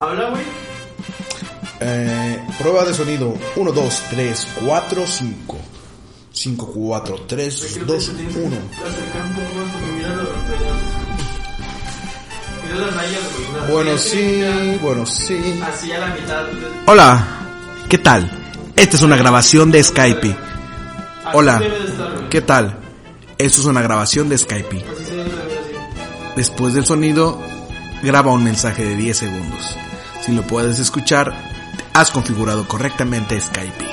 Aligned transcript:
Habla, 0.00 0.30
güey. 0.30 0.44
Eh, 1.80 2.40
prueba 2.56 2.84
de 2.84 2.94
sonido 2.94 3.34
1, 3.56 3.72
2, 3.72 4.02
3, 4.10 4.48
4, 4.64 5.04
5. 5.04 5.58
5, 6.30 6.72
4, 6.72 7.16
3, 7.26 7.80
2, 7.84 8.08
1. 8.08 8.16
Acercar 8.16 9.24
un 9.24 9.32
poco 9.32 9.54
más 9.56 9.72
porque 9.72 9.92
mira 9.96 10.14
los. 10.14 10.28
Mira 12.62 12.86
las 12.86 12.94
rayas, 12.94 13.22
güey. 13.34 13.60
las 13.60 13.70
Bueno, 13.72 13.98
sí, 13.98 14.78
bueno, 14.80 15.04
sí. 15.04 15.60
Así 15.64 15.90
a 15.90 15.98
la 15.98 16.14
mitad. 16.14 16.46
Hola, 16.86 17.26
¿qué 17.88 17.98
tal? 17.98 18.30
Esta 18.76 18.96
es 18.96 19.02
una 19.02 19.16
grabación 19.16 19.72
de 19.72 19.82
Skype. 19.82 20.36
Hola. 21.32 21.60
¿qué 22.30 22.40
tal? 22.40 22.78
Esto 23.36 23.62
es 23.62 23.66
una 23.66 23.82
grabación 23.82 24.28
de 24.28 24.38
Skype. 24.38 24.84
Después 26.36 26.74
del 26.74 26.86
sonido, 26.86 27.42
graba 28.00 28.30
un 28.30 28.44
mensaje 28.44 28.84
de 28.84 28.94
10 28.94 29.16
segundos. 29.16 29.76
Si 30.20 30.32
lo 30.32 30.42
puedes 30.42 30.78
escuchar, 30.78 31.32
has 31.94 32.10
configurado 32.10 32.66
correctamente 32.68 33.40
Skype. 33.40 33.88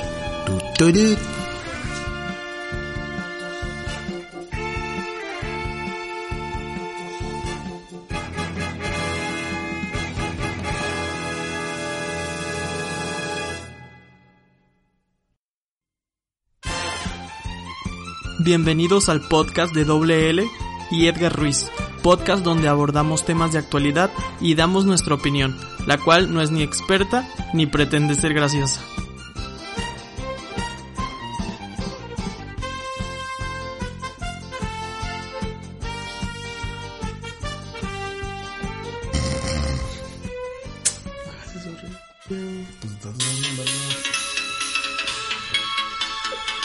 Bienvenidos 18.46 19.10
al 19.10 19.22
podcast 19.22 19.74
de 19.74 19.86
Doble 19.86 20.30
L 20.30 20.48
y 20.92 21.08
Edgar 21.08 21.34
Ruiz, 21.34 21.68
podcast 22.06 22.44
donde 22.44 22.68
abordamos 22.68 23.26
temas 23.26 23.52
de 23.52 23.58
actualidad 23.58 24.12
y 24.40 24.54
damos 24.54 24.86
nuestra 24.86 25.16
opinión, 25.16 25.58
la 25.88 25.98
cual 25.98 26.32
no 26.32 26.40
es 26.40 26.52
ni 26.52 26.62
experta 26.62 27.28
ni 27.52 27.66
pretende 27.66 28.14
ser 28.14 28.36
graciosa. 28.36 28.80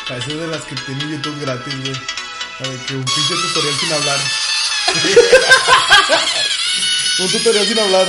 Parece 0.06 0.34
de 0.34 0.46
las 0.48 0.62
que 0.64 0.74
tiene 0.74 1.00
YouTube 1.12 1.40
gratis, 1.40 1.80
güey. 1.80 1.94
A 1.94 2.68
ver, 2.68 2.78
que 2.80 2.94
un 2.94 3.04
pinche 3.04 3.34
tutorial 3.36 3.74
sin 3.80 3.92
hablar. 3.94 4.49
Un 7.20 7.30
tutorial 7.30 7.66
sin 7.66 7.78
hablar. 7.78 8.08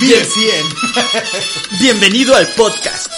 Bien 0.00 0.24
100. 0.24 0.66
Bienvenido 1.80 2.34
al 2.34 2.46
podcast. 2.54 3.12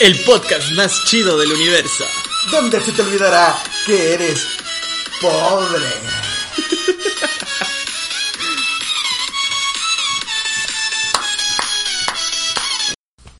El 0.00 0.18
podcast 0.24 0.72
más 0.72 1.04
chido 1.04 1.38
del 1.38 1.52
universo. 1.52 2.04
¿Dónde 2.50 2.80
se 2.82 2.92
te 2.92 3.02
olvidará 3.02 3.56
que 3.86 4.14
eres 4.14 4.46
pobre? 5.20 5.86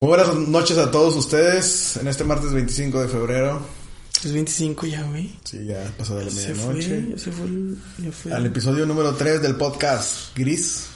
Muy 0.01 0.09
buenas 0.09 0.35
noches 0.35 0.79
a 0.79 0.91
todos 0.91 1.17
ustedes 1.17 1.97
en 1.97 2.09
este 2.09 2.25
martes 2.25 2.53
25 2.53 3.03
de 3.03 3.09
febrero. 3.09 3.84
Es 4.25 4.33
25 4.33 4.87
ya, 4.87 5.03
güey. 5.03 5.31
Sí, 5.45 5.65
ya 5.67 5.93
pasó 5.99 6.17
de 6.17 6.25
la 6.25 6.31
Se 6.31 6.49
medianoche. 6.55 6.89
fue, 6.89 7.11
ya 7.11 7.19
se 7.19 7.31
fue, 7.33 7.45
el- 7.47 7.77
ya 7.99 8.13
fue. 8.13 8.33
Al 8.33 8.47
episodio 8.47 8.87
número 8.87 9.15
3 9.15 9.43
del 9.43 9.57
podcast 9.57 10.37
Gris. 10.37 10.87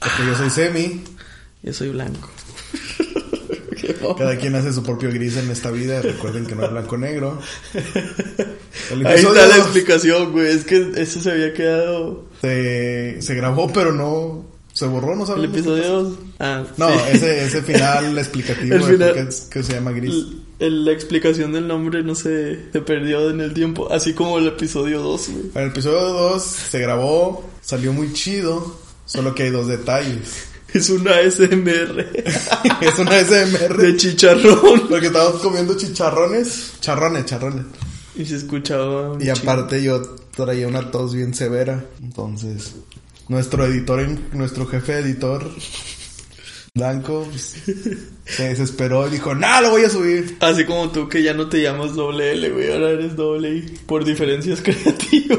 Porque 0.00 0.26
yo 0.26 0.36
soy 0.36 0.50
Semi. 0.50 1.04
Ya 1.62 1.72
soy 1.72 1.90
blanco. 1.90 2.28
Cada 4.18 4.36
quien 4.36 4.54
hace 4.54 4.72
su 4.72 4.82
propio 4.82 5.10
gris 5.12 5.36
en 5.36 5.50
esta 5.50 5.70
vida. 5.70 6.00
Recuerden 6.02 6.46
que 6.46 6.54
no 6.54 6.64
es 6.64 6.70
blanco-negro. 6.72 7.40
El 8.90 9.06
Ahí 9.06 9.12
episodio 9.14 9.40
está 9.42 9.56
la 9.56 9.62
explicación, 9.62 10.32
güey. 10.32 10.48
Es 10.48 10.64
que 10.64 10.92
eso 10.96 11.20
se 11.20 11.30
había 11.30 11.52
quedado. 11.54 12.28
se, 12.40 13.18
se 13.20 13.34
grabó, 13.34 13.72
pero 13.72 13.92
no. 13.92 14.44
Se 14.72 14.86
borró, 14.86 15.14
no 15.16 15.22
El 15.22 15.26
sabemos. 15.28 15.56
episodio 15.56 16.02
2. 16.02 16.18
Ah, 16.38 16.64
No, 16.76 16.88
sí. 16.90 16.94
ese, 17.12 17.44
ese 17.44 17.62
final 17.62 18.16
explicativo 18.18 18.74
El 18.76 18.82
final- 18.84 19.18
es- 19.18 19.40
que 19.50 19.62
se 19.62 19.72
llama 19.74 19.90
gris. 19.92 20.12
El- 20.12 20.47
el- 20.58 20.84
la 20.84 20.92
explicación 20.92 21.52
del 21.52 21.66
nombre 21.68 22.02
no 22.02 22.14
se, 22.14 22.70
se 22.72 22.80
perdió 22.80 23.30
en 23.30 23.40
el 23.40 23.54
tiempo, 23.54 23.90
así 23.92 24.12
como 24.14 24.38
el 24.38 24.46
episodio 24.48 25.00
2, 25.02 25.28
güey. 25.30 25.44
En 25.54 25.62
el 25.62 25.68
episodio 25.68 26.00
2 26.00 26.42
se 26.42 26.78
grabó, 26.80 27.48
salió 27.60 27.92
muy 27.92 28.12
chido, 28.12 28.76
solo 29.06 29.34
que 29.34 29.44
hay 29.44 29.50
dos 29.50 29.66
detalles. 29.68 30.44
Es 30.74 30.90
una 30.90 31.12
SMR 31.22 31.98
es 32.82 32.98
una 32.98 33.18
SMR. 33.24 33.74
de 33.78 33.96
chicharrón. 33.96 34.86
Porque 34.90 35.06
estábamos 35.06 35.40
comiendo 35.40 35.74
chicharrones. 35.78 36.74
Charrones, 36.80 37.24
charrones. 37.24 37.64
Y 38.14 38.26
se 38.26 38.36
escuchaba. 38.36 39.16
Y 39.18 39.30
aparte 39.30 39.82
yo 39.82 40.02
traía 40.36 40.68
una 40.68 40.90
tos 40.90 41.14
bien 41.14 41.32
severa. 41.32 41.86
Entonces, 42.02 42.74
nuestro 43.28 43.64
editor, 43.64 44.06
nuestro 44.34 44.66
jefe 44.66 44.98
editor, 44.98 45.50
Blanco, 46.74 47.26
pues, 47.30 47.56
se 48.24 48.48
desesperó 48.48 49.06
y 49.08 49.10
dijo, 49.12 49.34
no, 49.34 49.60
lo 49.60 49.70
voy 49.70 49.84
a 49.84 49.90
subir. 49.90 50.36
Así 50.40 50.64
como 50.64 50.90
tú 50.90 51.08
que 51.08 51.22
ya 51.22 51.34
no 51.34 51.48
te 51.48 51.60
llamas 51.62 51.94
doble 51.94 52.32
L, 52.32 52.50
güey, 52.50 52.72
ahora 52.72 52.90
eres 52.90 53.16
doble 53.16 53.56
I. 53.56 53.78
Por 53.86 54.04
diferencias 54.04 54.60
creativas. 54.62 55.38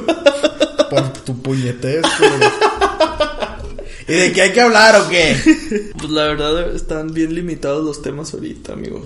Por 0.90 1.14
tu 1.24 1.42
puñetez. 1.42 2.02
¿Y 4.08 4.14
de 4.14 4.32
qué 4.34 4.42
hay 4.42 4.52
que 4.54 4.62
hablar 4.62 4.96
o 5.02 5.08
qué? 5.10 5.38
Pues 5.98 6.10
la 6.10 6.24
verdad 6.24 6.76
están 6.76 7.14
bien 7.14 7.34
limitados 7.36 7.86
los 7.86 8.02
temas 8.02 8.34
ahorita, 8.34 8.74
amigo. 8.74 9.06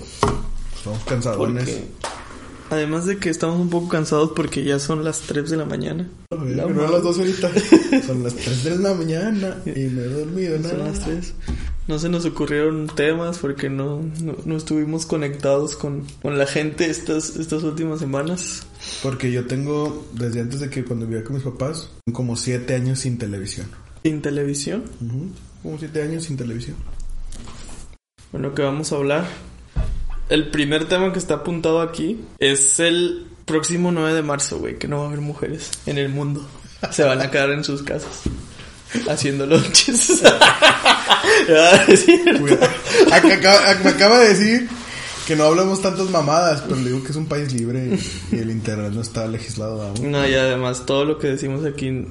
Estamos 0.78 1.04
cansadones. 1.04 1.64
Porque. 1.66 1.84
Además 2.70 3.06
de 3.06 3.18
que 3.18 3.30
estamos 3.30 3.60
un 3.60 3.70
poco 3.70 3.90
cansados 3.90 4.32
porque 4.36 4.64
ya 4.64 4.80
son 4.80 5.04
las 5.04 5.20
3 5.20 5.50
de 5.52 5.58
la 5.58 5.66
mañana. 5.66 6.10
No, 6.32 6.70
no 6.70 6.88
a 6.88 6.92
las 6.92 7.04
12 7.04 7.20
ahorita. 7.22 7.52
Son 8.08 8.24
las 8.24 8.34
3 8.36 8.64
de 8.64 8.78
la 8.80 8.94
mañana 8.96 9.58
y 9.66 9.82
no 9.82 10.02
he 10.02 10.08
dormido 10.08 10.54
Son 10.56 10.78
nada. 10.80 10.90
las 10.90 11.00
3. 11.06 11.34
No 11.86 12.00
se 12.00 12.08
nos 12.08 12.24
ocurrieron 12.26 12.88
temas 12.88 13.40
porque 13.40 13.70
no, 13.70 14.02
no, 14.22 14.38
no 14.46 14.56
estuvimos 14.56 15.06
conectados 15.06 15.76
con, 15.76 16.06
con 16.22 16.38
la 16.38 16.48
gente 16.48 16.90
estas, 16.90 17.36
estas 17.36 17.64
últimas 17.64 18.00
semanas. 18.00 18.66
Porque 19.02 19.32
yo 19.34 19.46
tengo, 19.48 20.08
desde 20.14 20.40
antes 20.40 20.62
de 20.62 20.70
que 20.70 20.86
cuando 20.86 21.06
vivía 21.06 21.26
con 21.26 21.36
mis 21.36 21.44
papás, 21.44 21.90
como 22.14 22.38
7 22.38 22.74
años 22.74 23.00
sin 23.00 23.18
televisión. 23.18 23.68
Sin 24.02 24.22
televisión. 24.22 24.86
Como 25.62 25.78
7 25.78 26.02
años 26.02 26.24
sin 26.24 26.38
televisión. 26.38 26.78
Bueno, 28.32 28.56
que 28.56 28.62
vamos 28.62 28.94
a 28.94 28.96
hablar. 28.96 29.28
El 30.30 30.52
primer 30.52 30.86
tema 30.86 31.12
que 31.12 31.20
está 31.20 31.36
apuntado 31.36 31.82
aquí 31.82 32.22
es 32.40 32.80
el 32.80 33.28
próximo 33.46 33.92
9 33.92 34.14
de 34.14 34.22
marzo, 34.22 34.58
güey, 34.60 34.80
que 34.80 34.88
no 34.88 35.00
va 35.00 35.04
a 35.04 35.08
haber 35.08 35.20
mujeres 35.20 35.70
en 35.86 35.98
el 35.98 36.08
mundo. 36.08 36.48
Se 36.92 37.04
van 37.04 37.20
a 37.20 37.30
quedar 37.30 37.52
en 37.52 37.66
sus 37.66 37.84
casas 37.84 38.24
haciendo 39.10 39.46
lonches. 39.46 40.24
Ah, 41.50 41.86
acaba- 43.16 43.68
ac- 43.72 43.84
me 43.84 43.90
acaba 43.92 44.20
de 44.20 44.30
decir 44.30 44.70
que 45.28 45.36
no 45.36 45.46
hablamos 45.46 45.82
tantas 45.82 46.10
mamadas, 46.10 46.62
pero 46.62 46.76
le 46.78 46.90
digo 46.92 47.04
que 47.04 47.12
es 47.12 47.16
un 47.16 47.26
país 47.28 47.54
libre 47.54 47.98
y, 48.32 48.36
el 48.38 48.50
internet 48.52 48.92
no 48.94 49.02
está 49.02 49.26
legislado 49.28 49.82
aún. 49.82 50.12
No, 50.12 50.28
y 50.28 50.34
además 50.34 50.86
todo 50.86 51.06
lo 51.06 51.18
que 51.20 51.28
decimos 51.28 51.66
aquí 51.66 52.06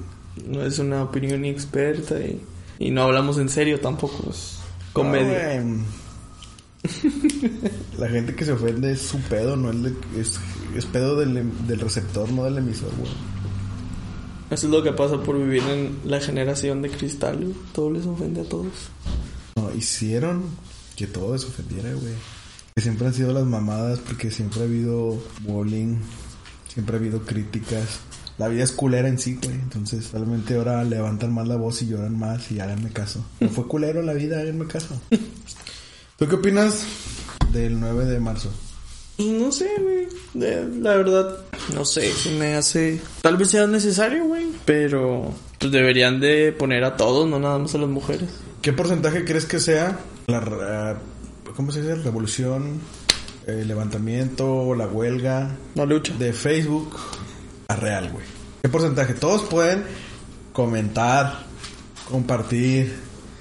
no 0.46 0.64
es 0.64 0.78
una 0.78 1.02
opinión 1.02 1.44
experta 1.44 2.18
y, 2.20 2.40
y 2.78 2.90
no 2.90 3.02
hablamos 3.02 3.38
en 3.38 3.48
serio 3.48 3.80
tampoco. 3.80 4.30
Es 4.30 4.58
comedia. 4.92 5.60
Ah. 5.60 6.88
La 7.98 8.08
gente 8.08 8.34
que 8.34 8.44
se 8.44 8.52
ofende 8.52 8.92
es 8.92 9.02
su 9.02 9.18
pedo, 9.20 9.56
no 9.56 9.72
de- 9.72 9.94
es, 10.20 10.38
es 10.76 10.86
pedo 10.86 11.16
del, 11.16 11.50
del 11.66 11.80
receptor, 11.80 12.30
no 12.30 12.44
del 12.44 12.58
emisor, 12.58 12.90
güey. 12.98 13.10
Eso 14.52 14.66
es 14.66 14.70
lo 14.70 14.82
que 14.82 14.92
pasa 14.92 15.16
por 15.22 15.38
vivir 15.38 15.62
en 15.62 15.98
la 16.04 16.20
generación 16.20 16.82
de 16.82 16.90
cristal. 16.90 17.38
güey. 17.38 17.56
Todo 17.72 17.90
les 17.90 18.04
ofende 18.04 18.42
a 18.42 18.44
todos. 18.44 18.66
No, 19.56 19.74
hicieron 19.74 20.42
que 20.94 21.06
todo 21.06 21.38
se 21.38 21.46
ofendiera, 21.46 21.90
güey. 21.94 22.12
Que 22.74 22.82
siempre 22.82 23.06
han 23.06 23.14
sido 23.14 23.32
las 23.32 23.46
mamadas 23.46 24.00
porque 24.00 24.30
siempre 24.30 24.60
ha 24.60 24.64
habido 24.64 25.18
bullying, 25.40 25.96
siempre 26.68 26.96
ha 26.96 26.98
habido 26.98 27.22
críticas. 27.22 28.00
La 28.36 28.48
vida 28.48 28.62
es 28.62 28.72
culera 28.72 29.08
en 29.08 29.18
sí, 29.18 29.38
güey. 29.42 29.54
Entonces, 29.54 30.12
realmente 30.12 30.54
ahora 30.56 30.84
levantan 30.84 31.32
más 31.32 31.48
la 31.48 31.56
voz 31.56 31.80
y 31.80 31.86
lloran 31.86 32.18
más 32.18 32.52
y 32.52 32.60
háganme 32.60 32.90
caso. 32.90 33.24
No 33.40 33.48
fue 33.48 33.66
culero 33.66 34.02
la 34.02 34.12
vida, 34.12 34.38
háganme 34.38 34.66
caso. 34.66 35.00
¿Tú 36.18 36.28
qué 36.28 36.34
opinas 36.34 36.84
del 37.54 37.80
9 37.80 38.04
de 38.04 38.20
marzo? 38.20 38.50
No 39.18 39.52
sé, 39.52 39.68
güey. 39.80 40.08
Eh, 40.44 40.68
La 40.80 40.96
verdad, 40.96 41.38
no 41.74 41.84
sé. 41.84 42.10
Se 42.12 42.30
me 42.32 42.54
hace. 42.54 43.00
Tal 43.20 43.36
vez 43.36 43.50
sea 43.50 43.66
necesario, 43.66 44.24
güey. 44.24 44.46
Pero. 44.64 45.32
Pues 45.58 45.70
deberían 45.70 46.18
de 46.20 46.52
poner 46.52 46.82
a 46.84 46.96
todos, 46.96 47.28
no 47.28 47.38
nada 47.38 47.58
más 47.58 47.74
a 47.74 47.78
las 47.78 47.88
mujeres. 47.88 48.28
¿Qué 48.62 48.72
porcentaje 48.72 49.24
crees 49.24 49.44
que 49.44 49.60
sea 49.60 49.98
la, 50.26 50.40
ra- 50.40 50.98
¿cómo 51.56 51.70
se 51.70 51.82
dice? 51.82 51.94
Revolución, 51.96 52.80
el 53.46 53.68
levantamiento, 53.68 54.74
la 54.74 54.86
huelga 54.88 55.56
La 55.74 55.84
lucha. 55.84 56.14
de 56.14 56.32
Facebook 56.32 56.96
a 57.68 57.76
real, 57.76 58.10
güey? 58.12 58.24
¿Qué 58.62 58.68
porcentaje? 58.68 59.14
Todos 59.14 59.42
pueden 59.42 59.84
comentar, 60.52 61.44
compartir, 62.10 62.94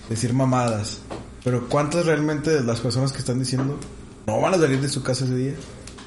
decir 0.10 0.34
mamadas. 0.34 1.00
Pero 1.44 1.68
¿cuántas 1.70 2.06
realmente 2.06 2.52
de 2.52 2.62
las 2.64 2.80
personas 2.82 3.12
que 3.12 3.20
están 3.20 3.40
diciendo 3.40 3.80
no 4.32 4.42
van 4.42 4.54
a 4.54 4.58
salir 4.58 4.80
de 4.80 4.90
su 4.90 5.04
casa 5.04 5.26
ese 5.26 5.36
día 5.36 5.54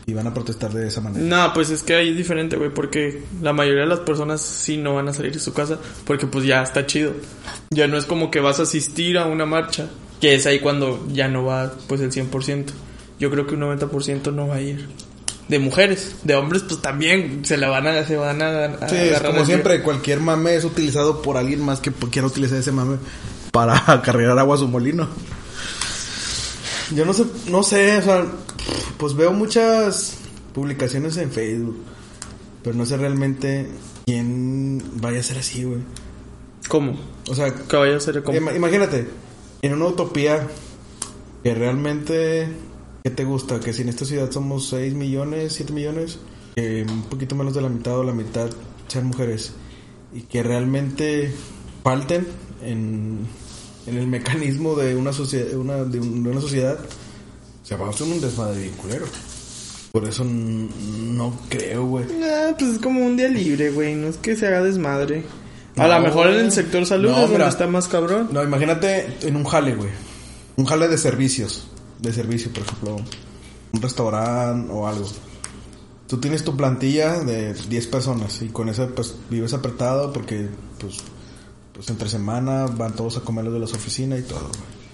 y 0.07 0.13
van 0.13 0.27
a 0.27 0.35
protestar 0.35 0.73
de 0.73 0.89
esa 0.89 1.01
manera? 1.01 1.25
No, 1.25 1.53
pues 1.53 1.71
es 1.71 1.83
que 1.83 1.95
ahí 1.95 2.11
es 2.11 2.17
diferente, 2.17 2.57
güey, 2.57 2.71
porque 2.71 3.23
la 3.43 3.53
mayoría 3.53 3.83
de 3.83 3.89
las 3.89 4.01
personas 4.01 4.41
sí 4.41 4.77
no 4.77 4.95
van 4.95 5.09
a 5.09 5.13
salir 5.13 5.33
de 5.33 5.41
su 5.41 5.53
casa 5.53 5.79
porque 6.07 6.27
pues 6.27 6.45
ya 6.45 6.63
está 6.63 6.87
chido. 6.87 7.13
Ya 7.71 7.87
no 7.87 7.97
es 7.97 8.05
como 8.05 8.31
que 8.31 8.41
vas 8.41 8.61
a 8.61 8.63
asistir 8.63 9.19
a 9.19 9.27
una 9.27 9.47
marcha, 9.47 9.89
que 10.21 10.35
es 10.35 10.47
ahí 10.47 10.61
cuando 10.61 11.07
ya 11.13 11.29
no 11.29 11.45
va 11.45 11.73
pues 11.87 12.01
el 12.01 12.11
100%. 12.11 12.67
Yo 13.19 13.31
creo 13.31 13.47
que 13.47 13.55
un 13.55 13.61
90% 13.61 14.33
no 14.33 14.49
va 14.49 14.57
a 14.57 14.61
ir. 14.61 14.89
De 15.49 15.59
mujeres, 15.59 16.17
de 16.25 16.35
hombres 16.35 16.63
pues 16.63 16.81
también 16.81 17.45
se 17.45 17.59
la 17.59 17.69
van 17.69 17.87
a 17.87 18.03
se 18.05 18.17
van 18.17 18.41
a, 18.41 18.65
a 18.65 18.89
Sí, 18.89 18.97
agarrar 18.97 19.33
como 19.33 19.45
siempre, 19.45 19.83
cualquier 19.83 20.21
mame 20.21 20.55
es 20.55 20.65
utilizado 20.65 21.21
por 21.21 21.37
alguien 21.37 21.61
más 21.61 21.81
que 21.81 21.93
quiera 21.93 22.27
utilizar 22.27 22.59
ese 22.59 22.73
mame 22.73 22.97
para 23.53 24.01
cargar 24.03 24.39
agua 24.39 24.55
a 24.55 24.59
su 24.59 24.69
molino. 24.69 25.07
Yo 26.95 27.05
no 27.05 27.13
sé, 27.13 27.25
no 27.51 27.63
sé, 27.63 27.99
o 27.99 28.03
sea, 28.03 28.27
pues 28.99 29.15
veo 29.15 29.33
muchas 29.33 30.19
publicaciones 30.53 31.17
en 31.17 31.31
Facebook, 31.31 31.77
pero 32.63 32.77
no 32.77 32.87
sé 32.87 32.97
realmente 32.97 33.69
quién 34.07 34.83
vaya 34.97 35.21
a 35.21 35.23
ser 35.23 35.39
así, 35.39 35.65
güey. 35.65 35.81
¿Cómo? 36.69 36.97
O 37.29 37.35
sea, 37.35 37.53
Que 37.55 37.77
vaya 37.77 37.97
a 37.97 38.01
ser 38.01 38.23
como... 38.23 38.39
Ima- 38.39 38.55
Imagínate, 38.55 39.07
en 39.63 39.75
una 39.75 39.87
utopía 39.87 40.47
que 41.43 41.55
realmente, 41.55 42.49
¿qué 43.03 43.11
te 43.11 43.25
gusta? 43.25 43.61
Que 43.61 43.73
si 43.73 43.83
en 43.83 43.89
esta 43.91 44.05
ciudad 44.05 44.31
somos 44.31 44.69
6 44.69 44.95
millones, 44.95 45.53
7 45.55 45.73
millones, 45.73 46.19
que 46.55 46.87
un 46.89 47.03
poquito 47.03 47.35
menos 47.35 47.55
de 47.55 47.61
la 47.63 47.69
mitad 47.69 47.99
o 47.99 48.05
la 48.05 48.13
mitad 48.13 48.49
sean 48.89 49.07
mujeres 49.09 49.53
y 50.15 50.23
que 50.23 50.43
realmente 50.43 51.35
falten 51.83 52.27
en, 52.63 53.27
en 53.87 53.97
el 53.99 54.07
mecanismo 54.07 54.75
de 54.75 54.97
una, 54.97 55.13
sociedad 55.13 55.53
una, 55.55 55.85
de, 55.85 56.01
un- 56.01 56.23
de 56.23 56.31
una 56.31 56.41
sociedad, 56.41 56.79
se 57.63 57.77
va 57.77 57.87
a 57.87 57.91
hacer 57.91 58.07
un 58.07 58.21
desmadre 58.21 58.61
bien 58.63 58.75
culero. 58.75 59.07
Por 59.93 60.07
eso 60.09 60.25
no 60.25 61.39
creo, 61.49 61.87
güey. 61.87 62.05
Ah, 62.25 62.55
pues 62.59 62.73
es 62.73 62.79
como 62.81 63.05
un 63.07 63.17
día 63.17 63.29
libre, 63.29 63.71
güey. 63.71 63.95
No 63.95 64.09
es 64.09 64.17
que 64.17 64.35
se 64.37 64.47
haga 64.49 64.61
desmadre. 64.63 65.25
A 65.77 65.87
lo 65.87 66.01
mejor 66.01 66.29
en 66.29 66.41
el 66.47 66.53
sector 66.53 66.85
salud 66.87 67.11
No, 67.11 67.25
es 67.25 67.31
donde 67.31 67.47
está 67.49 67.67
más 67.69 67.87
cabrón. 67.89 68.29
No, 68.33 68.43
imagínate 68.43 69.07
en 69.23 69.37
un 69.37 69.45
jale, 69.45 69.75
güey. 69.77 69.91
Un 70.57 70.65
jale 70.67 70.89
de 70.89 70.99
servicios. 70.99 71.67
De 72.01 72.13
servicio, 72.13 72.53
por 72.53 72.65
ejemplo. 72.65 72.97
Un 73.73 73.83
restaurante 73.83 74.73
o 74.73 74.87
algo. 74.89 75.07
Tú 76.09 76.19
tienes 76.19 76.45
tu 76.45 76.57
plantilla 76.57 77.21
de 77.21 77.55
10 77.55 77.87
personas 77.87 78.43
y 78.43 78.49
con 78.49 78.69
eso 78.69 78.89
pues 78.95 79.15
vives 79.31 79.55
apretado 79.55 80.13
porque 80.13 80.49
pues, 80.79 80.97
pues 81.75 81.91
entre 81.91 82.09
semana 82.09 82.67
van 82.67 82.95
todos 82.95 83.17
a 83.19 83.21
comer 83.21 83.45
los 83.45 83.53
de 83.55 83.61
las 83.61 83.73
oficinas 83.75 84.21
y 84.21 84.23
todo, 84.23 84.41
güey. 84.49 84.85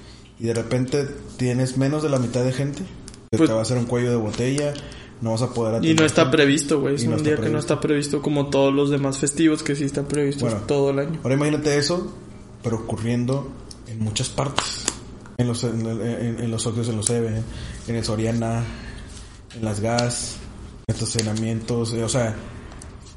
Y 0.41 0.45
de 0.47 0.55
repente 0.55 1.07
tienes 1.37 1.77
menos 1.77 2.03
de 2.03 2.09
la 2.09 2.19
mitad 2.19 2.43
de 2.43 2.53
gente. 2.53 2.83
Pues- 3.31 3.47
te 3.49 3.53
va 3.53 3.61
a 3.61 3.63
hacer 3.63 3.79
un 3.79 3.85
cuello 3.85 4.11
de 4.11 4.17
botella. 4.17 4.73
No 5.21 5.33
vas 5.33 5.43
a 5.43 5.53
poder 5.53 5.75
Y 5.75 5.77
atender 5.77 6.01
no 6.01 6.07
está 6.07 6.31
previsto, 6.31 6.81
güey. 6.81 6.95
Es 6.95 7.05
Y 7.05 7.09
no 7.09 7.17
un 7.17 7.23
día 7.23 7.33
que 7.35 7.43
no 7.43 7.43
previsto. 7.49 7.59
está 7.75 7.81
previsto 7.81 8.23
como 8.23 8.49
todos 8.49 8.73
los 8.73 8.89
demás 8.89 9.19
festivos 9.19 9.63
que 9.63 9.77
sí 9.77 9.85
están 9.85 10.07
previstos 10.07 10.51
Bueno. 10.51 10.67
todo 10.67 10.91
el 10.91 10.99
año. 10.99 11.21
Ahora 11.23 11.35
imagínate 11.35 11.77
eso, 11.77 12.11
pero 12.63 12.77
ocurriendo 12.79 13.47
en 13.87 13.99
muchas 14.01 14.31
partes. 14.31 14.85
En 15.37 15.47
los, 15.47 15.63
en, 15.65 15.87
en- 15.87 16.41
en 16.41 16.51
los 16.51 16.63
socios, 16.63 16.89
en 16.89 16.97
los 16.97 17.11
EVE, 17.11 17.43
en 17.89 17.95
el 17.97 18.03
Soriana, 18.05 18.65
en 19.55 19.63
las 19.65 19.81
gas, 19.81 20.37
en 20.89 20.95
estacionamientos. 20.95 21.93
eh, 21.93 22.03
o 22.03 22.09
sea, 22.09 22.35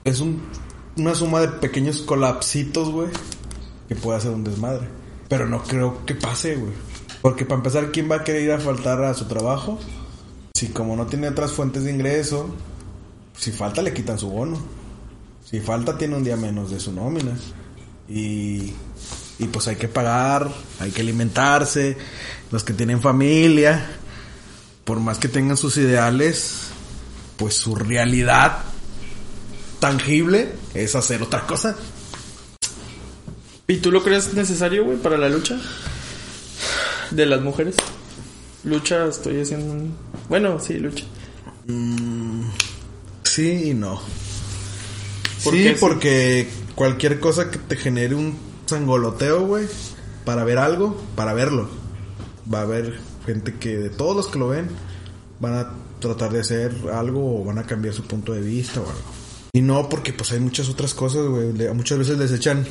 es 0.03 0.19
un, 0.19 0.41
una 0.97 1.15
suma 1.15 1.39
de 1.39 1.47
pequeños 1.47 2.01
colapsitos, 2.01 2.89
güey, 2.91 3.07
que 3.87 3.95
puede 3.95 4.17
hacer 4.17 4.31
un 4.31 4.43
desmadre. 4.43 4.87
Pero 5.29 5.47
no 5.47 5.63
creo 5.63 6.05
que 6.05 6.15
pase, 6.15 6.55
güey. 6.55 6.73
Porque 7.21 7.45
para 7.45 7.57
empezar, 7.57 7.91
¿quién 7.91 8.11
va 8.11 8.17
a 8.17 8.23
querer 8.23 8.43
ir 8.43 8.51
a 8.51 8.59
faltar 8.59 9.03
a 9.03 9.13
su 9.13 9.25
trabajo? 9.25 9.79
Si 10.55 10.67
como 10.67 10.95
no 10.95 11.05
tiene 11.05 11.29
otras 11.29 11.51
fuentes 11.51 11.83
de 11.83 11.91
ingreso, 11.91 12.53
si 13.37 13.51
falta 13.51 13.81
le 13.81 13.93
quitan 13.93 14.19
su 14.19 14.29
bono. 14.29 14.59
Si 15.49 15.59
falta 15.59 15.97
tiene 15.97 16.15
un 16.15 16.23
día 16.23 16.35
menos 16.35 16.71
de 16.71 16.79
su 16.79 16.91
nómina. 16.91 17.37
Y, 18.09 18.73
y 19.39 19.47
pues 19.51 19.67
hay 19.67 19.75
que 19.75 19.87
pagar, 19.87 20.51
hay 20.79 20.91
que 20.91 21.01
alimentarse. 21.01 21.97
Los 22.51 22.63
que 22.63 22.73
tienen 22.73 23.01
familia, 23.01 23.85
por 24.83 24.99
más 24.99 25.17
que 25.17 25.27
tengan 25.27 25.57
sus 25.57 25.77
ideales, 25.77 26.67
pues 27.37 27.55
su 27.55 27.75
realidad 27.75 28.59
tangible 29.79 30.53
es 30.73 30.95
hacer 30.95 31.23
otra 31.23 31.45
cosa. 31.47 31.75
¿Y 33.67 33.77
tú 33.77 33.91
lo 33.91 34.03
crees 34.03 34.33
necesario, 34.33 34.83
güey, 34.83 34.97
para 34.97 35.17
la 35.17 35.29
lucha? 35.29 35.57
De 37.11 37.25
las 37.25 37.41
mujeres. 37.41 37.75
Lucha, 38.65 39.05
estoy 39.07 39.39
haciendo 39.39 39.73
un... 39.73 39.95
Bueno, 40.27 40.59
sí, 40.59 40.79
lucha. 40.79 41.05
Sí 43.23 43.69
y 43.69 43.73
no. 43.73 44.01
¿Por 45.43 45.53
sí, 45.53 45.63
qué 45.63 45.77
porque 45.79 46.49
cualquier 46.75 47.19
cosa 47.19 47.49
que 47.51 47.57
te 47.57 47.77
genere 47.77 48.15
un 48.15 48.37
sangoloteo, 48.65 49.45
güey, 49.45 49.65
para 50.25 50.43
ver 50.43 50.57
algo, 50.57 51.01
para 51.15 51.33
verlo. 51.33 51.69
Va 52.53 52.59
a 52.59 52.63
haber 52.63 52.99
gente 53.25 53.55
que 53.55 53.77
de 53.77 53.89
todos 53.89 54.15
los 54.15 54.27
que 54.27 54.39
lo 54.39 54.49
ven 54.49 54.67
van 55.39 55.53
a 55.55 55.73
tratar 55.99 56.31
de 56.33 56.41
hacer 56.41 56.75
algo 56.93 57.41
o 57.41 57.45
van 57.45 57.59
a 57.59 57.63
cambiar 57.65 57.93
su 57.93 58.03
punto 58.03 58.33
de 58.33 58.41
vista 58.41 58.81
o 58.81 58.83
algo. 58.83 59.01
Y 59.53 59.61
no 59.61 59.87
porque 59.87 60.11
pues 60.11 60.31
hay 60.33 60.41
muchas 60.41 60.67
otras 60.67 60.93
cosas, 60.93 61.25
güey. 61.27 61.53
Muchas 61.73 61.97
veces 61.97 62.17
les 62.17 62.31
echan 62.33 62.65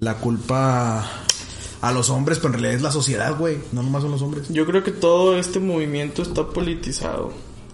la 0.00 0.14
culpa 0.14 1.04
a 1.80 1.92
los 1.92 2.10
hombres, 2.10 2.38
pero 2.38 2.48
en 2.48 2.54
realidad 2.54 2.74
es 2.74 2.82
la 2.82 2.92
sociedad, 2.92 3.36
güey. 3.36 3.58
No 3.72 3.82
nomás 3.82 4.02
son 4.02 4.12
los 4.12 4.22
hombres. 4.22 4.48
Yo 4.48 4.66
creo 4.66 4.82
que 4.82 4.92
todo 4.92 5.38
este 5.38 5.60
movimiento 5.60 6.22
está 6.22 6.46
politizado. 6.46 7.32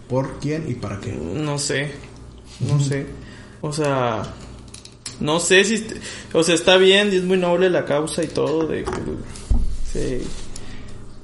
¿Por 0.09 0.39
quién 0.39 0.71
y 0.71 0.75
para 0.75 1.01
qué? 1.01 1.13
No 1.13 1.59
sé. 1.59 1.93
No 2.61 2.81
sé. 2.81 3.07
O 3.61 3.73
sea... 3.73 4.23
No 5.21 5.39
sé 5.39 5.65
si... 5.65 5.87
O 6.33 6.43
sea, 6.43 6.55
está 6.55 6.77
bien 6.77 7.13
y 7.13 7.17
es 7.17 7.23
muy 7.23 7.37
noble 7.37 7.71
la 7.71 7.85
causa 7.85 8.23
y 8.23 8.27
todo 8.27 8.67
de 8.67 8.85
que... 9.93 10.23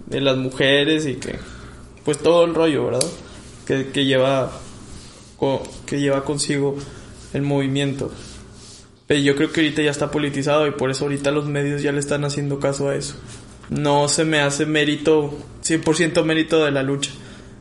de 0.07 0.21
las 0.21 0.37
mujeres 0.37 1.07
y 1.07 1.17
que... 1.17 1.39
Pues 2.05 2.19
todo 2.19 2.45
el 2.45 2.55
rollo, 2.55 2.87
¿verdad? 2.87 3.09
Que, 3.67 3.91
que 3.91 4.05
lleva... 4.05 4.53
que 5.87 6.01
lleva 6.01 6.25
consigo 6.25 6.77
el 7.33 7.43
movimiento. 7.43 8.11
Pero 9.11 9.23
yo 9.23 9.35
creo 9.35 9.51
que 9.51 9.61
ahorita 9.61 9.83
ya 9.83 9.91
está 9.91 10.09
politizado 10.13 10.69
y 10.69 10.71
por 10.71 10.89
eso 10.89 11.03
ahorita 11.07 11.33
los 11.33 11.45
medios 11.47 11.83
ya 11.83 11.91
le 11.91 11.99
están 11.99 12.25
haciendo 12.25 12.61
caso 12.61 12.91
a 12.91 12.95
eso. 12.95 13.17
No 13.69 14.07
se 14.07 14.25
me 14.25 14.39
hace 14.39 14.67
mérito, 14.67 15.37
100% 15.65 16.23
mérito 16.25 16.65
de 16.65 16.71
la 16.71 16.85
lucha. 16.85 17.11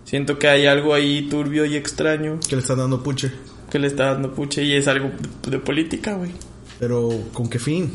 Siento 0.06 0.38
que 0.38 0.48
hay 0.48 0.68
algo 0.68 0.94
ahí 0.94 1.28
turbio 1.28 1.66
y 1.66 1.76
extraño 1.76 2.40
Que 2.48 2.56
le 2.56 2.62
están 2.62 2.78
dando 2.78 3.02
puche. 3.02 3.32
que 3.72 3.80
le 3.80 3.88
está 3.88 4.14
dando 4.14 4.32
puche 4.36 4.62
y 4.64 4.76
es 4.76 4.88
algo 4.88 5.10
de 5.48 5.58
política, 5.58 6.14
güey. 6.14 6.30
Pero 6.80 7.10
¿con 7.34 7.50
qué 7.50 7.58
fin? 7.58 7.94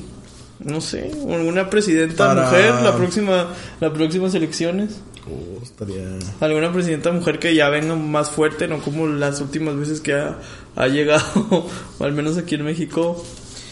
No 0.59 0.81
sé, 0.81 1.13
alguna 1.31 1.71
presidenta 1.71 2.27
Para- 2.35 2.47
mujer, 2.47 2.75
la 2.83 2.97
próxima, 2.97 3.51
las 3.81 3.93
próximas 3.93 4.35
elecciones. 4.35 5.01
Oh, 5.31 5.63
estaría... 5.63 6.03
Alguna 6.41 6.73
presidenta 6.73 7.13
mujer 7.13 7.39
que 7.39 7.55
ya 7.55 7.69
venga 7.69 7.95
más 7.95 8.31
fuerte, 8.31 8.67
no 8.67 8.81
como 8.81 9.07
las 9.07 9.41
últimas 9.41 9.77
veces 9.77 10.01
que 10.01 10.13
ha, 10.15 10.39
ha 10.75 10.89
llegado, 10.89 11.25
o 12.01 12.05
al 12.05 12.13
menos 12.13 12.37
aquí 12.37 12.57
en 12.57 12.65
México, 12.65 13.25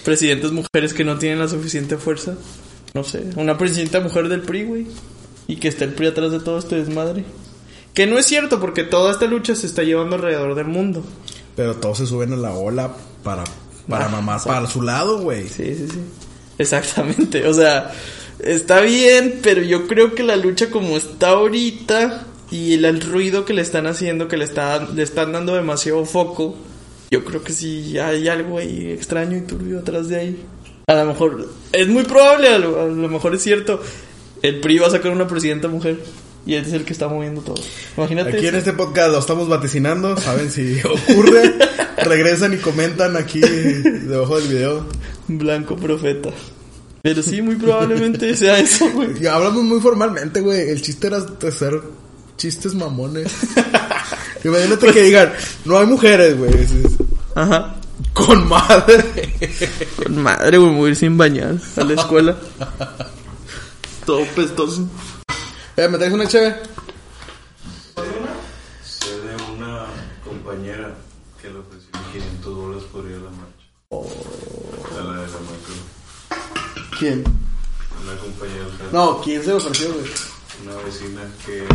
presidentes 0.05 0.53
mujeres 0.53 0.93
que 0.95 1.05
no 1.05 1.19
tienen 1.19 1.39
la 1.39 1.49
suficiente 1.49 1.97
fuerza. 1.97 2.35
No 2.95 3.05
sé, 3.05 3.25
una 3.37 3.57
presidenta 3.57 4.01
mujer 4.01 4.29
del 4.29 4.43
PRI, 4.43 4.65
güey. 4.65 4.87
Y 5.49 5.57
que 5.57 5.69
esté 5.69 5.85
el 5.85 5.95
PRI 5.95 6.09
atrás 6.09 6.31
de 6.31 6.41
todo 6.41 6.59
este 6.59 6.77
desmadre. 6.77 7.25
Que 7.95 8.07
no 8.07 8.19
es 8.19 8.27
cierto, 8.27 8.61
porque 8.61 8.85
toda 8.85 9.13
esta 9.13 9.27
lucha 9.27 9.55
se 9.55 9.67
está 9.67 9.83
llevando 9.83 10.17
alrededor 10.17 10.55
del 10.55 10.67
mundo. 10.67 11.05
Pero 11.57 11.77
todos 11.77 11.99
se 11.99 12.07
suben 12.07 12.33
a 12.33 12.37
la 12.37 12.53
ola 12.55 12.95
para, 13.23 13.45
para 13.89 14.07
Ah, 14.07 14.21
exacto. 14.21 14.49
para 14.49 14.67
su 14.67 14.83
lado, 14.83 15.19
güey. 15.21 15.49
Sí, 15.49 15.75
sí, 15.75 15.89
sí. 15.91 16.01
Exactamente. 16.59 17.47
O 17.47 17.55
sea, 17.55 17.93
está 18.39 18.81
bien, 18.81 19.41
pero 19.43 19.63
yo 19.63 19.87
creo 19.87 20.15
que 20.15 20.23
la 20.23 20.37
lucha 20.37 20.71
como 20.71 20.97
está 20.97 21.31
ahorita 21.31 22.27
y 22.51 22.75
el, 22.75 22.85
el 22.85 23.01
ruido 23.01 23.45
que 23.45 23.53
le 23.55 23.63
están 23.63 23.87
haciendo, 23.87 24.29
que 24.29 24.37
le, 24.37 24.45
está, 24.45 24.87
le 24.95 25.03
están 25.03 25.33
dando 25.33 25.55
demasiado 25.55 26.05
foco, 26.05 26.55
yo 27.13 27.23
creo 27.27 27.45
que 27.45 27.53
sí 27.53 27.99
hay 27.99 28.27
algo 28.27 28.57
ahí 28.57 28.91
extraño 28.91 29.37
y 29.37 29.43
turbio 29.43 29.81
atrás 29.81 30.09
de 30.09 30.17
ahí. 30.17 30.43
A 30.87 30.95
lo 30.95 31.05
mejor, 31.05 31.47
es 31.71 31.87
muy 31.87 32.05
probable, 32.05 32.49
a 32.49 32.59
lo, 32.59 32.81
a 32.81 32.87
lo 32.87 33.09
mejor 33.11 33.35
es 33.35 33.43
cierto, 33.43 33.83
el 34.41 34.61
PRI 34.61 34.79
va 34.79 34.87
a 34.87 34.91
sacar 34.91 35.13
una 35.13 35.29
presidenta 35.29 35.69
mujer 35.69 35.99
y 36.47 36.55
él 36.55 36.65
es 36.65 36.73
el 36.73 36.85
que 36.87 36.95
está 36.95 37.09
moviendo 37.09 37.43
todo. 37.43 37.63
Imagínate. 37.99 38.39
Aquí 38.39 38.47
en 38.47 38.55
este 38.55 38.73
podcast 38.73 39.11
lo 39.11 39.19
estamos 39.19 39.47
vaticinando, 39.47 40.17
saben 40.17 40.51
si 40.51 40.81
ocurre, 41.11 41.53
regresan 41.99 42.55
y 42.55 42.57
comentan 42.57 43.15
aquí 43.19 43.41
debajo 43.41 44.41
del 44.41 44.49
video. 44.49 44.87
Blanco 45.29 45.77
profeta. 45.77 46.31
Pero 47.03 47.23
sí, 47.23 47.43
muy 47.43 47.57
probablemente 47.57 48.35
sea 48.37 48.59
eso, 48.59 48.91
güey. 48.91 49.23
Y 49.23 49.27
hablamos 49.27 49.63
muy 49.65 49.81
formalmente, 49.81 50.41
güey. 50.41 50.71
El 50.71 50.81
chiste 50.81 51.09
era 51.09 51.19
hacer 51.47 51.79
chistes 52.39 52.75
mamones. 52.75 53.31
Imagínate 54.45 54.93
que 54.93 55.03
digan, 55.03 55.33
no 55.67 55.79
hay 55.79 55.87
mujeres, 55.87 56.39
güey. 56.39 56.51
Ajá. 57.35 57.75
Con 58.13 58.49
madre. 58.49 59.35
Con 59.97 60.23
madre, 60.23 60.59
güey, 60.59 60.71
me 60.71 60.77
voy 60.79 60.87
a 60.89 60.91
ir 60.91 60.97
sin 60.97 61.17
bañar 61.17 61.55
a 61.77 61.85
la 61.85 61.95
escuela. 61.95 62.37
Todo 64.07 64.25
pestoso. 64.35 64.87
Eh, 65.77 65.89
¿me 65.89 65.97
traes 65.99 66.13
una 66.13 66.27
chévere? 66.27 66.57
Sé 68.85 69.09
de 69.21 69.37
una 69.57 69.87
compañera 70.25 70.95
que 71.41 71.49
le 71.49 71.59
ofreció 71.61 71.91
500 72.13 72.55
bolas 72.55 72.83
por 72.85 73.05
ir 73.07 73.17
a 73.17 73.19
la 73.21 73.31
marcha. 73.31 73.67
A 74.99 75.05
la 75.05 75.13
de 75.23 75.27
la 75.29 75.39
marca. 75.39 76.91
¿Quién? 76.99 77.25
Una 78.03 78.17
compañera, 78.21 78.67
No, 78.93 79.21
¿quién 79.23 79.43
se 79.43 79.51
lo 79.51 79.57
ofreció, 79.59 79.93
güey? 79.95 80.11
una 80.65 80.75
vecina 80.85 81.23
que 81.47 81.65
es 81.65 81.69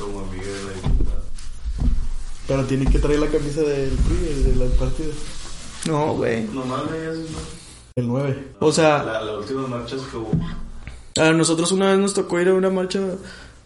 como 0.00 0.20
amiga 0.20 0.44
de 0.44 0.64
la. 0.64 0.72
Pero 2.48 2.64
tiene 2.64 2.90
que 2.90 2.98
traer 2.98 3.20
la 3.20 3.26
camisa 3.28 3.60
del 3.60 3.90
PRI, 3.90 4.42
de 4.42 4.56
la 4.56 4.64
partida. 4.76 5.12
No, 5.86 6.14
güey. 6.14 6.44
Nomás 6.46 6.90
veías, 6.90 7.14
¿no? 7.16 7.38
El 7.94 8.08
9. 8.08 8.48
O 8.60 8.72
sea, 8.72 9.02
La, 9.04 9.22
la 9.22 9.38
última 9.38 9.66
marcha 9.66 9.96
es 9.96 10.02
que 10.02 10.16
hubo. 10.16 10.30
a 11.16 11.32
nosotros 11.32 11.70
una 11.72 11.90
vez 11.90 11.98
nos 11.98 12.14
tocó 12.14 12.40
ir 12.40 12.48
a 12.48 12.54
una 12.54 12.70
marcha 12.70 13.00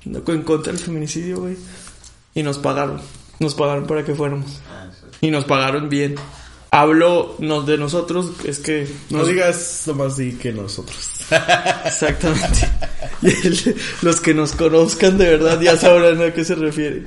en 0.05 0.43
contra 0.43 0.73
del 0.73 0.83
feminicidio, 0.83 1.41
güey. 1.41 1.57
Y 2.35 2.43
nos 2.43 2.59
pagaron. 2.59 3.01
Nos 3.39 3.55
pagaron 3.55 3.87
para 3.87 4.05
que 4.05 4.15
fuéramos. 4.15 4.61
Ah, 4.71 4.89
sí. 4.93 5.27
Y 5.27 5.31
nos 5.31 5.45
pagaron 5.45 5.89
bien. 5.89 6.17
Hablo 6.71 7.37
no, 7.39 7.61
de 7.62 7.77
nosotros, 7.77 8.31
es 8.45 8.59
que... 8.59 8.89
No 9.11 9.19
nos- 9.19 9.29
digas 9.29 9.83
nomás 9.87 10.17
sí 10.17 10.39
que 10.41 10.53
nosotros. 10.53 10.97
Exactamente. 11.85 12.69
Y 13.21 13.27
el- 13.47 13.77
los 14.01 14.21
que 14.21 14.35
nos 14.35 14.53
conozcan 14.53 15.19
de 15.19 15.29
verdad 15.37 15.61
ya 15.61 15.77
sabrán 15.77 16.21
a 16.23 16.33
qué 16.33 16.45
se 16.45 16.55
refiere. 16.55 17.05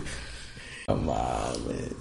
No 0.88 0.96
mames. 0.96 1.96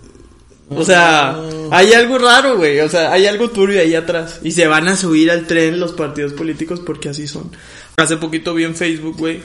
O 0.71 0.85
sea, 0.85 1.37
hay 1.71 1.93
algo 1.93 2.19
raro, 2.19 2.57
güey. 2.57 2.81
O 2.81 2.89
sea, 2.89 3.13
hay 3.13 3.27
algo 3.27 3.51
turbio 3.51 3.81
ahí 3.81 3.95
atrás. 3.95 4.41
Y 4.43 4.53
se 4.53 4.67
van 4.67 4.89
a 4.89 4.97
subir 4.97 5.31
al 5.31 5.47
tren 5.47 5.79
los 5.79 5.93
partidos 5.93 6.33
políticos 6.33 6.81
porque 6.85 7.11
así 7.11 7.27
son. 7.27 7.51
Hace 7.97 8.17
poquito 8.17 8.55
vi 8.55 8.65
en 8.65 8.75
Facebook, 8.75 9.17
güey, 9.17 9.41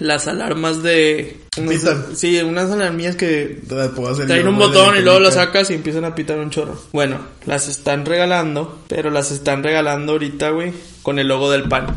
las 0.00 0.28
alarmas 0.28 0.82
de... 0.82 1.40
Pitan. 1.54 2.16
sí, 2.16 2.38
unas 2.40 2.70
alarmillas 2.70 3.16
que 3.16 3.60
traen 3.66 4.46
un 4.46 4.58
botón 4.58 4.96
y 4.96 5.00
luego 5.00 5.18
las 5.18 5.34
sacas 5.34 5.70
y 5.70 5.74
empiezan 5.74 6.04
a 6.04 6.14
pitar 6.14 6.38
un 6.38 6.50
chorro. 6.50 6.80
Bueno, 6.92 7.18
las 7.46 7.68
están 7.68 8.06
regalando, 8.06 8.78
pero 8.86 9.10
las 9.10 9.32
están 9.32 9.64
regalando 9.64 10.12
ahorita, 10.12 10.50
güey, 10.50 10.72
con 11.02 11.18
el 11.18 11.28
logo 11.28 11.50
del 11.50 11.68
pan. 11.68 11.96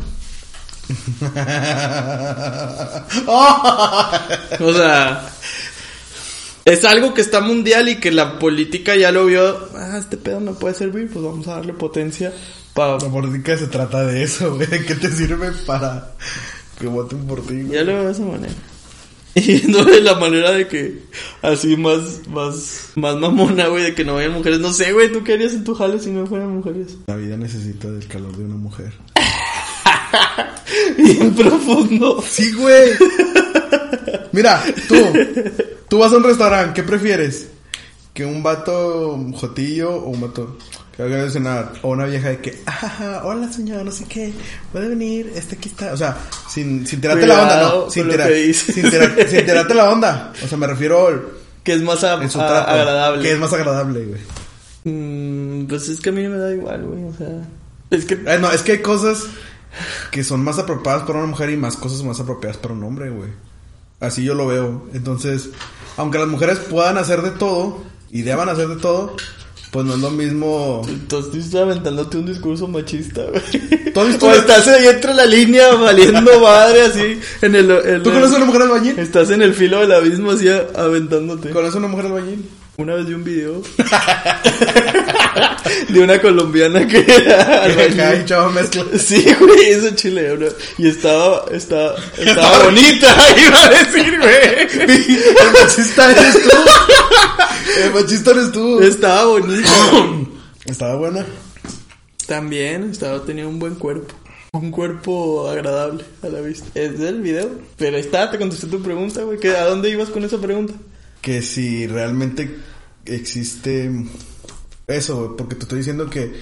O 4.60 4.72
sea, 4.72 5.28
es 6.64 6.84
algo 6.84 7.14
que 7.14 7.20
está 7.20 7.40
mundial 7.40 7.88
y 7.88 7.96
que 7.96 8.10
la 8.10 8.38
política 8.38 8.94
ya 8.96 9.10
lo 9.12 9.26
vio. 9.26 9.68
Ah, 9.74 9.96
este 9.98 10.16
pedo 10.16 10.40
me 10.40 10.52
puede 10.52 10.74
servir, 10.74 11.10
pues 11.12 11.24
vamos 11.24 11.46
a 11.48 11.56
darle 11.56 11.72
potencia 11.72 12.32
para. 12.74 12.98
La 12.98 13.10
política 13.10 13.56
se 13.56 13.66
trata 13.66 14.04
de 14.04 14.22
eso, 14.22 14.54
güey. 14.54 14.66
¿De 14.66 14.84
qué 14.84 14.94
te 14.94 15.10
sirve 15.10 15.50
para 15.66 16.12
que 16.78 16.86
voten 16.86 17.26
por 17.26 17.40
ti, 17.42 17.62
güey? 17.62 17.72
Ya 17.72 17.82
lo 17.82 17.94
veo 17.94 18.04
de 18.04 18.12
esa 18.12 18.22
manera. 18.22 18.54
Y 19.34 19.62
no 19.66 19.82
de 19.84 20.02
la 20.02 20.14
manera 20.16 20.52
de 20.52 20.68
que 20.68 21.04
así 21.40 21.74
más, 21.76 22.26
más, 22.28 22.90
más 22.96 23.16
mamona, 23.16 23.68
güey, 23.68 23.84
de 23.84 23.94
que 23.94 24.04
no 24.04 24.16
vayan 24.16 24.32
mujeres. 24.32 24.60
No 24.60 24.74
sé, 24.74 24.92
güey, 24.92 25.10
¿tú 25.10 25.24
qué 25.24 25.32
harías 25.32 25.54
en 25.54 25.64
tu 25.64 25.74
jale 25.74 25.98
si 25.98 26.10
no 26.10 26.26
fueran 26.26 26.50
mujeres? 26.50 26.98
La 27.06 27.16
vida 27.16 27.38
necesita 27.38 27.90
del 27.90 28.06
calor 28.06 28.36
de 28.36 28.44
una 28.44 28.56
mujer. 28.56 28.92
Bien 30.98 31.34
profundo. 31.34 32.22
Sí, 32.28 32.52
güey. 32.52 32.90
Mira, 34.32 34.62
tú, 34.88 34.96
tú 35.88 35.98
vas 35.98 36.12
a 36.12 36.16
un 36.16 36.24
restaurante, 36.24 36.74
¿qué 36.74 36.82
prefieres? 36.86 37.48
Que 38.14 38.24
un 38.26 38.42
vato 38.42 39.18
jotillo 39.34 39.90
o 39.94 40.08
un 40.10 40.20
vato 40.20 40.58
que 40.96 41.02
haga 41.02 41.24
de 41.24 41.30
cenar 41.30 41.72
o 41.82 41.88
una 41.90 42.04
vieja 42.04 42.28
de 42.28 42.38
que, 42.40 42.60
ah, 42.66 43.22
hola 43.24 43.50
señor, 43.50 43.84
no 43.84 43.90
sé 43.90 44.04
qué, 44.06 44.32
puede 44.72 44.88
venir, 44.88 45.32
este 45.34 45.56
aquí 45.56 45.68
está, 45.70 45.92
o 45.94 45.96
sea, 45.96 46.16
sin, 46.50 46.86
sin 46.86 47.00
tirarte 47.00 47.26
la 47.26 47.42
onda, 47.42 47.54
Cuidado 47.54 47.84
no, 47.86 47.90
sin, 47.90 48.08
dices. 48.08 48.74
sin, 48.74 48.90
tirar- 48.90 49.28
sin 49.28 49.46
tirarte 49.46 49.74
la 49.74 49.90
onda, 49.90 50.32
o 50.44 50.46
sea, 50.48 50.58
me 50.58 50.66
refiero 50.66 51.06
al- 51.08 51.22
Que 51.64 51.72
es 51.74 51.80
más 51.82 52.04
a- 52.04 52.22
en 52.22 52.28
su 52.30 52.38
a- 52.40 52.46
trato, 52.46 52.70
agradable. 52.70 53.22
que 53.22 53.32
es 53.32 53.38
más 53.38 53.52
agradable, 53.54 54.04
güey. 54.04 54.20
Mm, 54.84 55.66
pues 55.68 55.88
es 55.88 56.00
que 56.00 56.10
a 56.10 56.12
mí 56.12 56.26
me 56.28 56.36
da 56.36 56.52
igual, 56.52 56.82
güey, 56.82 57.04
o 57.04 57.14
sea. 57.14 57.28
Es 57.90 58.04
que. 58.04 58.14
Eh, 58.14 58.38
no, 58.40 58.50
es 58.50 58.62
que 58.62 58.72
hay 58.72 58.78
cosas 58.82 59.22
que 60.10 60.24
son 60.24 60.42
más 60.44 60.58
apropiadas 60.58 61.02
para 61.04 61.20
una 61.20 61.28
mujer 61.28 61.48
y 61.50 61.56
más 61.56 61.76
cosas 61.76 62.02
más 62.02 62.18
apropiadas 62.20 62.56
para 62.58 62.74
un 62.74 62.82
hombre, 62.84 63.08
güey. 63.10 63.30
Así 64.02 64.24
yo 64.24 64.34
lo 64.34 64.48
veo. 64.48 64.82
Entonces, 64.92 65.50
aunque 65.96 66.18
las 66.18 66.28
mujeres 66.28 66.58
puedan 66.58 66.98
hacer 66.98 67.22
de 67.22 67.30
todo 67.30 67.82
y 68.10 68.22
deban 68.22 68.48
hacer 68.48 68.68
de 68.68 68.76
todo, 68.76 69.16
pues 69.70 69.86
no 69.86 69.94
es 69.94 70.00
lo 70.00 70.10
mismo. 70.10 70.82
Entonces 70.88 71.46
estás 71.46 71.62
aventándote 71.62 72.18
un 72.18 72.26
discurso 72.26 72.66
machista, 72.66 73.22
güey. 73.22 73.92
¿Tú 73.94 74.04
visto 74.04 74.26
O 74.26 74.32
estás 74.32 74.66
ahí 74.68 74.88
entre 74.88 75.14
la 75.14 75.24
línea 75.24 75.72
valiendo 75.74 76.40
madre 76.40 76.82
así 76.82 77.20
en 77.40 77.54
el, 77.54 78.02
¿Tú 78.02 78.10
conoces 78.10 78.34
a 78.34 78.36
una 78.38 78.46
mujer 78.46 78.62
albañil? 78.62 78.98
Estás 78.98 79.30
en 79.30 79.40
el 79.40 79.54
filo 79.54 79.80
del 79.80 79.92
abismo 79.92 80.32
así 80.32 80.48
aventándote. 80.48 81.50
¿Conoces 81.50 81.76
a 81.76 81.78
una 81.78 81.88
mujer 81.88 82.06
albañil? 82.06 82.44
Una 82.78 82.94
vez 82.94 83.06
vi 83.06 83.12
un 83.14 83.24
video 83.24 83.62
de 85.88 86.00
una 86.00 86.20
colombiana 86.20 86.86
que 86.86 87.04
era 87.06 87.64
albañil. 87.64 88.24
chavo 88.24 88.50
mezcla. 88.50 88.84
Sí, 88.98 89.24
güey, 89.38 89.70
esa 89.70 89.94
chile, 89.94 90.34
bro. 90.36 90.48
Y 90.78 90.88
estaba, 90.88 91.44
estaba, 91.52 91.94
estaba 92.18 92.58
bonita, 92.64 93.14
iba 93.46 93.64
a 93.64 93.68
decir, 93.68 94.18
güey. 94.18 94.80
El 94.80 95.52
machista 95.52 96.10
eres 96.12 96.42
tú. 96.42 96.50
El 97.84 97.92
machista 97.92 98.30
eres 98.30 98.52
tú. 98.52 98.80
Estaba 98.80 99.24
bonita. 99.26 99.68
Estaba 100.64 100.94
buena. 100.96 101.26
También 102.26 102.90
estaba, 102.92 103.22
tenía 103.24 103.46
un 103.48 103.58
buen 103.58 103.74
cuerpo. 103.74 104.14
Un 104.52 104.70
cuerpo 104.70 105.48
agradable 105.50 106.04
a 106.22 106.28
la 106.28 106.40
vista. 106.40 106.66
Es 106.74 106.98
del 107.00 107.20
video. 107.20 107.50
Pero 107.76 107.96
ahí 107.96 108.02
está, 108.02 108.30
te 108.30 108.38
contesté 108.38 108.68
tu 108.68 108.80
pregunta, 108.80 109.22
güey. 109.22 109.38
¿Qué- 109.40 109.56
¿A 109.56 109.64
dónde 109.64 109.90
ibas 109.90 110.08
con 110.10 110.22
esa 110.24 110.38
pregunta? 110.38 110.72
Que 111.22 111.40
si 111.40 111.86
realmente 111.86 112.58
existe 113.06 113.90
eso, 114.86 115.34
porque 115.36 115.54
te 115.54 115.62
estoy 115.62 115.78
diciendo 115.78 116.10
que 116.10 116.32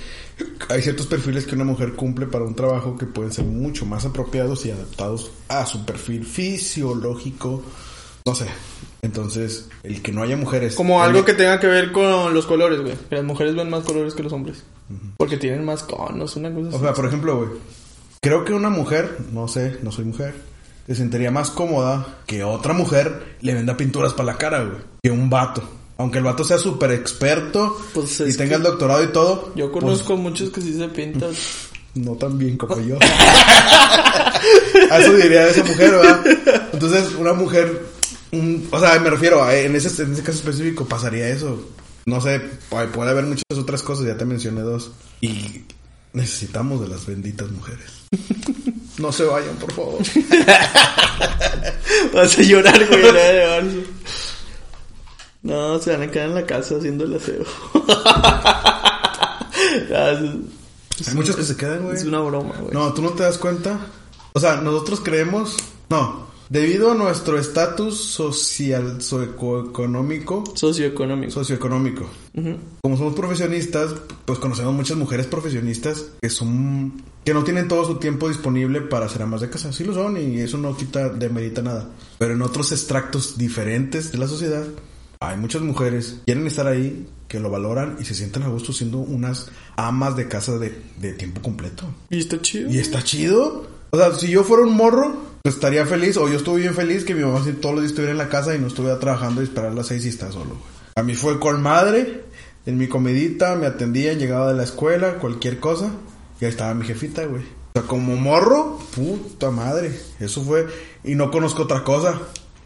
hay 0.68 0.82
ciertos 0.82 1.06
perfiles 1.06 1.46
que 1.46 1.54
una 1.54 1.64
mujer 1.64 1.92
cumple 1.92 2.26
para 2.26 2.44
un 2.44 2.54
trabajo 2.54 2.96
que 2.96 3.06
pueden 3.06 3.32
ser 3.32 3.44
mucho 3.44 3.86
más 3.86 4.04
apropiados 4.06 4.64
y 4.66 4.70
adaptados 4.70 5.32
a 5.48 5.66
su 5.66 5.84
perfil 5.84 6.24
fisiológico, 6.24 7.62
no 8.24 8.34
sé. 8.34 8.46
Entonces, 9.02 9.68
el 9.82 10.02
que 10.02 10.12
no 10.12 10.22
haya 10.22 10.36
mujeres 10.36 10.74
Como 10.74 11.02
algo 11.02 11.24
que 11.24 11.32
tenga 11.32 11.58
que 11.58 11.66
ver 11.66 11.90
con 11.90 12.34
los 12.34 12.46
colores, 12.46 12.80
güey. 12.80 12.94
Las 13.10 13.24
mujeres 13.24 13.54
ven 13.54 13.70
más 13.70 13.84
colores 13.84 14.14
que 14.14 14.22
los 14.22 14.32
hombres. 14.32 14.64
Porque 15.16 15.36
tienen 15.36 15.64
más 15.64 15.82
conos, 15.82 16.36
una 16.36 16.52
cosa 16.52 16.68
así. 16.68 16.76
O 16.76 16.80
sea, 16.80 16.92
por 16.94 17.06
ejemplo, 17.06 17.36
güey, 17.36 17.50
creo 18.20 18.44
que 18.44 18.52
una 18.52 18.70
mujer, 18.70 19.18
no 19.32 19.46
sé, 19.46 19.78
no 19.82 19.92
soy 19.92 20.04
mujer, 20.06 20.34
se 20.90 20.96
sentiría 20.96 21.30
más 21.30 21.50
cómoda 21.50 22.18
que 22.26 22.42
otra 22.42 22.72
mujer 22.72 23.36
le 23.42 23.54
venda 23.54 23.76
pinturas 23.76 24.12
para 24.12 24.32
la 24.32 24.38
cara, 24.38 24.64
güey, 24.64 24.78
que 25.00 25.10
un 25.12 25.30
vato. 25.30 25.62
Aunque 25.98 26.18
el 26.18 26.24
vato 26.24 26.42
sea 26.42 26.58
súper 26.58 26.90
experto 26.92 27.78
Pues 27.94 28.20
y 28.20 28.34
tenga 28.36 28.56
el 28.56 28.62
doctorado 28.64 29.04
y 29.04 29.12
todo. 29.12 29.52
Yo 29.54 29.70
pues, 29.70 29.84
conozco 29.84 30.16
muchos 30.16 30.50
que 30.50 30.60
sí 30.60 30.76
se 30.76 30.88
pintan. 30.88 31.30
no 31.94 32.16
tan 32.16 32.36
bien 32.38 32.56
como 32.56 32.80
yo. 32.80 32.96
a 34.90 34.98
eso 34.98 35.12
diría 35.12 35.46
esa 35.46 35.62
mujer, 35.62 35.90
¿verdad? 35.92 36.24
Entonces, 36.72 37.14
una 37.16 37.34
mujer, 37.34 37.86
un- 38.32 38.66
o 38.72 38.80
sea, 38.80 38.98
me 38.98 39.10
refiero, 39.10 39.44
a, 39.44 39.54
en, 39.54 39.76
ese, 39.76 40.02
en 40.02 40.14
ese 40.14 40.22
caso 40.24 40.38
específico 40.38 40.86
pasaría 40.86 41.28
eso. 41.28 41.68
No 42.06 42.20
sé, 42.20 42.40
puede 42.68 43.10
haber 43.10 43.26
muchas 43.26 43.44
otras 43.56 43.82
cosas, 43.84 44.06
ya 44.06 44.16
te 44.16 44.24
mencioné 44.24 44.62
dos. 44.62 44.90
Y 45.20 45.66
necesitamos 46.14 46.80
de 46.80 46.88
las 46.88 47.06
benditas 47.06 47.48
mujeres. 47.50 47.99
No 48.98 49.12
se 49.12 49.24
vayan, 49.24 49.54
por 49.56 49.72
favor. 49.72 49.98
Vas 52.12 52.38
a 52.38 52.42
llorar, 52.42 52.86
güey, 52.88 53.02
de. 53.02 53.86
No, 55.42 55.78
se 55.78 55.92
van 55.92 56.02
a 56.02 56.10
quedar 56.10 56.28
en 56.28 56.34
la 56.34 56.44
casa 56.44 56.76
haciendo 56.76 57.04
el 57.04 57.14
aseo. 57.16 57.44
Ah, 59.92 60.14
Hay 60.18 61.14
muchos 61.14 61.36
que 61.36 61.44
se 61.44 61.56
quedan, 61.56 61.82
güey. 61.84 61.96
Es 61.96 62.04
una 62.04 62.20
broma, 62.20 62.54
güey. 62.60 62.72
No, 62.72 62.92
tú 62.94 63.02
no 63.02 63.10
te 63.10 63.22
das 63.22 63.36
cuenta. 63.38 63.78
O 64.32 64.40
sea, 64.40 64.56
nosotros 64.56 65.00
creemos. 65.00 65.56
No. 65.90 66.26
Debido 66.50 66.90
a 66.90 66.94
nuestro 66.96 67.38
estatus 67.38 67.96
social, 67.96 69.00
socioeconómico, 69.00 70.42
Socioeconómico. 70.56 71.30
socioeconómico. 71.30 72.10
Ujú. 72.34 72.56
Como 72.82 72.96
somos 72.96 73.14
profesionistas, 73.14 73.94
pues 74.24 74.40
conocemos 74.40 74.74
muchas 74.74 74.96
mujeres 74.96 75.26
profesionistas 75.26 76.06
que 76.20 76.28
son 76.28 77.02
que 77.24 77.34
no 77.34 77.44
tienen 77.44 77.68
todo 77.68 77.84
su 77.84 77.96
tiempo 78.00 78.28
disponible 78.28 78.80
para 78.80 79.08
ser 79.08 79.22
amas 79.22 79.42
de 79.42 79.48
casa. 79.48 79.72
Sí 79.72 79.84
lo 79.84 79.94
son 79.94 80.16
y 80.16 80.40
eso 80.40 80.58
no 80.58 80.76
quita 80.76 81.08
demerita 81.10 81.62
nada. 81.62 81.88
Pero 82.18 82.34
en 82.34 82.42
otros 82.42 82.72
extractos 82.72 83.38
diferentes 83.38 84.10
de 84.10 84.18
la 84.18 84.26
sociedad 84.26 84.64
hay 85.20 85.36
muchas 85.36 85.62
mujeres 85.62 86.16
que 86.20 86.32
quieren 86.32 86.48
estar 86.48 86.66
ahí, 86.66 87.06
que 87.28 87.38
lo 87.38 87.48
valoran 87.50 87.96
y 88.00 88.04
se 88.04 88.14
sienten 88.16 88.42
a 88.42 88.48
gusto 88.48 88.72
siendo 88.72 88.98
unas 88.98 89.48
amas 89.76 90.16
de 90.16 90.26
casa 90.26 90.58
de, 90.58 90.76
de 90.98 91.12
tiempo 91.12 91.40
completo. 91.42 91.84
Y 92.10 92.18
está 92.18 92.40
chido. 92.42 92.68
Y 92.70 92.78
está 92.78 93.04
chido. 93.04 93.68
O 93.90 93.96
sea, 93.96 94.12
si 94.14 94.28
yo 94.30 94.42
fuera 94.42 94.64
un 94.64 94.74
morro, 94.74 95.29
estaría 95.44 95.86
feliz. 95.86 96.16
O 96.16 96.28
yo 96.28 96.36
estuve 96.36 96.60
bien 96.60 96.74
feliz 96.74 97.04
que 97.04 97.14
mi 97.14 97.22
mamá 97.22 97.42
sí 97.44 97.52
todos 97.52 97.74
los 97.74 97.82
días 97.82 97.92
estuviera 97.92 98.12
en 98.12 98.18
la 98.18 98.28
casa 98.28 98.54
y 98.54 98.58
no 98.58 98.66
estuviera 98.66 98.98
trabajando 98.98 99.40
y 99.40 99.44
esperar 99.44 99.70
a 99.70 99.74
las 99.74 99.86
seis 99.86 100.04
y 100.04 100.08
está 100.08 100.30
solo. 100.30 100.50
güey. 100.50 100.80
A 100.96 101.02
mí 101.02 101.14
fue 101.14 101.38
con 101.38 101.62
madre 101.62 102.24
en 102.66 102.76
mi 102.78 102.88
comidita, 102.88 103.54
me 103.56 103.66
atendían, 103.66 104.18
llegaba 104.18 104.48
de 104.48 104.54
la 104.54 104.64
escuela, 104.64 105.14
cualquier 105.14 105.60
cosa, 105.60 105.90
y 106.40 106.44
ahí 106.44 106.50
estaba 106.50 106.74
mi 106.74 106.84
jefita, 106.84 107.24
güey. 107.24 107.42
O 107.42 107.80
sea, 107.80 107.82
como 107.82 108.16
morro, 108.16 108.78
puta 108.94 109.50
madre, 109.50 109.98
eso 110.18 110.42
fue, 110.42 110.66
y 111.04 111.14
no 111.14 111.30
conozco 111.30 111.62
otra 111.62 111.84
cosa, 111.84 112.20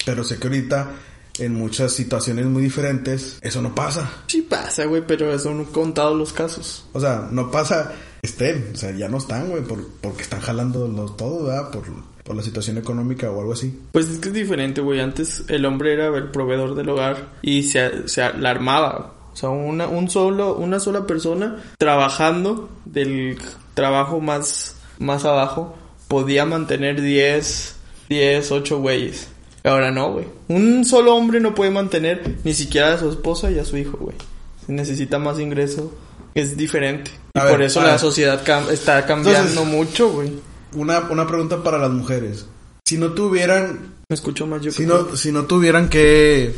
pero 0.04 0.25
sé 0.25 0.38
que 0.38 0.49
ahorita 0.49 0.90
en 1.38 1.54
muchas 1.54 1.93
situaciones 1.93 2.47
muy 2.47 2.62
diferentes, 2.62 3.38
eso 3.40 3.61
no 3.61 3.75
pasa. 3.75 4.11
Sí 4.26 4.43
pasa, 4.43 4.85
güey, 4.85 5.04
pero 5.07 5.33
eso 5.33 5.52
no 5.52 5.62
he 5.62 5.66
contado 5.66 6.14
los 6.14 6.33
casos. 6.33 6.87
O 6.93 7.00
sea, 7.00 7.28
no 7.31 7.50
pasa, 7.50 7.93
estén, 8.23 8.71
o 8.75 8.76
sea, 8.76 8.93
ya 8.93 9.09
no 9.09 9.19
están, 9.19 9.50
güey, 9.50 9.62
por, 9.62 9.87
porque 10.00 10.23
están 10.23 10.40
jalando 10.40 10.88
los, 10.88 11.16
todo, 11.16 11.45
¿verdad? 11.45 11.71
Por, 11.71 11.85
por 12.25 12.35
la 12.35 12.43
situación 12.43 12.78
económica 12.78 13.31
o 13.31 13.38
algo 13.40 13.52
así. 13.52 13.78
Pues 13.93 14.09
es 14.09 14.19
que 14.19 14.28
es 14.28 14.35
diferente, 14.35 14.81
güey. 14.81 14.99
Antes 15.00 15.45
el 15.49 15.64
hombre 15.66 15.93
era 15.93 16.09
el 16.09 16.31
proveedor 16.31 16.75
del 16.75 16.88
hogar 16.88 17.28
y 17.43 17.62
se, 17.64 18.09
se 18.09 18.33
la 18.38 18.50
armaba. 18.50 19.12
O 19.33 19.37
sea, 19.37 19.50
una, 19.50 19.87
un 19.88 20.09
solo, 20.11 20.57
una 20.57 20.81
sola 20.81 21.07
persona 21.07 21.62
trabajando 21.78 22.69
del 22.85 23.37
trabajo 23.75 24.21
más, 24.21 24.76
más 24.99 25.25
abajo 25.25 25.76
podía 26.09 26.45
mantener 26.45 27.00
10, 27.00 27.76
10, 28.09 28.52
8 28.52 28.78
güeyes. 28.78 29.28
Ahora 29.64 29.90
no, 29.90 30.12
güey. 30.12 30.26
Un 30.49 30.85
solo 30.85 31.14
hombre 31.16 31.40
no 31.40 31.54
puede 31.54 31.71
mantener 31.71 32.37
ni 32.45 32.52
siquiera 32.54 32.95
a 32.95 32.99
su 32.99 33.09
esposa 33.11 33.50
y 33.50 33.59
a 33.59 33.64
su 33.64 33.76
hijo, 33.76 33.97
güey. 33.99 34.16
Necesita 34.69 35.19
más 35.19 35.38
ingreso. 35.40 35.93
Es 36.35 36.57
diferente. 36.57 37.11
Y 37.35 37.38
A 37.38 37.45
ver, 37.45 37.52
por 37.54 37.62
eso 37.62 37.81
la 37.83 37.99
sociedad 37.99 38.45
cam- 38.45 38.71
está 38.71 39.04
cambiando 39.07 39.49
Entonces- 39.62 39.66
mucho, 39.75 40.11
güey. 40.11 40.31
Una, 40.75 41.00
una 41.11 41.26
pregunta 41.26 41.62
para 41.62 41.78
las 41.78 41.90
mujeres. 41.90 42.47
Si 42.85 42.99
no 42.99 43.12
tuvieran 43.12 43.95
Me 44.09 44.14
escucho 44.14 44.47
más 44.47 44.61
yo 44.62 44.71
Si 44.71 44.78
que 44.78 44.87
no, 44.87 44.99
tú. 45.07 45.16
si 45.16 45.33
no 45.33 45.45
tuvieran 45.45 45.88
que 45.88 46.54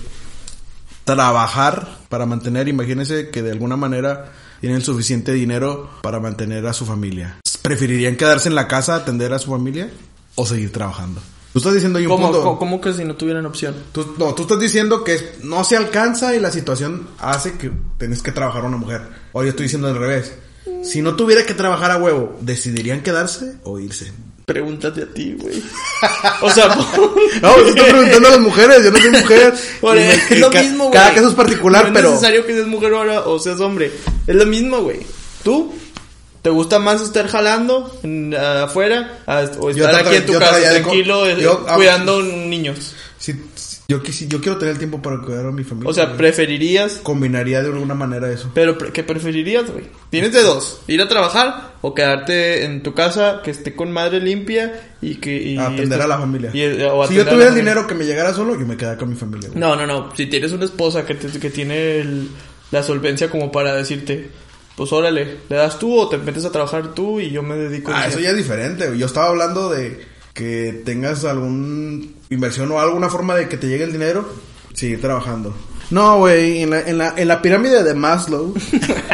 trabajar 1.05 1.99
para 2.09 2.27
mantener, 2.27 2.69
imagínense 2.69 3.31
que 3.31 3.43
de 3.43 3.53
alguna 3.53 3.77
manera 3.77 4.33
tienen 4.61 4.81
suficiente 4.83 5.33
dinero 5.33 5.89
para 6.03 6.19
mantener 6.21 6.67
a 6.67 6.73
su 6.73 6.85
familia. 6.87 7.37
¿Preferirían 7.63 8.17
quedarse 8.17 8.49
en 8.49 8.55
la 8.55 8.69
casa 8.69 8.95
a 8.95 8.99
atender 8.99 9.33
a 9.33 9.39
su 9.39 9.51
familia 9.51 9.91
o 10.35 10.47
seguir 10.47 10.73
trabajando? 10.73 11.21
Tú 11.53 11.61
estás 11.61 11.75
diciendo 11.75 11.99
un 11.99 12.05
¿Cómo, 12.07 12.33
punto. 12.33 12.59
cómo- 12.59 12.81
que 12.81 12.93
si 12.93 13.05
no 13.05 13.15
tuvieran 13.17 13.47
opción? 13.47 13.75
Tú, 13.93 14.15
no, 14.19 14.35
tú 14.35 14.43
estás 14.43 14.59
diciendo 14.61 15.05
que 15.05 15.37
no 15.43 15.65
se 15.65 15.77
alcanza 15.77 16.35
y 16.37 16.41
la 16.41 16.51
situación 16.51 17.09
hace 17.19 17.53
que 17.53 17.71
tienes 17.99 18.23
que 18.23 18.31
trabajar 18.33 18.65
una 18.65 18.77
mujer. 18.77 19.03
O 19.33 19.43
yo 19.43 19.51
estoy 19.51 19.65
diciendo 19.65 19.89
al 19.89 19.97
revés. 19.97 20.35
Si 20.83 21.03
no 21.03 21.15
tuviera 21.17 21.45
que 21.47 21.55
trabajar 21.55 21.91
a 21.91 21.97
huevo, 21.99 22.37
¿decidirían 22.41 23.03
quedarse 23.03 23.55
o 23.65 23.79
irse? 23.79 24.13
Pregúntate 24.45 25.03
a 25.03 25.07
ti, 25.07 25.35
güey. 25.39 25.61
O 26.43 26.51
sea, 26.51 26.69
No, 26.69 27.57
yo 27.59 27.67
estoy 27.69 27.91
preguntando 27.91 28.29
a 28.29 28.31
las 28.33 28.41
mujeres, 28.41 28.85
yo 28.85 28.91
no 28.93 28.99
soy 29.01 29.11
mujer. 29.11 29.55
Por 29.81 29.97
es 29.99 30.39
lo 30.41 30.51
ca- 30.51 30.63
mismo, 30.63 30.85
güey. 30.85 30.93
Cada 30.95 31.15
caso 31.15 31.29
es 31.29 31.35
particular, 31.35 31.89
no 31.89 31.93
pero... 31.95 32.09
es 32.09 32.15
necesario 32.15 32.47
que 32.47 32.55
seas 32.55 32.67
mujer 32.67 32.93
ahora 32.95 33.21
o 33.23 33.39
seas 33.39 33.61
hombre. 33.61 33.91
Es 34.27 34.35
lo 34.37 34.47
mismo, 34.47 34.83
güey. 34.83 35.01
¿Tú? 35.43 35.75
¿Te 36.43 36.51
gusta 36.51 36.79
más 36.79 37.01
estar 37.03 37.27
jalando 37.27 37.99
en, 38.05 38.35
afuera 38.37 39.19
a- 39.27 39.51
o 39.59 39.71
estar 39.71 39.95
aquí 39.97 40.15
en 40.17 40.27
tu 40.27 40.39
casa 40.39 40.61
tranquilo 40.61 41.27
eh, 41.29 41.37
yo- 41.41 41.67
cuidando 41.67 42.23
niños? 42.23 42.95
Sí, 43.19 43.35
yo, 43.89 44.03
quisi- 44.03 44.27
yo 44.29 44.41
quiero 44.41 44.59
tener 44.59 44.73
el 44.73 44.79
tiempo 44.79 45.01
para 45.01 45.21
cuidar 45.21 45.47
a 45.47 45.53
mi 45.53 45.63
familia. 45.63 45.91
O 45.91 45.95
sea, 45.95 46.07
güey. 46.07 46.17
preferirías... 46.17 47.01
combinaría 47.03 47.63
de 47.63 47.69
alguna 47.69 47.95
manera 47.95 48.31
eso. 48.31 48.51
Pero, 48.55 48.77
pre- 48.77 48.91
¿qué 48.93 49.05
preferirías, 49.05 49.71
güey? 49.71 49.85
Tienes 50.11 50.33
de 50.33 50.43
dos. 50.43 50.81
Ir 50.89 51.01
a 51.03 51.09
trabajar 51.09 51.75
o 51.83 51.95
quedarte 51.95 52.65
en 52.65 52.83
tu 52.83 52.95
casa 52.95 53.41
que 53.45 53.51
esté 53.53 53.75
con 53.77 53.93
madre 53.93 54.21
limpia 54.21 54.97
y 55.01 55.17
que... 55.17 55.37
y 55.41 55.57
atender 55.59 56.01
a 56.03 56.07
la 56.09 56.19
familia. 56.19 56.51
y, 56.53 56.61
eh, 56.63 56.85
o 56.91 57.07
si 57.07 57.15
yo 57.15 57.25
tuviera 57.27 57.51
el 57.51 57.55
dinero 57.55 57.87
que 57.87 57.95
me 57.95 58.05
llegara 58.05 58.35
solo, 58.35 58.59
yo 58.59 58.67
me 58.67 58.77
quedara 58.77 58.97
con 58.99 59.09
mi 59.09 59.15
familia. 59.15 59.49
güey. 59.51 59.61
No, 59.61 59.77
no, 59.77 59.87
no. 59.87 60.15
Si 60.17 60.27
tienes 60.27 60.53
una 60.53 60.65
esposa 60.65 61.07
que, 61.07 61.15
te- 61.15 61.39
que 61.39 61.51
tiene 61.51 62.01
el- 62.01 62.29
la 62.73 62.83
solvencia 62.83 63.31
como 63.31 63.53
para 63.53 63.75
decirte, 63.75 64.29
pues 64.77 64.93
órale, 64.93 65.37
¿le 65.49 65.57
das 65.57 65.79
tú 65.79 65.97
o 65.97 66.09
te 66.09 66.19
metes 66.19 66.45
a 66.45 66.51
trabajar 66.51 66.93
tú 66.93 67.21
y 67.21 67.31
yo 67.31 67.43
me 67.45 67.55
dedico 67.55 67.93
Ah, 67.95 68.03
a 68.03 68.07
eso 68.09 68.19
ya 68.19 68.31
es 68.31 68.37
diferente. 68.37 68.91
Yo 68.99 69.07
estaba 69.07 69.29
hablando 69.29 69.71
de 69.71 70.05
que 70.37 70.83
tengas 70.85 71.25
algún 71.25 72.15
inversión 72.31 72.71
o 72.71 72.79
alguna 72.79 73.09
forma 73.09 73.35
de 73.35 73.49
que 73.49 73.57
te 73.57 73.67
llegue 73.69 73.85
el 73.85 73.93
dinero, 73.93 74.29
seguir 74.75 75.01
trabajando. 75.01 75.55
No, 75.91 76.19
güey, 76.19 76.63
en 76.63 76.71
la, 76.71 76.81
en, 76.83 76.99
la, 76.99 77.15
en 77.17 77.27
la 77.29 77.41
pirámide 77.41 77.83
de 77.83 77.95
Maslow. 77.95 78.53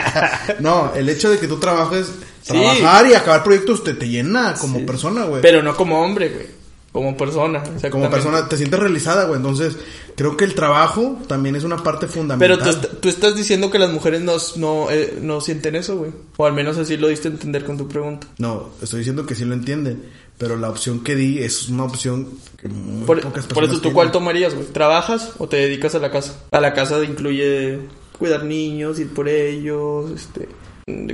no, 0.60 0.92
el 0.94 1.08
hecho 1.08 1.30
de 1.30 1.38
que 1.38 1.46
tú 1.48 1.58
trabajes, 1.58 2.10
Sí. 2.42 2.48
trabajar 2.54 3.06
y 3.06 3.14
acabar 3.14 3.44
proyectos 3.44 3.84
te, 3.84 3.94
te 3.94 4.08
llena 4.08 4.54
como 4.60 4.80
Sí. 4.80 4.84
persona, 4.84 5.24
güey. 5.26 5.42
Pero 5.42 5.62
no 5.62 5.76
como 5.76 6.02
hombre, 6.02 6.28
güey. 6.30 6.46
Como 6.90 7.16
persona. 7.16 7.62
Como 7.90 8.10
persona 8.10 8.48
te 8.48 8.56
sientes 8.58 8.78
realizada, 8.78 9.24
güey. 9.24 9.36
Entonces, 9.36 9.76
creo 10.16 10.36
que 10.36 10.44
el 10.44 10.54
trabajo 10.54 11.18
también 11.26 11.56
es 11.56 11.64
una 11.64 11.76
parte 11.78 12.06
Pero 12.06 12.12
fundamental. 12.12 12.58
tú, 12.58 12.68
est- 12.68 13.00
tú 13.00 13.08
estás 13.08 13.34
diciendo 13.34 13.70
que 13.70 13.78
las 13.78 13.90
mujeres 13.90 14.20
no, 14.20 14.34
no, 14.56 14.90
eh, 14.90 15.18
no 15.22 15.40
sienten 15.40 15.74
eso, 15.76 15.96
güey. 15.96 16.10
O 16.36 16.44
al 16.44 16.52
menos 16.52 16.76
así 16.76 16.96
lo 16.98 17.08
diste 17.08 17.28
a 17.28 17.30
entender 17.30 17.64
con 17.64 17.78
tu 17.78 17.88
pregunta. 17.88 18.26
No, 18.38 18.70
estoy 18.82 18.98
diciendo 18.98 19.24
que 19.24 19.34
sí 19.34 19.44
lo 19.46 19.54
entienden. 19.54 20.02
Pero 20.42 20.56
la 20.56 20.70
opción 20.70 21.04
que 21.04 21.14
di 21.14 21.38
es 21.38 21.68
una 21.68 21.84
opción 21.84 22.28
que 22.60 22.66
muy 22.66 23.06
Por, 23.06 23.20
pocas 23.20 23.46
por 23.46 23.62
eso, 23.62 23.74
personas 23.74 23.82
¿tú 23.82 23.92
cuál 23.92 24.10
tomarías, 24.10 24.54
güey? 24.56 24.66
¿Trabajas 24.66 25.34
o 25.38 25.48
te 25.48 25.56
dedicas 25.56 25.94
a 25.94 26.00
la 26.00 26.10
casa? 26.10 26.36
A 26.50 26.60
la 26.60 26.74
casa 26.74 27.00
incluye 27.04 27.78
cuidar 28.18 28.42
niños, 28.42 28.98
ir 28.98 29.10
por 29.14 29.28
ellos, 29.28 30.10
este... 30.10 30.48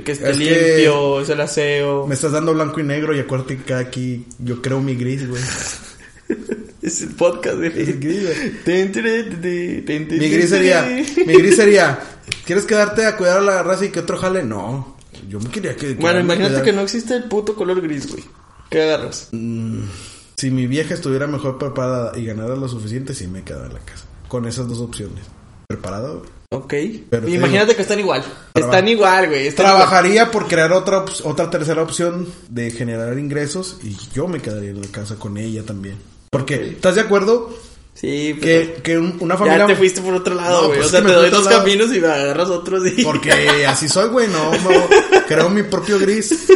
Que 0.03 0.13
esté 0.13 0.31
Es 0.31 0.37
que- 0.39 0.43
limpio, 0.45 1.21
es 1.21 1.29
el 1.29 1.41
aseo. 1.41 2.07
Me 2.07 2.15
estás 2.15 2.31
dando 2.31 2.55
blanco 2.55 2.79
y 2.79 2.83
negro 2.83 3.15
y 3.15 3.19
acuérdate 3.19 3.57
que 3.59 3.75
aquí 3.75 4.25
yo 4.39 4.63
creo 4.63 4.81
mi 4.81 4.95
gris, 4.95 5.29
güey. 5.29 5.43
Es 6.81 7.01
el 7.01 7.09
podcast, 7.09 7.57
güey. 7.57 7.67
Es 7.79 7.87
el 7.89 7.99
gris, 7.99 8.23
güey. 8.65 10.09
Mi 10.09 10.29
gris 10.29 10.49
sería, 10.49 10.81
mi 10.83 11.33
gris 11.33 11.55
sería, 11.55 11.99
¿quieres 12.45 12.65
quedarte 12.65 13.05
a 13.05 13.15
cuidar 13.15 13.37
a 13.37 13.41
la 13.41 13.61
raza 13.61 13.85
y 13.85 13.89
que 13.89 13.99
otro 13.99 14.17
jale? 14.17 14.41
No, 14.41 14.97
yo 15.29 15.39
me 15.39 15.49
quería 15.51 15.75
que... 15.75 15.93
Bueno, 15.93 16.19
imagínate 16.19 16.63
que 16.63 16.73
no 16.73 16.81
existe 16.81 17.15
el 17.15 17.25
puto 17.25 17.53
color 17.53 17.79
gris, 17.81 18.09
güey. 18.11 18.23
¿Qué 18.69 18.81
agarras? 18.83 19.29
Mm, 19.31 19.83
si 20.37 20.51
mi 20.51 20.67
vieja 20.67 20.93
estuviera 20.93 21.27
mejor 21.27 21.57
preparada 21.57 22.17
y 22.17 22.25
ganara 22.25 22.55
lo 22.55 22.67
suficiente, 22.67 23.13
sí 23.15 23.27
me 23.27 23.43
quedaba 23.43 23.65
en 23.67 23.73
la 23.73 23.79
casa. 23.79 24.05
Con 24.27 24.47
esas 24.47 24.67
dos 24.67 24.79
opciones. 24.79 25.23
¿Preparada, 25.67 26.09
güey? 26.09 26.29
Ok. 26.51 26.73
Pero 27.09 27.25
te 27.27 27.31
imagínate 27.31 27.65
digo- 27.67 27.75
que 27.75 27.81
están 27.83 27.99
igual. 27.99 28.23
Están 28.55 28.87
igual, 28.87 29.27
güey. 29.29 29.47
están 29.47 29.65
Trabajaría 29.67 30.31
por 30.31 30.47
crear 30.47 30.71
otra, 30.71 31.05
otra 31.23 31.49
tercera 31.49 31.81
opción 31.83 32.27
de 32.49 32.71
generar 32.71 33.17
ingresos 33.19 33.77
y 33.83 33.95
yo 34.13 34.27
me 34.27 34.39
quedaría 34.41 34.71
en 34.71 34.81
la 34.81 34.87
casa 34.87 35.15
con 35.15 35.37
ella 35.37 35.63
también. 35.63 35.97
Porque, 36.31 36.69
¿estás 36.71 36.95
de 36.95 37.01
acuerdo? 37.01 37.53
Sí, 37.93 38.35
pero... 38.39 38.73
Que, 38.75 38.81
que 38.81 38.97
un- 38.97 39.17
una 39.19 39.35
familia... 39.37 39.59
Ya 39.59 39.67
te 39.67 39.75
fuiste 39.75 40.01
por 40.01 40.13
otro 40.13 40.33
lado, 40.35 40.61
No, 40.61 40.67
güey. 40.67 40.77
pues 40.79 40.87
o 40.87 40.91
sea, 40.91 41.03
te 41.05 41.11
doy 41.11 41.29
dos 41.29 41.45
lado. 41.45 41.57
caminos 41.59 41.93
y 41.93 41.99
me 41.99 42.07
agarras 42.07 42.49
otros 42.49 42.83
y... 42.87 43.03
Porque 43.03 43.65
así 43.67 43.89
soy, 43.89 44.09
güey, 44.09 44.27
no, 44.29 44.51
no, 44.51 44.69
creo 45.27 45.49
mi 45.49 45.63
propio 45.63 45.99
gris. 45.99 46.47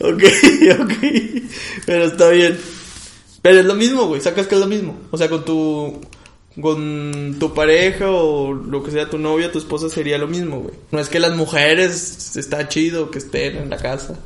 Ok, 0.00 0.22
ok. 0.80 1.42
Pero 1.86 2.04
está 2.04 2.30
bien. 2.30 2.58
Pero 3.42 3.60
es 3.60 3.66
lo 3.66 3.74
mismo, 3.74 4.06
güey. 4.06 4.20
Sacas 4.20 4.46
que 4.46 4.54
es 4.54 4.60
lo 4.60 4.66
mismo. 4.66 4.96
O 5.10 5.18
sea, 5.18 5.28
con 5.28 5.44
tu... 5.44 6.00
Con 6.60 7.36
tu 7.38 7.52
pareja 7.52 8.10
o 8.10 8.54
lo 8.54 8.82
que 8.82 8.90
sea, 8.90 9.10
tu 9.10 9.18
novia, 9.18 9.52
tu 9.52 9.58
esposa 9.58 9.90
sería 9.90 10.16
lo 10.16 10.26
mismo, 10.26 10.60
güey. 10.60 10.74
No 10.90 11.00
es 11.00 11.10
que 11.10 11.20
las 11.20 11.36
mujeres 11.36 12.34
está 12.34 12.66
chido 12.68 13.10
que 13.10 13.18
estén 13.18 13.56
en 13.56 13.68
la 13.68 13.76
casa. 13.76 14.18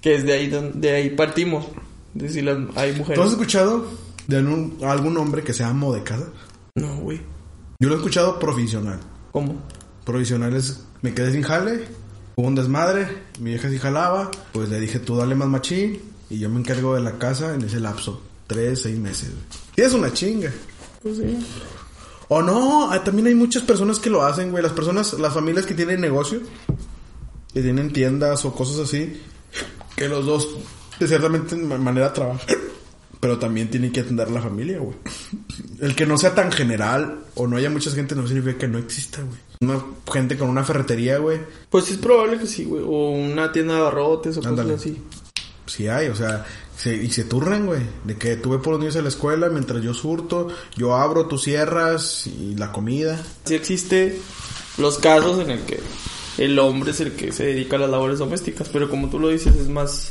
Que 0.00 0.14
es 0.14 0.24
de 0.24 0.32
ahí 0.32 0.48
donde 0.48 0.88
de 0.88 0.96
ahí 0.96 1.10
partimos. 1.10 1.66
De 2.14 2.30
si 2.30 2.40
las, 2.40 2.56
hay 2.76 2.92
¿Tú 2.92 2.98
mujeres. 2.98 3.22
has 3.22 3.32
escuchado 3.32 3.86
de 4.26 4.38
algún, 4.38 4.78
algún 4.82 5.16
hombre 5.18 5.42
que 5.42 5.52
sea 5.52 5.68
amo 5.68 5.94
de 5.94 6.02
casa? 6.02 6.26
No, 6.74 6.96
güey. 7.00 7.20
Yo 7.80 7.88
lo 7.88 7.96
he 7.96 7.98
escuchado 7.98 8.38
profesional. 8.38 9.00
¿Cómo? 9.30 9.60
Provisional 10.06 10.54
es, 10.56 10.84
me 11.02 11.12
quedé 11.12 11.32
sin 11.32 11.42
jale, 11.42 11.84
hubo 12.36 12.46
un 12.46 12.54
desmadre, 12.54 13.08
mi 13.40 13.50
vieja 13.50 13.68
sí 13.68 13.78
jalaba, 13.78 14.30
pues 14.52 14.68
le 14.68 14.80
dije 14.80 14.98
tú 14.98 15.16
dale 15.16 15.34
más 15.34 15.48
machín 15.48 16.00
y 16.30 16.38
yo 16.38 16.48
me 16.48 16.60
encargo 16.60 16.94
de 16.94 17.02
la 17.02 17.18
casa 17.18 17.54
en 17.54 17.62
ese 17.62 17.80
lapso. 17.80 18.22
Tres, 18.46 18.82
seis 18.82 18.98
meses. 18.98 19.30
güey. 19.30 19.42
Y 19.76 19.80
es 19.80 19.94
una 19.94 20.12
chinga. 20.12 20.50
Pues 21.02 21.16
sí. 21.16 21.38
O 22.28 22.42
no, 22.42 22.90
ah, 22.90 23.04
también 23.04 23.28
hay 23.28 23.34
muchas 23.34 23.62
personas 23.62 23.98
que 23.98 24.10
lo 24.10 24.24
hacen, 24.24 24.50
güey. 24.50 24.62
Las 24.62 24.72
personas, 24.72 25.12
las 25.14 25.32
familias 25.32 25.66
que 25.66 25.74
tienen 25.74 26.00
negocio, 26.00 26.40
que 27.52 27.62
tienen 27.62 27.92
tiendas 27.92 28.44
o 28.44 28.54
cosas 28.54 28.78
así, 28.78 29.20
que 29.96 30.08
los 30.08 30.26
dos, 30.26 30.48
de 30.98 31.18
manera 31.78 32.12
trabajan. 32.12 32.46
Pero 33.20 33.38
también 33.38 33.70
tienen 33.70 33.92
que 33.92 34.00
atender 34.00 34.28
a 34.28 34.30
la 34.30 34.42
familia, 34.42 34.78
güey. 34.78 34.96
El 35.80 35.94
que 35.94 36.06
no 36.06 36.18
sea 36.18 36.34
tan 36.34 36.52
general 36.52 37.20
o 37.34 37.46
no 37.46 37.56
haya 37.56 37.70
mucha 37.70 37.90
gente 37.90 38.14
no 38.14 38.26
significa 38.26 38.58
que 38.58 38.68
no 38.68 38.78
exista, 38.78 39.22
güey. 39.22 39.38
Una 39.64 39.84
gente 40.12 40.36
con 40.38 40.48
una 40.48 40.64
ferretería, 40.64 41.18
güey, 41.18 41.40
Pues 41.70 41.90
es 41.90 41.96
probable 41.98 42.38
que 42.38 42.46
sí, 42.46 42.64
güey. 42.64 42.82
O 42.84 43.10
una 43.10 43.50
tienda 43.52 43.74
de 43.74 43.80
abarrotes 43.80 44.36
o 44.36 44.46
Ándale. 44.46 44.72
cosas 44.74 44.86
así. 44.92 45.02
sí 45.66 45.88
hay, 45.88 46.08
o 46.08 46.14
sea, 46.14 46.44
se- 46.76 46.94
y 46.96 47.10
se 47.10 47.24
turran, 47.24 47.66
güey. 47.66 47.80
De 48.04 48.16
que 48.16 48.36
tuve 48.36 48.58
por 48.58 48.72
los 48.74 48.80
niños 48.80 48.96
en 48.96 49.02
la 49.04 49.08
escuela 49.08 49.48
mientras 49.48 49.82
yo 49.82 49.94
surto, 49.94 50.48
yo 50.76 50.94
abro, 50.96 51.26
tú 51.26 51.38
cierras 51.38 52.26
y 52.26 52.54
la 52.56 52.70
comida. 52.72 53.20
Sí 53.44 53.54
existe 53.54 54.20
los 54.78 54.98
casos 54.98 55.38
en 55.40 55.50
el 55.50 55.60
que 55.60 55.80
el 56.38 56.58
hombre 56.58 56.90
es 56.90 57.00
el 57.00 57.12
que 57.12 57.30
se 57.32 57.44
dedica 57.46 57.76
a 57.76 57.78
las 57.80 57.90
labores 57.90 58.18
domésticas, 58.18 58.68
pero 58.72 58.90
como 58.90 59.08
tú 59.08 59.18
lo 59.20 59.28
dices 59.28 59.54
es 59.56 59.68
más... 59.68 60.10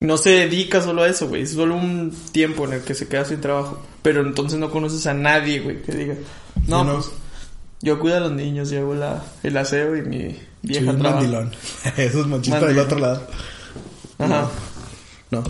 No 0.00 0.18
se 0.18 0.30
dedica 0.30 0.82
solo 0.82 1.02
a 1.02 1.08
eso, 1.08 1.28
güey. 1.28 1.42
Es 1.42 1.52
solo 1.52 1.76
un 1.76 2.10
tiempo 2.32 2.64
en 2.66 2.74
el 2.74 2.80
que 2.82 2.94
se 2.94 3.08
queda 3.08 3.24
sin 3.24 3.40
trabajo. 3.40 3.80
Pero 4.02 4.20
entonces 4.20 4.58
no 4.58 4.70
conoces 4.70 5.06
a 5.06 5.14
nadie, 5.14 5.60
güey, 5.60 5.80
que 5.82 5.92
diga... 5.92 6.14
No, 6.66 6.80
Sí, 6.82 6.86
no. 6.86 6.94
pues, 6.94 7.10
Yo 7.84 8.00
cuido 8.00 8.16
a 8.16 8.20
los 8.20 8.32
niños 8.32 8.72
hago 8.72 8.94
la, 8.94 9.22
el 9.42 9.54
aseo 9.58 9.94
y 9.94 10.00
mi 10.00 10.38
vieja 10.62 10.90
un 10.90 10.98
trabaja. 10.98 11.20
mandilón. 11.20 11.52
Eso 11.98 12.20
es 12.22 12.26
machista 12.26 12.66
del 12.66 12.78
otro 12.78 12.98
lado. 12.98 13.26
Ajá. 14.18 14.50
No. 15.30 15.44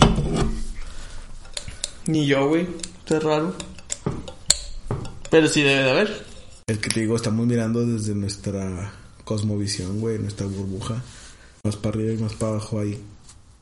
Ni 2.07 2.27
yo, 2.27 2.49
güey. 2.49 2.67
Es 3.07 3.23
raro. 3.23 3.55
Pero 5.31 5.47
sí 5.47 5.63
debe 5.63 5.85
de 5.85 5.91
haber. 5.93 6.27
El 6.67 6.81
que 6.81 6.91
te 6.91 7.01
digo, 7.01 7.15
estamos 7.15 7.47
mirando 7.47 7.87
desde 7.87 8.17
nuestra 8.17 8.91
cosmovisión, 9.25 10.01
güey, 10.01 10.19
nuestra 10.19 10.49
burbuja. 10.49 11.05
Más 11.63 11.77
para 11.77 11.95
arriba 11.97 12.15
y 12.15 12.17
más 12.17 12.33
para 12.33 12.55
abajo 12.55 12.81
hay 12.81 13.01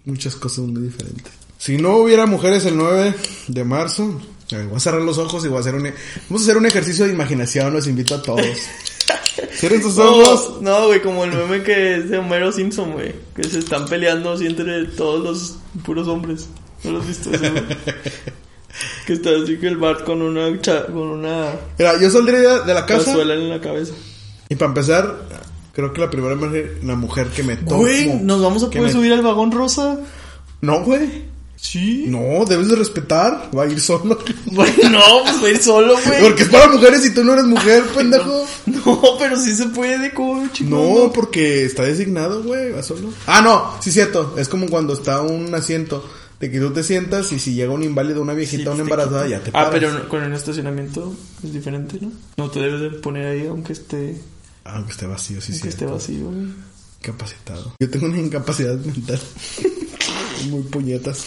muchas 0.07 0.35
cosas 0.35 0.65
muy 0.65 0.81
diferentes. 0.81 1.31
Si 1.59 1.77
no 1.77 1.99
hubiera 1.99 2.25
mujeres 2.25 2.65
el 2.65 2.79
9 2.79 3.15
de 3.49 3.65
marzo, 3.65 4.19
ver, 4.59 4.67
voy 4.69 4.77
a 4.77 4.81
cerrar 4.81 5.03
los 5.03 5.19
ojos 5.19 5.45
y 5.45 5.49
voy 5.49 5.59
a 5.59 5.61
hacer 5.61 5.75
un... 5.75 5.87
e- 5.87 5.95
Vamos 6.29 6.43
a 6.43 6.45
hacer 6.45 6.57
un 6.57 6.67
ejercicio 6.67 7.07
de 7.07 7.12
imaginación, 7.12 7.73
los 7.73 7.87
invito 7.87 8.15
a 8.15 8.23
todos. 8.23 8.45
Cierren 9.55 9.83
sus 9.83 9.97
ojos. 9.99 10.61
No, 10.61 10.81
no, 10.81 10.87
güey, 10.88 11.01
como 11.03 11.25
el 11.25 11.33
meme 11.33 11.62
que 11.62 11.97
es 11.97 12.11
de 12.11 12.19
Homero 12.19 12.53
Simpson, 12.53 12.93
güey. 12.93 13.15
Que 13.35 13.45
se 13.45 13.59
están 13.61 13.87
peleando 13.87 14.33
así 14.33 14.47
entre 14.47 14.85
todos 14.87 15.23
los 15.23 15.57
puros 15.85 16.07
hombres. 16.09 16.49
¿No 16.85 16.93
lo 16.93 17.01
has 17.01 17.07
visto 17.07 17.31
eso, 17.33 17.45
que 19.07 19.12
está 19.12 19.31
así 19.43 19.57
que 19.59 19.69
el 19.69 19.77
Bart 19.77 20.05
con 20.05 20.21
una, 20.23 20.61
cha- 20.61 20.87
con 20.87 20.97
una 21.09 21.53
Mira, 21.79 22.01
yo 22.01 22.11
saldría 22.11 22.61
de 22.61 22.75
la 22.75 22.87
casa 22.87 23.12
en 23.21 23.49
la 23.51 23.61
cabeza. 23.61 23.93
y 24.49 24.55
para 24.57 24.69
empezar, 24.71 25.17
creo 25.73 25.93
que 25.93 26.01
la 26.01 26.11
primera 26.11 26.35
mujer, 26.35 26.79
la 26.83 26.95
mujer 26.97 27.29
que 27.29 27.43
me 27.43 27.57
tomo... 27.57 27.79
Güey, 27.83 28.15
¿nos 28.23 28.43
vamos 28.43 28.62
a 28.65 28.67
poder 28.67 28.83
me- 28.83 28.93
subir 28.93 29.12
al 29.12 29.23
vagón 29.23 29.53
rosa? 29.53 29.99
No, 30.61 30.83
güey. 30.85 31.25
Sí. 31.64 32.07
No, 32.09 32.44
debes 32.44 32.68
de 32.68 32.75
respetar. 32.75 33.48
Va 33.57 33.62
a 33.62 33.66
ir 33.68 33.81
solo. 33.81 34.18
Güey, 34.46 34.72
no, 34.90 35.01
pues 35.22 35.40
voy 35.40 35.51
a 35.51 35.55
ir 35.55 35.62
solo, 35.62 35.94
güey. 36.05 36.20
Porque 36.20 36.42
es 36.42 36.48
para 36.48 36.66
mujeres 36.66 37.07
y 37.07 37.14
tú 37.14 37.22
no 37.22 37.35
eres 37.35 37.44
mujer, 37.44 37.85
pendejo. 37.94 38.44
No, 38.66 39.01
pero 39.18 39.38
sí 39.38 39.55
se 39.55 39.66
puede, 39.66 40.12
como 40.12 40.46
chingón. 40.48 40.94
No, 41.05 41.12
porque 41.12 41.64
está 41.64 41.85
designado, 41.85 42.42
güey, 42.42 42.72
va 42.72 42.83
solo. 42.83 43.11
Ah, 43.27 43.40
no, 43.42 43.81
sí 43.81 43.92
cierto. 43.92 44.35
Es 44.38 44.48
como 44.48 44.66
cuando 44.68 44.92
está 44.92 45.22
un 45.22 45.55
asiento 45.55 46.05
de 46.40 46.51
que 46.51 46.59
tú 46.59 46.72
te 46.72 46.83
sientas 46.83 47.31
y 47.31 47.38
si 47.38 47.55
llega 47.55 47.72
un 47.72 47.85
inválido, 47.85 48.20
una 48.20 48.35
viejita, 48.35 48.64
Sí, 48.64 48.68
una 48.70 48.83
embarazada, 48.83 49.29
ya 49.29 49.40
te 49.40 49.53
paras. 49.53 49.68
Ah, 49.68 49.70
pero 49.72 49.92
no- 49.92 50.09
con 50.09 50.25
el 50.25 50.33
estacionamiento 50.33 51.14
es 51.44 51.53
diferente, 51.53 51.98
¿no? 52.01 52.11
No 52.38 52.51
te 52.51 52.59
debes 52.59 52.81
de 52.81 52.90
poner 52.98 53.27
ahí 53.29 53.46
aunque 53.46 53.72
esté, 53.75 54.20
Aunque 54.64 54.90
esté 54.90 55.07
vacío, 55.07 55.40
sí, 55.40 55.53
aunque 55.53 55.62
sí. 55.62 55.68
esté 55.68 55.87
vacío, 55.87 56.25
güey. 56.27 56.48
Capacitado. 57.01 57.75
Yo 57.81 57.88
tengo 57.88 58.07
una 58.07 58.18
incapacidad 58.18 58.77
mental. 58.77 59.20
Muy 60.48 60.62
puñetas. 60.62 61.24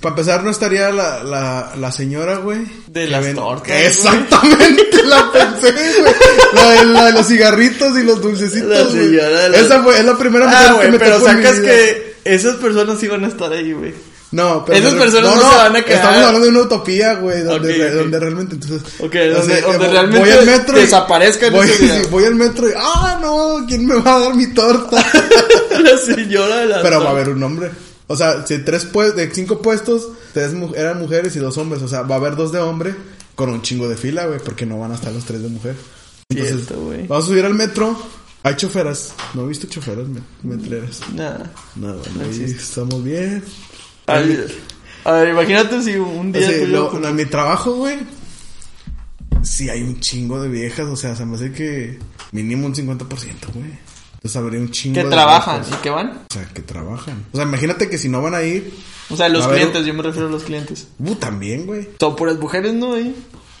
Para 0.00 0.12
empezar, 0.12 0.44
no 0.44 0.50
estaría 0.50 0.90
la, 0.90 1.22
la, 1.24 1.72
la 1.78 1.90
señora, 1.92 2.36
güey. 2.36 2.58
De 2.88 3.06
las 3.08 3.24
ven- 3.24 3.36
tortas. 3.36 3.70
Exactamente, 3.86 5.02
la 5.04 5.32
pensé, 5.32 5.72
güey. 5.72 6.14
La 6.52 6.70
de, 6.70 6.84
la 6.84 7.04
de 7.06 7.12
los 7.12 7.26
cigarritos 7.26 7.96
y 7.96 8.02
los 8.02 8.20
dulcecitos. 8.20 8.68
La 8.68 8.82
güey. 8.82 8.92
señora 8.92 9.40
de 9.44 9.48
los- 9.48 9.58
Esa 9.60 9.82
fue, 9.82 9.98
es 9.98 10.04
la 10.04 10.18
primera 10.18 10.44
mujer 10.46 10.60
Ah, 10.62 10.68
que 10.68 10.74
güey, 10.74 10.90
me 10.90 10.98
pero 10.98 11.18
mi 11.20 11.24
sacas 11.24 11.60
vida. 11.60 11.70
que 11.72 12.16
esas 12.24 12.56
personas 12.56 13.02
iban 13.02 13.24
a 13.24 13.28
estar 13.28 13.50
ahí, 13.50 13.72
güey. 13.72 13.94
No, 14.34 14.64
pero. 14.64 14.78
Esas 14.78 14.94
personas 14.94 15.36
no 15.36 15.50
se 15.50 15.56
van 15.56 15.76
a 15.76 15.82
quedar. 15.84 15.96
Estamos 15.98 16.16
hablando 16.18 16.40
de 16.40 16.48
una 16.48 16.60
utopía, 16.62 17.14
güey, 17.14 17.42
donde, 17.42 17.72
re- 17.90 18.18
realmente 18.20 18.54
entonces. 18.56 18.82
Donde- 19.38 19.54
sea, 19.54 19.62
donde 19.62 19.78
voy- 19.86 19.92
realmente 19.92 20.18
voy 20.20 20.30
al 20.30 20.46
metro 20.46 20.76
y- 20.78 20.80
desaparezcan 20.82 21.52
voy, 21.52 21.68
sí, 21.68 21.90
voy 22.10 22.24
al 22.24 22.34
metro 22.34 22.68
y. 22.68 22.72
¡Ah, 22.76 23.18
no! 23.22 23.64
¿Quién 23.68 23.86
me 23.86 23.94
va 23.94 24.16
a 24.16 24.20
dar 24.20 24.34
mi 24.34 24.46
torta? 24.52 24.96
la 25.80 25.96
señora 25.98 26.56
de 26.56 26.66
la 26.66 26.82
pero 26.82 27.00
va 27.00 27.08
a 27.08 27.12
haber 27.12 27.28
un 27.28 27.42
hombre. 27.42 27.70
O 28.06 28.16
sea, 28.16 28.44
si 28.46 28.58
tres 28.58 28.88
de 28.92 29.30
cinco 29.32 29.62
puestos, 29.62 30.08
tres 30.32 30.52
mu- 30.52 30.74
eran 30.74 30.98
mujeres 30.98 31.36
y 31.36 31.38
dos 31.38 31.56
hombres. 31.56 31.80
O 31.82 31.88
sea, 31.88 32.02
va 32.02 32.16
a 32.16 32.18
haber 32.18 32.34
dos 32.36 32.50
de 32.52 32.58
hombre 32.58 32.94
con 33.36 33.50
un 33.50 33.62
chingo 33.62 33.88
de 33.88 33.96
fila, 33.96 34.26
güey, 34.26 34.40
porque 34.40 34.66
no 34.66 34.78
van 34.80 34.92
a 34.92 34.94
estar 34.96 35.12
los 35.12 35.24
tres 35.24 35.42
de 35.42 35.48
mujer. 35.48 35.74
Entonces, 36.28 36.66
Cierto, 36.66 36.90
vamos 37.08 37.24
a 37.24 37.28
subir 37.28 37.44
al 37.44 37.54
metro. 37.54 37.96
Hay 38.42 38.56
choferas. 38.56 39.14
¿No 39.32 39.44
he 39.44 39.48
visto 39.48 39.66
choferas 39.68 40.04
met- 40.06 40.20
metreras? 40.42 41.00
Nada. 41.14 41.50
No, 41.76 41.94
bueno, 41.94 42.12
No 42.16 42.24
ahí 42.24 42.44
estamos 42.44 43.02
bien. 43.02 43.42
A 44.06 44.14
ver, 44.18 44.54
a 45.04 45.12
ver, 45.12 45.28
imagínate 45.28 45.82
si 45.82 45.96
un 45.96 46.32
día 46.32 46.48
lo- 46.66 47.06
en 47.08 47.16
mi 47.16 47.24
trabajo, 47.26 47.74
güey. 47.74 47.98
Sí, 49.42 49.68
hay 49.68 49.82
un 49.82 50.00
chingo 50.00 50.40
de 50.42 50.48
viejas. 50.48 50.86
O 50.86 50.96
sea, 50.96 51.14
se 51.16 51.24
me 51.26 51.36
hace 51.36 51.52
que 51.52 51.98
mínimo 52.32 52.66
un 52.66 52.74
50%, 52.74 52.98
güey. 53.52 53.70
Entonces 54.14 54.36
habría 54.36 54.60
un 54.60 54.70
chingo 54.70 54.94
que 54.94 55.04
de 55.04 55.10
trabajan 55.10 55.60
viejas. 55.60 55.78
y 55.78 55.82
que 55.82 55.90
van. 55.90 56.08
O 56.30 56.32
sea, 56.32 56.44
que 56.54 56.62
trabajan. 56.62 57.26
O 57.32 57.36
sea, 57.36 57.44
imagínate 57.46 57.90
que 57.90 57.98
si 57.98 58.08
no 58.08 58.22
van 58.22 58.34
a 58.34 58.42
ir. 58.42 58.72
O 59.10 59.16
sea, 59.16 59.28
los 59.28 59.46
clientes, 59.46 59.84
yo 59.84 59.92
me 59.92 60.02
refiero 60.02 60.28
a 60.28 60.30
los 60.30 60.44
clientes. 60.44 60.88
Uh, 60.98 61.14
también, 61.16 61.66
güey. 61.66 61.90
Son 62.00 62.16
puras 62.16 62.38
mujeres, 62.38 62.72
¿no? 62.72 62.94
Ahí. 62.94 63.14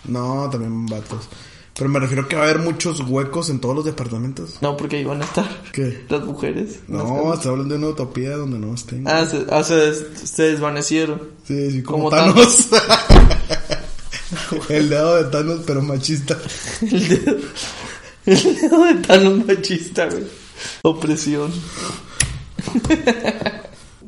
No, 0.04 0.48
también 0.50 0.86
vatos. 0.86 1.28
Pero 1.76 1.90
me 1.90 1.98
refiero 1.98 2.28
que 2.28 2.36
va 2.36 2.42
a 2.42 2.44
haber 2.50 2.60
muchos 2.60 3.00
huecos 3.00 3.50
en 3.50 3.58
todos 3.60 3.74
los 3.74 3.84
departamentos. 3.84 4.58
No, 4.60 4.76
porque 4.76 4.96
ahí 4.98 5.04
van 5.04 5.22
a 5.22 5.24
estar 5.24 5.62
¿Qué? 5.72 6.04
las 6.08 6.24
mujeres. 6.24 6.78
No, 6.86 7.34
estoy 7.34 7.50
hablando 7.50 7.74
de 7.74 7.78
una 7.80 7.88
utopía 7.90 8.36
donde 8.36 8.58
no 8.60 8.72
estén. 8.74 9.06
Ah, 9.08 9.26
se, 9.26 9.44
ah, 9.50 9.64
se, 9.64 9.74
des- 9.74 10.06
se 10.24 10.42
desvanecieron. 10.44 11.20
sí, 11.46 11.70
sí, 11.72 11.82
como, 11.82 12.04
como 12.04 12.10
Thanos. 12.10 12.68
El 14.68 14.88
dedo 14.88 15.16
de 15.16 15.24
Thanos, 15.30 15.60
pero 15.66 15.82
machista. 15.82 16.38
El 16.80 17.08
dedo, 17.08 17.36
el 18.26 18.56
dedo 18.60 18.84
de 18.84 18.94
Thanos 18.94 19.46
machista, 19.46 20.06
güey. 20.06 20.24
Opresión. 20.82 21.52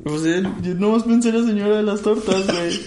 O 0.04 0.18
sea, 0.18 0.40
yo 0.62 0.74
nomás 0.74 1.02
pensé 1.02 1.28
en 1.30 1.40
la 1.42 1.46
señora 1.48 1.76
de 1.78 1.82
las 1.82 2.00
tortas, 2.00 2.46
güey. 2.46 2.80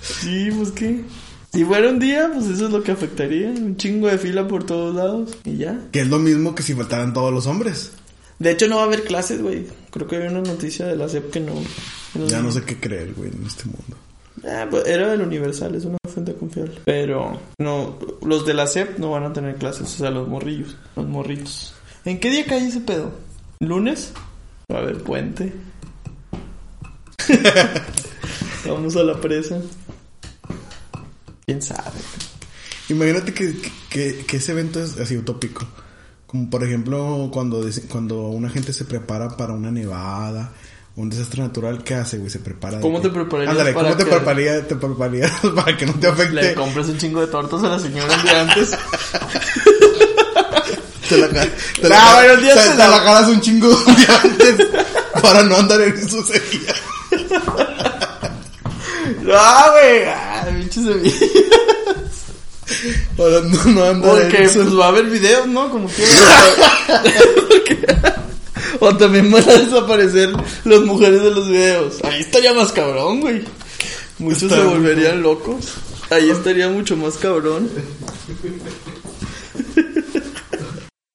Sí, 0.00 0.50
pues 0.56 0.70
qué. 0.72 1.04
Si 1.52 1.64
fuera 1.64 1.88
un 1.88 1.98
día, 1.98 2.30
pues 2.32 2.46
eso 2.46 2.66
es 2.66 2.72
lo 2.72 2.82
que 2.82 2.92
afectaría. 2.92 3.48
Un 3.48 3.76
chingo 3.76 4.08
de 4.08 4.18
fila 4.18 4.46
por 4.46 4.64
todos 4.64 4.94
lados. 4.94 5.36
Y 5.44 5.56
ya. 5.56 5.78
que 5.92 6.00
es 6.00 6.08
lo 6.08 6.18
mismo 6.18 6.54
que 6.54 6.62
si 6.62 6.74
faltaran 6.74 7.12
todos 7.12 7.32
los 7.32 7.46
hombres. 7.46 7.92
De 8.38 8.52
hecho, 8.52 8.68
no 8.68 8.76
va 8.76 8.82
a 8.82 8.86
haber 8.86 9.04
clases, 9.04 9.42
güey. 9.42 9.66
Creo 9.90 10.06
que 10.06 10.16
hay 10.16 10.28
una 10.28 10.42
noticia 10.42 10.86
de 10.86 10.96
la 10.96 11.08
SEP 11.08 11.30
que 11.30 11.40
no. 11.40 11.54
Ya 12.28 12.40
no 12.40 12.52
sé 12.52 12.62
qué 12.62 12.78
creer, 12.78 13.14
güey, 13.14 13.30
en 13.30 13.44
este 13.44 13.64
mundo. 13.64 13.96
Ah, 14.44 14.66
pues 14.70 14.86
era 14.86 15.08
del 15.10 15.22
Universal, 15.22 15.74
es 15.74 15.84
una 15.84 15.98
fuente 16.08 16.34
confiable. 16.34 16.80
Pero 16.84 17.40
no, 17.58 17.98
los 18.22 18.46
de 18.46 18.54
la 18.54 18.66
SEP 18.66 18.98
no 18.98 19.10
van 19.10 19.24
a 19.24 19.32
tener 19.32 19.56
clases, 19.56 19.82
o 19.94 19.98
sea, 19.98 20.10
los 20.10 20.28
morrillos, 20.28 20.76
los 20.94 21.06
morritos. 21.06 21.74
¿En 22.04 22.20
qué 22.20 22.30
día 22.30 22.46
cae 22.46 22.66
ese 22.66 22.80
pedo? 22.80 23.10
¿Lunes? 23.60 24.12
Va 24.72 24.78
a 24.78 24.82
haber 24.82 25.02
puente. 25.02 25.52
Vamos 28.66 28.96
a 28.96 29.02
la 29.02 29.14
presa. 29.20 29.60
¿Quién 31.46 31.62
sabe? 31.62 31.98
Imagínate 32.88 33.32
que, 33.34 33.54
que, 33.90 34.24
que 34.26 34.36
ese 34.38 34.52
evento 34.52 34.82
es 34.82 34.98
así 34.98 35.16
utópico. 35.16 35.66
Como 36.26 36.50
por 36.50 36.62
ejemplo, 36.64 37.30
cuando, 37.32 37.64
cuando 37.88 38.22
una 38.28 38.50
gente 38.50 38.72
se 38.72 38.84
prepara 38.84 39.28
para 39.36 39.54
una 39.54 39.70
nevada, 39.70 40.52
un 40.96 41.08
desastre 41.08 41.42
natural, 41.42 41.82
¿qué 41.84 41.94
hace, 41.94 42.18
güey? 42.18 42.28
Se 42.30 42.40
prepara. 42.40 42.80
¿Cómo 42.80 43.00
que- 43.00 43.08
te 43.08 43.14
prepararías 43.14 43.50
Ándale, 43.52 43.72
¿cómo 43.72 43.84
para 43.86 43.96
te 43.96 44.04
que- 44.04 44.10
prepararías, 44.10 44.68
te 44.68 44.74
prepararías 44.76 45.32
para 45.54 45.76
que 45.76 45.86
no 45.86 45.94
te 45.94 46.06
Le 46.06 46.12
afecte? 46.12 46.54
compras 46.54 46.88
un 46.88 46.98
chingo 46.98 47.20
de 47.20 47.26
tortas 47.28 47.62
a 47.62 47.68
la 47.68 47.78
señora 47.78 48.14
el 48.14 48.22
día 48.22 48.40
antes. 48.42 48.70
Te 51.08 51.16
la, 51.16 51.28
te 51.30 51.38
Ah, 51.94 52.22
la, 52.22 52.26
el 52.34 52.40
día 52.42 52.54
te- 52.54 52.60
te 52.70 52.76
la- 52.76 52.88
la 52.88 52.98
jalas 53.00 53.28
un 53.30 53.40
chingo 53.40 53.68
de 53.68 53.94
día 53.94 54.20
antes 54.22 54.66
para 55.22 55.42
no 55.44 55.56
andar 55.56 55.80
en 55.80 56.08
su 56.08 56.22
sequía. 56.22 56.74
¡Ah, 59.32 59.70
güey! 59.72 60.04
¡Ah, 60.06 60.46
pinche 60.50 60.82
semilla! 60.82 61.16
Para 63.16 63.40
no, 63.40 63.64
no 63.64 63.84
andar 63.84 64.10
Porque 64.10 64.48
su... 64.48 64.60
pues 64.60 64.78
va 64.78 64.86
a 64.86 64.88
haber 64.88 65.06
videos, 65.06 65.46
¿no? 65.46 65.70
Como 65.70 65.88
que... 65.88 66.04
o 68.80 68.96
también 68.96 69.30
van 69.30 69.48
a 69.48 69.54
desaparecer 69.54 70.30
las 70.64 70.80
mujeres 70.80 71.22
de 71.22 71.30
los 71.30 71.48
videos. 71.48 72.02
Ahí 72.04 72.20
estaría 72.20 72.52
más 72.54 72.72
cabrón, 72.72 73.20
güey. 73.20 73.44
Muchos 74.18 74.44
Está 74.44 74.56
se 74.56 74.64
volverían 74.64 75.22
locos. 75.22 75.74
Ahí 76.10 76.30
estaría 76.30 76.68
mucho 76.68 76.96
más 76.96 77.16
cabrón. 77.16 77.70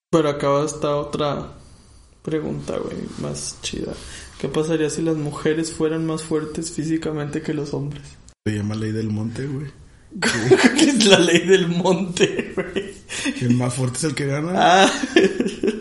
Pero 0.10 0.29
acaba 0.29 0.65
esta 0.65 0.95
otra 0.95 1.49
pregunta, 2.21 2.77
güey, 2.77 2.97
más 3.19 3.58
chida. 3.62 3.93
¿Qué 4.43 4.49
pasaría 4.49 4.89
si 4.89 5.01
las 5.01 5.15
mujeres 5.15 5.71
fueran 5.71 6.06
más 6.06 6.21
fuertes 6.21 6.69
físicamente 6.71 7.41
que 7.41 7.53
los 7.53 7.73
hombres? 7.73 8.01
Se 8.45 8.53
llama 8.53 8.75
ley 8.75 8.91
del 8.91 9.10
monte, 9.10 9.47
güey. 9.47 9.67
¿Qué 10.77 10.89
es 10.89 11.06
la 11.06 11.17
ley 11.17 11.47
del 11.47 11.69
monte, 11.69 12.51
güey? 12.53 12.93
El 13.39 13.56
más 13.56 13.73
fuerte 13.73 13.99
es 13.99 14.03
el 14.03 14.15
que 14.15 14.25
gana. 14.27 14.51
Ah, 14.53 14.91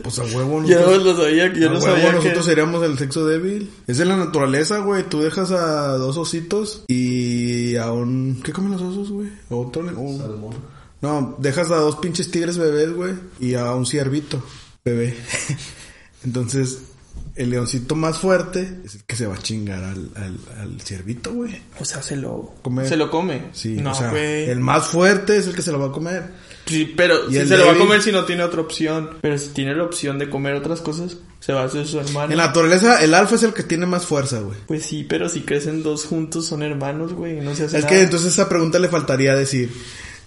Pues 0.05 0.16
a 0.20 0.22
huevo 0.22 0.64
yo 0.64 0.79
no 0.79 0.87
nosotros- 0.87 1.03
lo 1.05 1.16
sabía, 1.25 1.53
yo 1.53 1.70
a 1.70 1.72
no 1.72 1.79
huevo 1.81 1.81
sabía 1.81 2.12
nosotros 2.12 2.38
que... 2.44 2.51
seríamos 2.51 2.85
el 2.85 2.98
sexo 2.98 3.27
débil. 3.27 3.68
Es 3.88 3.98
en 3.98 4.09
la 4.11 4.16
naturaleza, 4.16 4.79
güey. 4.79 5.03
Tú 5.09 5.20
dejas 5.22 5.51
a 5.51 5.96
dos 5.98 6.16
ositos 6.16 6.85
y 6.87 7.75
a 7.75 7.90
un... 7.90 8.42
¿Qué 8.44 8.53
comen 8.53 8.70
los 8.70 8.83
osos, 8.83 9.11
güey? 9.11 9.29
A 9.51 9.57
otro... 9.57 9.83
un- 9.83 10.55
No, 11.01 11.37
dejas 11.40 11.68
a 11.72 11.79
dos 11.79 11.96
pinches 11.96 12.31
tigres 12.31 12.59
bebés, 12.59 12.92
güey. 12.94 13.14
Y 13.40 13.55
a 13.55 13.72
un 13.75 13.87
ciervito 13.87 14.40
bebé. 14.85 15.16
Entonces, 16.25 16.79
el 17.37 17.51
leoncito 17.51 17.95
más 17.95 18.18
fuerte 18.18 18.81
es 18.85 18.95
el 18.97 19.05
que 19.05 19.16
se 19.16 19.27
va 19.27 19.35
a 19.35 19.38
chingar 19.42 19.83
al, 19.85 20.11
al, 20.16 20.38
al 20.61 20.81
ciervito, 20.81 21.33
güey. 21.33 21.61
O 21.81 21.85
sea, 21.85 22.03
se 22.03 22.16
lo... 22.16 22.55
Come. 22.62 22.87
Se 22.87 22.97
lo 22.97 23.11
come. 23.11 23.45
Sí, 23.53 23.77
No, 23.81 23.92
o 23.92 23.95
sea, 23.95 24.11
güey. 24.11 24.51
el 24.51 24.61
más 24.61 24.87
fuerte 24.87 25.37
es 25.37 25.47
el 25.47 25.55
que 25.55 25.62
se 25.62 25.73
lo 25.73 25.79
va 25.79 25.87
a 25.88 25.92
comer. 25.92 26.25
Sí, 26.66 26.92
pero 26.97 27.29
si 27.29 27.45
se 27.45 27.57
lo 27.57 27.66
va 27.66 27.73
a 27.73 27.79
comer 27.79 28.03
si 28.03 28.12
no 28.12 28.25
tiene 28.25 28.45
otra 28.45 28.61
opción. 28.61 29.11
Pero 29.21 29.37
si 29.38 29.49
tiene 29.49 29.75
la 29.75 29.83
opción 29.83 30.18
de 30.18 30.31
comer 30.31 30.55
otras 30.55 30.81
cosas, 30.81 31.16
se 31.40 31.53
va 31.53 31.62
a 31.62 31.64
hacer 31.64 31.87
su 31.87 31.99
hermano. 31.99 32.31
En 32.31 32.38
la 32.38 32.47
naturaleza, 32.47 33.03
el 33.03 33.14
alfa 33.14 33.35
es 33.35 33.42
el 33.42 33.53
que 33.53 33.64
tiene 33.64 33.85
más 33.87 34.07
fuerza, 34.07 34.38
güey. 34.40 34.59
Pues 34.66 34.85
sí, 34.85 35.05
pero 35.09 35.29
si 35.29 35.40
crecen 35.40 35.83
dos 35.83 36.05
juntos 36.05 36.47
son 36.47 36.62
hermanos, 36.62 37.14
güey. 37.14 37.40
No 37.40 37.55
se 37.57 37.64
hace 37.64 37.79
Es 37.79 37.85
nada. 37.85 37.97
que 37.97 38.03
entonces 38.03 38.33
esa 38.33 38.49
pregunta 38.49 38.79
le 38.79 38.88
faltaría 38.88 39.35
decir. 39.35 39.73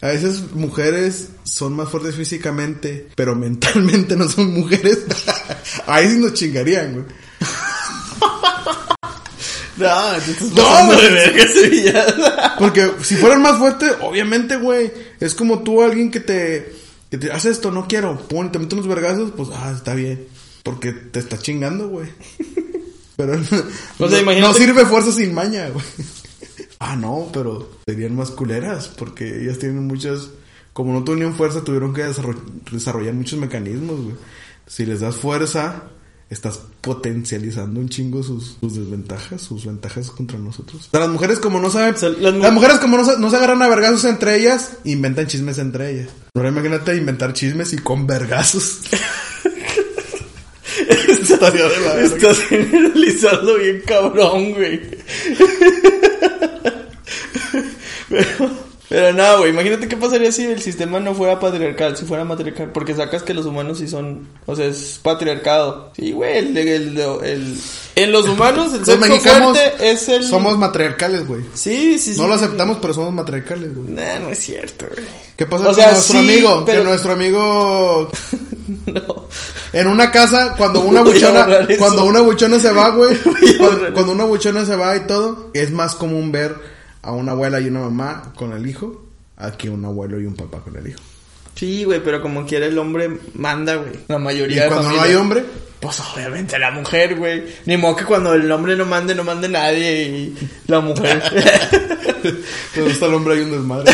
A 0.06 0.10
veces 0.10 0.52
mujeres 0.54 1.30
son 1.44 1.76
más 1.76 1.90
fuertes 1.90 2.14
físicamente, 2.14 3.08
pero 3.16 3.34
mentalmente 3.34 4.16
no 4.16 4.30
son 4.30 4.54
mujeres. 4.54 5.00
Ahí 5.88 6.12
sí 6.12 6.18
nos 6.20 6.34
chingarían, 6.36 6.94
güey. 6.94 7.06
No, 9.78 10.14
No, 10.56 10.86
güey. 10.86 11.10
Porque 12.60 12.92
si 13.02 13.16
fueran 13.16 13.42
más 13.42 13.58
fuertes, 13.58 13.94
obviamente, 14.02 14.58
güey. 14.58 14.94
Es 15.20 15.34
como 15.34 15.64
tú, 15.64 15.82
alguien 15.82 16.12
que 16.12 16.20
te, 16.20 16.72
que 17.10 17.18
te 17.18 17.32
hace 17.32 17.50
esto, 17.50 17.72
no 17.72 17.88
quiero. 17.88 18.28
Pon, 18.28 18.52
te 18.52 18.60
mete 18.60 18.76
unos 18.76 18.88
vergazos, 18.88 19.32
pues, 19.36 19.50
ah, 19.54 19.74
está 19.76 19.96
bien. 19.96 20.28
Porque 20.62 20.94
te 20.94 21.18
está 21.18 21.40
chingando, 21.40 21.90
güey. 21.90 22.08
Pero 23.18 23.38
no, 24.00 24.08
sea, 24.08 24.22
imagínate- 24.22 24.40
no 24.42 24.54
sirve 24.54 24.86
fuerza 24.86 25.12
sin 25.12 25.34
maña, 25.34 25.68
güey. 25.70 25.84
Ah, 26.80 26.96
no, 26.96 27.30
pero 27.34 27.70
serían 27.88 28.16
más 28.16 28.32
culeras. 28.32 28.88
Porque 28.90 29.44
ellas 29.44 29.60
tienen 29.60 29.86
muchas. 29.88 30.30
Como 30.74 30.92
no 30.94 31.04
tuvieron 31.04 31.34
fuerza, 31.34 31.64
tuvieron 31.64 31.94
que 31.94 32.06
desarroll- 32.06 32.42
desarrollar 32.72 33.14
muchos 33.14 33.40
mecanismos, 33.40 34.00
güey. 34.02 34.16
Si 34.68 34.86
les 34.86 35.00
das 35.00 35.16
fuerza, 35.16 35.84
estás 36.30 36.60
potencializando 36.82 37.80
un 37.80 37.88
chingo 37.88 38.22
sus, 38.24 38.58
sus 38.60 38.76
desventajas, 38.76 39.42
sus 39.42 39.66
ventajas 39.66 40.12
contra 40.12 40.38
nosotros. 40.38 40.88
O 40.88 40.92
sea, 40.92 41.00
las 41.00 41.10
mujeres 41.10 41.40
como 41.40 41.60
no 41.62 41.70
saben... 41.70 41.96
sea, 41.96 42.10
las 42.10 42.34
las, 42.34 42.52
mu- 42.52 42.60
mujeres 42.60 42.80
como 42.80 42.98
no, 42.98 43.06
se- 43.06 43.18
no 43.20 43.30
se 43.30 43.38
agarran 43.38 43.62
a 43.62 43.68
vergazos 43.70 44.04
entre 44.06 44.38
ellas, 44.38 44.78
inventan 44.84 45.28
chismes 45.28 45.60
entre 45.60 45.92
ellas. 45.92 46.10
Ahora 46.36 46.50
imagínate 46.50 46.96
inventar 46.98 47.32
chismes 47.34 47.72
y 47.74 47.78
con 47.78 48.06
vergazos. 48.06 48.82
Verga. 51.40 52.02
Estás 52.02 52.40
generalizando 52.40 53.56
bien 53.58 53.82
cabrón, 53.86 54.54
güey. 54.54 54.82
Pero, 58.10 58.50
pero 58.88 59.14
nada, 59.14 59.38
güey. 59.40 59.50
Imagínate 59.50 59.88
qué 59.88 59.98
pasaría 59.98 60.32
si 60.32 60.44
el 60.44 60.62
sistema 60.62 61.00
no 61.00 61.16
fuera 61.16 61.40
patriarcal, 61.40 61.98
si 61.98 62.06
fuera 62.06 62.24
matriarcal. 62.24 62.72
Porque 62.72 62.94
sacas 62.94 63.24
que 63.24 63.34
los 63.34 63.46
humanos 63.48 63.80
sí 63.80 63.88
son. 63.88 64.28
O 64.46 64.56
sea, 64.56 64.66
es 64.68 65.00
patriarcado. 65.02 65.92
Sí, 65.96 66.12
güey. 66.12 66.38
El, 66.38 66.56
el, 66.58 67.00
el- 67.24 67.58
en 67.96 68.12
los 68.12 68.28
humanos, 68.28 68.74
el 68.74 68.86
sexo 68.86 68.98
mexicanos 69.00 69.58
fuerte 69.58 69.92
es 69.92 70.08
el. 70.10 70.24
somos 70.24 70.58
matriarcales, 70.58 71.28
güey. 71.28 71.42
Sí, 71.56 71.98
sí, 71.98 72.14
sí. 72.14 72.22
No 72.22 72.28
lo 72.28 72.36
aceptamos, 72.36 72.78
pero 72.82 72.94
somos 72.94 73.12
matriarcales, 73.14 73.74
güey. 73.76 73.88
Nah, 73.90 74.20
no 74.20 74.30
es 74.30 74.40
cierto, 74.40 74.86
güey. 74.94 75.06
¿Qué 75.36 75.46
pasa 75.48 75.64
O 75.70 75.74
con 75.74 75.84
nuestro 75.84 76.20
sí, 76.20 76.30
amigo? 76.30 76.64
pero- 76.66 76.82
Que 76.82 76.88
nuestro 76.88 77.12
amigo 77.14 78.12
No. 78.86 79.28
En 79.74 79.88
una 79.88 80.12
casa, 80.12 80.54
cuando 80.58 80.82
una 80.82 81.02
buchona, 81.02 81.48
cuando 81.80 82.06
una 82.06 82.22
buchona 82.22 82.60
se 82.60 82.72
va, 82.72 82.90
güey, 82.90 83.18
cuando, 83.58 83.94
cuando 83.94 84.12
una 84.12 84.24
buchona 84.26 84.64
se 84.66 84.76
va 84.76 84.96
y 84.96 85.02
todo, 85.08 85.50
es 85.54 85.72
más 85.72 85.96
común 85.96 86.32
ver 86.32 86.75
a 87.06 87.12
una 87.12 87.34
abuela 87.34 87.60
y 87.60 87.68
una 87.68 87.82
mamá 87.82 88.34
con 88.36 88.52
el 88.54 88.66
hijo, 88.68 89.06
a 89.38 89.52
que 89.52 89.70
un 89.70 89.86
abuelo 89.86 90.20
y 90.20 90.26
un 90.26 90.36
papá 90.36 90.60
con 90.60 90.76
el 90.76 90.88
hijo. 90.88 91.00
Sí, 91.56 91.86
güey, 91.86 92.04
pero 92.04 92.22
como 92.22 92.46
quiera 92.46 92.66
el 92.66 92.78
hombre 92.78 93.10
manda, 93.36 93.76
güey. 93.76 93.94
La 94.08 94.18
Y 94.18 94.20
mayoría 94.20 94.64
de 94.64 94.70
cuando 94.70 94.92
no 94.92 95.02
hay 95.02 95.16
hombre, 95.16 95.46
Pues 95.80 96.00
obviamente 96.02 96.60
la 96.60 96.72
mujer, 96.72 97.16
güey. 97.16 97.44
Ni 97.66 97.78
modo 97.78 97.96
que 97.96 98.06
cuando 98.06 98.34
el 98.34 98.52
hombre 98.52 98.76
no 98.76 98.86
mande, 98.86 99.16
no 99.16 99.24
mande 99.24 99.48
nadie 99.48 100.04
y 100.04 100.38
la 100.68 100.82
mujer. 100.82 101.22
cuando 102.74 102.92
está 102.92 103.06
el 103.06 103.14
hombre 103.14 103.36
hay 103.36 103.42
un 103.42 103.52
desmadre. 103.52 103.94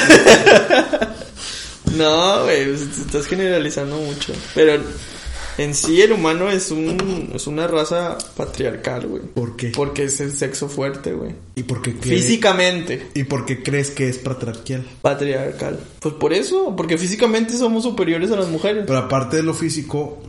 no, 1.97 2.43
güey, 2.43 2.65
pues, 2.65 2.81
estás 2.97 3.27
generalizando 3.27 3.97
mucho. 3.97 4.33
Pero 4.55 4.81
en 5.63 5.75
sí 5.75 6.01
el 6.01 6.11
humano 6.11 6.49
es 6.49 6.71
un 6.71 7.31
es 7.33 7.47
una 7.47 7.67
raza 7.67 8.17
patriarcal, 8.37 9.07
güey. 9.07 9.23
¿Por 9.23 9.55
qué? 9.55 9.71
Porque 9.75 10.03
es 10.05 10.19
el 10.21 10.31
sexo 10.31 10.67
fuerte, 10.69 11.13
güey. 11.13 11.33
¿Y 11.55 11.63
por 11.63 11.81
qué, 11.81 11.95
cree- 11.97 12.17
Físicamente 12.17 13.07
¿Y 13.13 13.23
por 13.25 13.45
qué 13.45 13.61
crees 13.63 13.89
que 13.91 14.07
es 14.09 14.17
patriarcal? 14.17 14.85
patriarcal. 15.01 15.79
Pues 15.99 16.13
por 16.15 16.33
eso, 16.33 16.75
porque 16.75 16.97
físicamente 16.97 17.57
somos 17.57 17.83
superiores 17.83 18.31
a 18.31 18.35
las 18.35 18.49
mujeres. 18.49 18.83
Pero 18.87 18.99
aparte 18.99 19.37
de 19.37 19.43
lo 19.43 19.53
físico, 19.53 20.21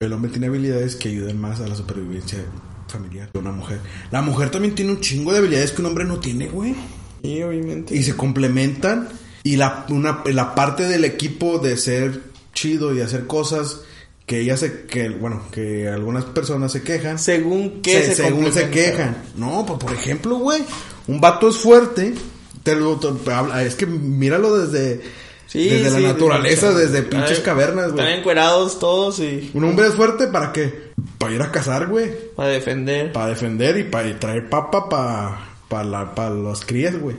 el 0.00 0.12
hombre 0.12 0.30
tiene 0.30 0.46
habilidades 0.46 0.96
que 0.96 1.08
ayudan 1.08 1.40
más 1.40 1.60
a 1.60 1.66
la 1.68 1.74
supervivencia 1.76 2.38
familiar 2.88 3.30
que 3.32 3.38
una 3.38 3.52
mujer. 3.52 3.80
La 4.10 4.22
mujer 4.22 4.50
también 4.50 4.74
tiene 4.74 4.92
un 4.92 5.00
chingo 5.00 5.32
de 5.32 5.38
habilidades 5.38 5.72
que 5.72 5.80
un 5.82 5.86
hombre 5.86 6.04
no 6.04 6.18
tiene, 6.20 6.46
güey. 6.48 6.74
Sí, 7.22 7.42
obviamente. 7.42 7.96
y 7.96 8.02
se 8.02 8.14
complementan 8.16 9.08
y 9.42 9.56
la, 9.56 9.86
una, 9.88 10.22
la 10.26 10.54
parte 10.54 10.82
del 10.84 11.04
equipo 11.06 11.58
de 11.58 11.76
ser 11.78 12.20
chido 12.52 12.94
y 12.94 13.00
hacer 13.00 13.26
cosas 13.26 13.80
que 14.26 14.40
ella 14.40 14.56
se 14.56 14.82
que 14.86 15.08
bueno 15.10 15.42
que 15.52 15.88
algunas 15.88 16.24
personas 16.24 16.72
se 16.72 16.82
quejan. 16.82 17.18
Según 17.18 17.82
qué 17.82 18.02
se- 18.02 18.14
se, 18.14 18.22
según 18.24 18.52
se 18.52 18.70
quejan. 18.70 19.16
No 19.36 19.64
pues 19.66 19.78
por 19.78 19.92
ejemplo 19.92 20.36
güey 20.36 20.62
un 21.06 21.20
vato 21.20 21.48
es 21.48 21.56
fuerte 21.56 22.14
te 22.62 22.74
lo- 22.74 22.96
te- 22.98 23.32
habla- 23.32 23.62
es 23.62 23.74
que 23.74 23.86
míralo 23.86 24.56
desde 24.56 25.00
Sí, 25.46 25.68
desde 25.68 25.90
sí, 25.90 26.00
la 26.02 26.08
naturaleza 26.14 26.72
desde- 26.72 26.86
desde 26.90 27.02
pinches 27.02 27.40
cavernas 27.40 27.88
Están 27.90 28.06
güey 28.06 28.18
encuerados 28.18 28.78
todos 28.78 29.20
y 29.20 29.50
un 29.54 29.64
hombre 29.64 29.88
es 29.88 29.94
fuerte 29.94 30.26
para 30.28 30.52
qué 30.52 30.92
para 31.18 31.34
ir 31.34 31.42
a 31.42 31.50
cazar 31.52 31.86
güey. 31.88 32.10
Para 32.34 32.48
defender. 32.48 33.12
para 33.12 33.26
defender 33.28 33.76
y 33.78 33.84
para 33.84 34.18
traer 34.18 34.48
papa 34.48 34.88
para 34.88 35.48
para 35.68 35.84
la, 35.84 36.14
para 36.14 36.30
las 36.30 36.64
crías, 36.64 36.98
güey. 37.00 37.16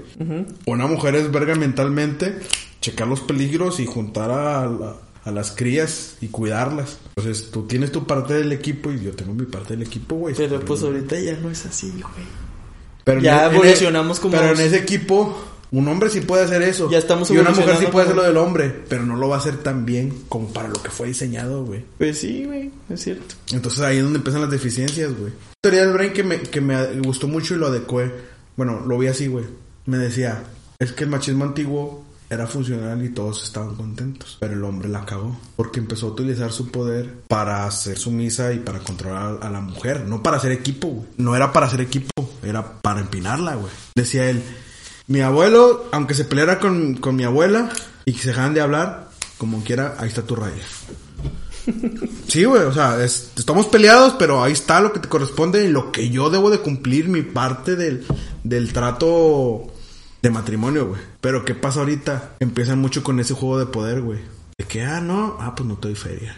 Una 0.65 0.87
mujer 0.87 1.15
es 1.15 1.29
verga 1.31 1.55
mentalmente, 1.55 2.39
checar 2.79 3.07
los 3.07 3.19
peligros 3.21 3.79
y 3.79 3.85
juntar 3.85 4.31
a, 4.31 4.65
la- 4.67 4.95
a 5.25 5.31
las 5.31 5.51
crías 5.51 6.15
y 6.21 6.27
cuidarlas. 6.27 6.97
Entonces 7.17 7.51
tú 7.51 7.63
tienes 7.63 7.91
tu 7.91 8.05
parte 8.07 8.35
del 8.35 8.51
equipo 8.53 8.91
y 8.91 9.01
yo 9.03 9.11
tengo 9.11 9.33
mi 9.33 9.45
parte 9.45 9.75
del 9.75 9.81
equipo, 9.85 10.15
güey. 10.15 10.35
Pero 10.35 10.59
pues 10.61 10.81
ahorita 10.83 11.19
ya 11.19 11.35
no 11.37 11.49
es 11.49 11.65
así, 11.65 11.89
güey. 11.91 12.25
Pero 13.03 13.19
ya 13.21 13.43
en- 13.45 13.49
en- 13.49 13.55
evolucionamos 13.55 14.19
como- 14.19 14.37
Pero 14.37 14.53
en 14.53 14.59
ese 14.61 14.77
equipo, 14.77 15.35
un 15.71 15.87
hombre 15.87 16.09
sí 16.09 16.21
puede 16.21 16.43
hacer 16.43 16.61
eso. 16.61 16.89
Ya 16.89 16.99
estamos 16.99 17.29
Y 17.31 17.37
una 17.37 17.49
mujer 17.49 17.77
sí 17.77 17.87
puede 17.91 18.05
hacer 18.05 18.15
lo 18.15 18.23
del 18.23 18.37
hombre, 18.37 18.69
pero 18.87 19.03
no 19.05 19.15
lo 19.17 19.27
va 19.29 19.35
a 19.37 19.39
hacer 19.39 19.57
tan 19.57 19.85
bien 19.85 20.13
como 20.29 20.53
para 20.53 20.69
lo 20.69 20.81
que 20.81 20.89
fue 20.91 21.07
diseñado, 21.07 21.65
güey. 21.65 21.83
Pues 21.97 22.19
sí, 22.19 22.45
güey, 22.45 22.71
es 22.89 23.01
cierto. 23.01 23.35
Entonces 23.51 23.81
ahí 23.81 23.97
es 23.97 24.03
donde 24.03 24.17
empiezan 24.19 24.41
las 24.41 24.51
deficiencias, 24.51 25.11
güey. 25.17 25.33
Teoría 25.61 25.81
del 25.81 25.93
brain 25.93 26.13
que 26.13 26.23
me, 26.23 26.39
que 26.39 26.61
me 26.61 26.99
gustó 27.01 27.27
mucho 27.27 27.55
y 27.55 27.57
lo 27.57 27.67
adecué. 27.67 28.11
Bueno, 28.55 28.83
lo 28.85 28.97
vi 28.99 29.07
así, 29.07 29.27
güey. 29.27 29.45
Me 29.87 29.97
decía, 29.97 30.43
es 30.79 30.91
que 30.91 31.03
el 31.03 31.09
machismo 31.09 31.45
antiguo 31.45 32.04
era 32.35 32.47
funcional 32.47 33.03
y 33.03 33.09
todos 33.09 33.43
estaban 33.43 33.75
contentos. 33.75 34.37
Pero 34.39 34.53
el 34.53 34.63
hombre 34.63 34.87
la 34.89 35.05
cagó. 35.05 35.35
Porque 35.55 35.79
empezó 35.79 36.07
a 36.07 36.11
utilizar 36.11 36.51
su 36.51 36.69
poder 36.69 37.21
para 37.27 37.69
ser 37.71 37.97
sumisa 37.97 38.53
y 38.53 38.59
para 38.59 38.79
controlar 38.79 39.39
a 39.41 39.49
la 39.49 39.61
mujer. 39.61 40.05
No 40.05 40.21
para 40.21 40.37
hacer 40.37 40.51
equipo, 40.51 40.87
güey. 40.89 41.07
No 41.17 41.35
era 41.35 41.51
para 41.51 41.65
hacer 41.65 41.81
equipo, 41.81 42.11
era 42.43 42.81
para 42.81 42.99
empinarla, 43.01 43.55
güey. 43.55 43.71
Decía 43.95 44.29
él, 44.29 44.43
mi 45.07 45.21
abuelo, 45.21 45.85
aunque 45.91 46.13
se 46.13 46.25
peleara 46.25 46.59
con, 46.59 46.95
con 46.95 47.15
mi 47.15 47.23
abuela 47.23 47.69
y 48.05 48.13
que 48.13 48.19
se 48.19 48.29
dejaran 48.29 48.53
de 48.53 48.61
hablar, 48.61 49.09
como 49.37 49.63
quiera, 49.63 49.95
ahí 49.99 50.07
está 50.09 50.21
tu 50.21 50.35
raya. 50.35 50.63
Sí, 52.27 52.43
güey, 52.43 52.63
o 52.63 52.73
sea, 52.73 53.03
es- 53.03 53.31
estamos 53.37 53.67
peleados, 53.67 54.15
pero 54.19 54.43
ahí 54.43 54.51
está 54.51 54.81
lo 54.81 54.91
que 54.93 54.99
te 54.99 55.07
corresponde 55.07 55.63
y 55.65 55.67
lo 55.69 55.91
que 55.91 56.09
yo 56.09 56.29
debo 56.29 56.49
de 56.49 56.59
cumplir, 56.59 57.07
mi 57.07 57.21
parte 57.21 57.75
del, 57.75 58.05
del 58.43 58.71
trato 58.73 59.67
de 60.25 60.31
matrimonio, 60.31 60.87
güey. 60.87 61.01
Pero 61.21 61.45
¿qué 61.45 61.53
pasa 61.53 61.81
ahorita? 61.81 62.37
Empiezan 62.39 62.79
mucho 62.79 63.03
con 63.03 63.19
ese 63.19 63.35
juego 63.35 63.59
de 63.59 63.67
poder, 63.67 64.01
güey. 64.01 64.19
De 64.57 64.65
que, 64.65 64.81
ah, 64.81 64.99
no, 64.99 65.37
ah, 65.39 65.53
pues 65.55 65.69
no 65.69 65.77
te 65.77 65.89
doy 65.89 65.95
feria. 65.95 66.35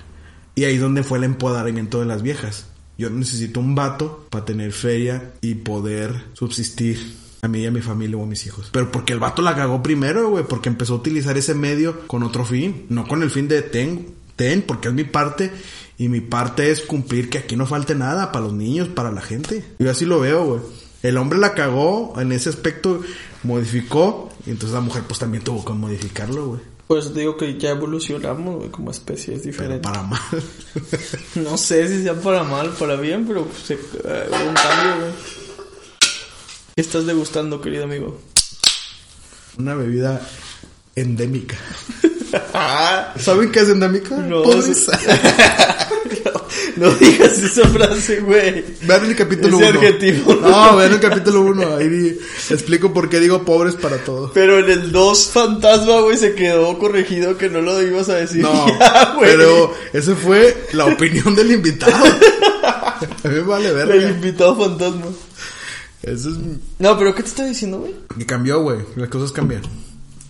Y 0.55 0.65
ahí 0.65 0.75
es 0.75 0.81
donde 0.81 1.03
fue 1.03 1.19
el 1.19 1.23
empoderamiento 1.23 2.01
de 2.01 2.05
las 2.05 2.21
viejas. 2.21 2.67
Yo 2.97 3.09
necesito 3.09 3.61
un 3.61 3.75
vato 3.75 4.27
para 4.29 4.43
tener 4.43 4.73
feria 4.73 5.31
y 5.39 5.55
poder 5.55 6.25
subsistir 6.33 7.15
a 7.41 7.47
mí 7.47 7.59
y 7.59 7.65
a 7.65 7.71
mi 7.71 7.79
familia 7.79 8.17
o 8.17 8.23
a 8.23 8.25
mis 8.25 8.45
hijos. 8.45 8.69
Pero 8.73 8.91
porque 8.91 9.13
el 9.13 9.19
vato 9.19 9.41
la 9.41 9.55
cagó 9.55 9.81
primero, 9.81 10.29
güey, 10.31 10.43
porque 10.43 10.67
empezó 10.67 10.95
a 10.95 10.97
utilizar 10.97 11.37
ese 11.37 11.53
medio 11.53 12.05
con 12.07 12.23
otro 12.23 12.43
fin, 12.43 12.87
no 12.89 13.07
con 13.07 13.23
el 13.23 13.29
fin 13.29 13.47
de 13.47 13.61
ten, 13.61 14.07
ten, 14.35 14.63
porque 14.63 14.89
es 14.89 14.93
mi 14.93 15.05
parte 15.05 15.49
y 15.97 16.09
mi 16.09 16.19
parte 16.19 16.71
es 16.71 16.81
cumplir 16.81 17.29
que 17.29 17.37
aquí 17.37 17.55
no 17.55 17.65
falte 17.65 17.95
nada 17.95 18.33
para 18.33 18.45
los 18.45 18.53
niños, 18.53 18.89
para 18.89 19.13
la 19.13 19.21
gente. 19.21 19.63
Yo 19.79 19.89
así 19.89 20.03
lo 20.03 20.19
veo, 20.19 20.43
güey. 20.43 20.61
El 21.07 21.17
hombre 21.17 21.39
la 21.39 21.53
cagó 21.53 22.13
en 22.19 22.31
ese 22.33 22.49
aspecto, 22.49 23.01
modificó, 23.43 24.29
y 24.45 24.49
entonces 24.49 24.73
la 24.73 24.81
mujer 24.81 25.03
pues 25.07 25.19
también 25.19 25.41
tuvo 25.43 25.63
que 25.63 25.71
modificarlo, 25.73 26.47
güey. 26.47 26.61
Te 27.13 27.19
digo 27.19 27.37
que 27.37 27.57
ya 27.57 27.69
evolucionamos, 27.69 28.57
güey, 28.57 28.69
como 28.69 28.91
especie, 28.91 29.35
es 29.35 29.41
Pero 29.41 29.51
diferente. 29.53 29.87
para 29.87 30.03
mal. 30.03 30.19
No 31.35 31.57
sé 31.57 31.87
si 31.87 32.03
sea 32.03 32.13
para 32.15 32.43
mal, 32.43 32.71
para 32.71 32.95
bien, 32.95 33.25
pero 33.25 33.45
pues, 33.45 33.57
se- 33.63 33.75
hubo 33.75 34.49
un 34.49 34.53
cambio, 34.55 34.95
güey. 34.99 35.11
¿Qué 36.75 36.81
estás 36.81 37.05
degustando, 37.05 37.61
querido 37.61 37.85
amigo? 37.85 38.19
Una 39.57 39.75
bebida 39.75 40.21
endémica. 40.95 41.57
¿Saben 43.19 43.51
qué 43.51 43.61
es 43.61 43.69
endémica? 43.69 44.15
No, 44.17 44.43
Pues. 44.43 44.87
No 46.79 46.91
digas 46.91 47.37
esa 47.39 47.67
frase, 47.69 48.19
güey. 48.19 48.63
Vean 48.83 49.05
el 49.05 49.15
capítulo 49.15 49.57
Ese 49.59 49.69
1. 49.71 49.79
adjetivo. 49.79 50.35
No, 50.35 50.75
vean 50.75 50.93
el 50.93 50.99
capítulo 50.99 51.41
1. 51.41 51.75
Ahí 51.77 52.17
explico 52.49 52.93
por 52.93 53.09
qué 53.09 53.19
digo 53.19 53.43
pobres 53.43 53.75
para 53.75 53.97
todo. 53.97 54.31
Pero 54.33 54.59
en 54.59 54.69
el 54.69 54.91
2 54.91 55.27
fantasma, 55.27 56.01
güey, 56.01 56.17
se 56.17 56.35
quedó 56.35 56.77
corregido 56.77 57.37
que 57.37 57.49
no 57.49 57.61
lo 57.61 57.81
ibas 57.81 58.09
a 58.09 58.15
decir. 58.15 58.41
No, 58.43 58.67
ya, 58.79 59.13
güey. 59.15 59.29
pero 59.31 59.73
esa 59.93 60.15
fue 60.15 60.55
la 60.73 60.85
opinión 60.85 61.33
del 61.35 61.51
invitado. 61.51 61.93
A 63.23 63.27
mí 63.27 63.35
me 63.35 63.41
vale 63.41 63.69
El 63.69 63.75
verga. 63.75 64.09
invitado 64.09 64.55
fantasma. 64.55 65.05
Eso 66.03 66.29
es 66.29 66.35
No, 66.79 66.97
pero 66.97 67.13
¿qué 67.15 67.23
te 67.23 67.29
está 67.29 67.45
diciendo, 67.45 67.79
güey? 67.79 67.93
que 68.17 68.25
cambió, 68.25 68.61
güey. 68.61 68.79
Las 68.95 69.09
cosas 69.09 69.31
cambian. 69.31 69.61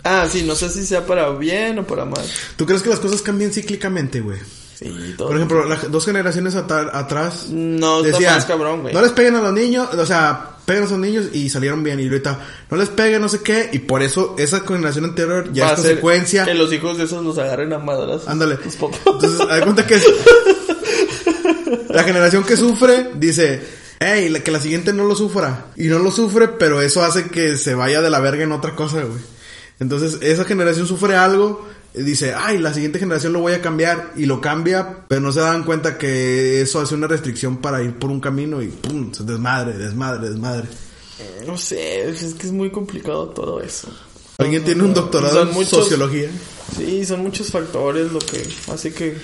Ah, 0.04 0.28
sí, 0.32 0.44
no 0.44 0.56
sé 0.56 0.70
si 0.70 0.86
sea 0.86 1.06
para 1.06 1.30
bien 1.32 1.80
o 1.80 1.84
para 1.86 2.06
mal. 2.06 2.24
¿Tú 2.56 2.66
crees 2.66 2.82
que 2.82 2.90
las 2.90 3.00
cosas 3.00 3.22
cambian 3.22 3.52
cíclicamente, 3.52 4.22
güey? 4.22 4.38
Sí, 4.78 5.16
todo. 5.18 5.28
Por 5.30 5.38
ejemplo, 5.38 5.66
las 5.66 5.90
dos 5.92 6.06
generaciones 6.06 6.54
atrás 6.56 7.48
No, 7.50 8.04
decían, 8.04 8.36
más 8.36 8.46
cabrón, 8.46 8.82
güey. 8.84 8.94
no 8.94 9.02
les 9.02 9.12
peguen 9.12 9.36
a 9.36 9.42
los 9.42 9.54
niños, 9.54 9.88
o 9.92 10.06
sea, 10.06 10.52
peguen 10.66 10.84
a 10.84 10.86
esos 10.86 11.00
niños 11.00 11.26
y 11.34 11.50
salieron 11.50 11.82
bien. 11.84 12.00
Y 12.00 12.04
ahorita, 12.08 12.40
no 12.70 12.78
les 12.78 12.90
peguen, 12.90 13.22
no 13.22 13.28
sé 13.30 13.42
qué. 13.42 13.70
Y 13.74 13.80
por 13.80 14.04
eso 14.04 14.36
esa 14.38 14.60
generación 14.60 15.06
anterior 15.06 15.52
ya 15.52 15.66
Va 15.66 15.70
es 15.72 15.76
consecuencia. 15.78 16.46
Que 16.46 16.54
los 16.54 16.72
hijos 16.72 16.98
de 16.98 17.06
esos 17.06 17.24
los 17.26 17.38
agarren 17.40 17.74
a 17.74 17.80
madras. 17.80 18.28
Ándale. 18.28 18.60
Los. 18.64 18.76
Entonces, 18.76 19.42
hay 19.50 19.62
cuenta 19.62 19.88
que 19.88 19.96
es... 19.96 20.06
la 21.90 22.04
generación 22.04 22.44
que 22.44 22.58
sufre 22.58 23.12
dice, 23.16 23.62
hey, 24.00 24.30
la- 24.30 24.42
que 24.42 24.52
la 24.52 24.60
siguiente 24.60 24.94
no 24.94 25.06
lo 25.06 25.16
sufra. 25.16 25.66
Y 25.76 25.88
no 25.88 26.00
lo 26.00 26.12
sufre, 26.12 26.48
pero 26.50 26.82
eso 26.82 27.04
hace 27.04 27.26
que 27.30 27.58
se 27.58 27.74
vaya 27.76 28.02
de 28.02 28.10
la 28.10 28.20
verga 28.20 28.44
en 28.44 28.52
otra 28.52 28.76
cosa, 28.76 29.02
güey. 29.04 29.20
Entonces, 29.80 30.18
esa 30.22 30.44
generación 30.46 30.88
sufre 30.88 31.16
algo, 31.16 31.68
dice, 32.04 32.34
ay, 32.34 32.58
la 32.58 32.74
siguiente 32.74 33.00
generación 33.00 33.34
lo 33.34 33.40
voy 33.42 33.54
a 33.54 33.62
cambiar. 33.62 34.14
Y 34.16 34.26
lo 34.26 34.42
cambia, 34.42 35.06
pero 35.08 35.22
no 35.22 35.32
se 35.32 35.40
dan 35.42 35.64
cuenta 35.64 35.98
que 35.98 36.62
eso 36.62 36.80
hace 36.80 36.96
una 36.96 37.08
restricción 37.08 37.58
para 37.58 37.82
ir 37.84 37.94
por 38.00 38.10
un 38.12 38.20
camino 38.20 38.62
y 38.62 38.68
pum, 38.68 39.12
se 39.14 39.24
desmadre, 39.24 39.74
desmadre, 39.78 40.30
desmadre. 40.30 40.68
No 41.46 41.58
sé, 41.58 42.08
es 42.10 42.34
que 42.36 42.48
es 42.48 42.54
muy 42.54 42.70
complicado 42.72 43.30
todo 43.30 43.62
eso. 43.62 43.88
Alguien 44.38 44.64
tiene 44.64 44.84
un 44.84 44.94
doctorado 44.94 45.42
en 45.42 45.52
muchos- 45.52 45.70
sociología. 45.70 46.30
Sí, 46.76 47.04
son 47.06 47.22
muchos 47.24 47.50
factores 47.50 48.12
lo 48.12 48.20
que 48.20 48.48
hace 48.72 48.94
que 48.94 49.18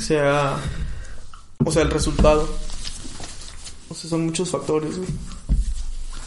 sea. 0.00 0.56
O 1.64 1.70
sea, 1.70 1.82
el 1.82 1.90
resultado. 1.90 2.48
O 3.88 3.94
sea, 3.94 4.10
son 4.10 4.24
muchos 4.26 4.48
factores, 4.50 4.96
güey. 4.96 5.08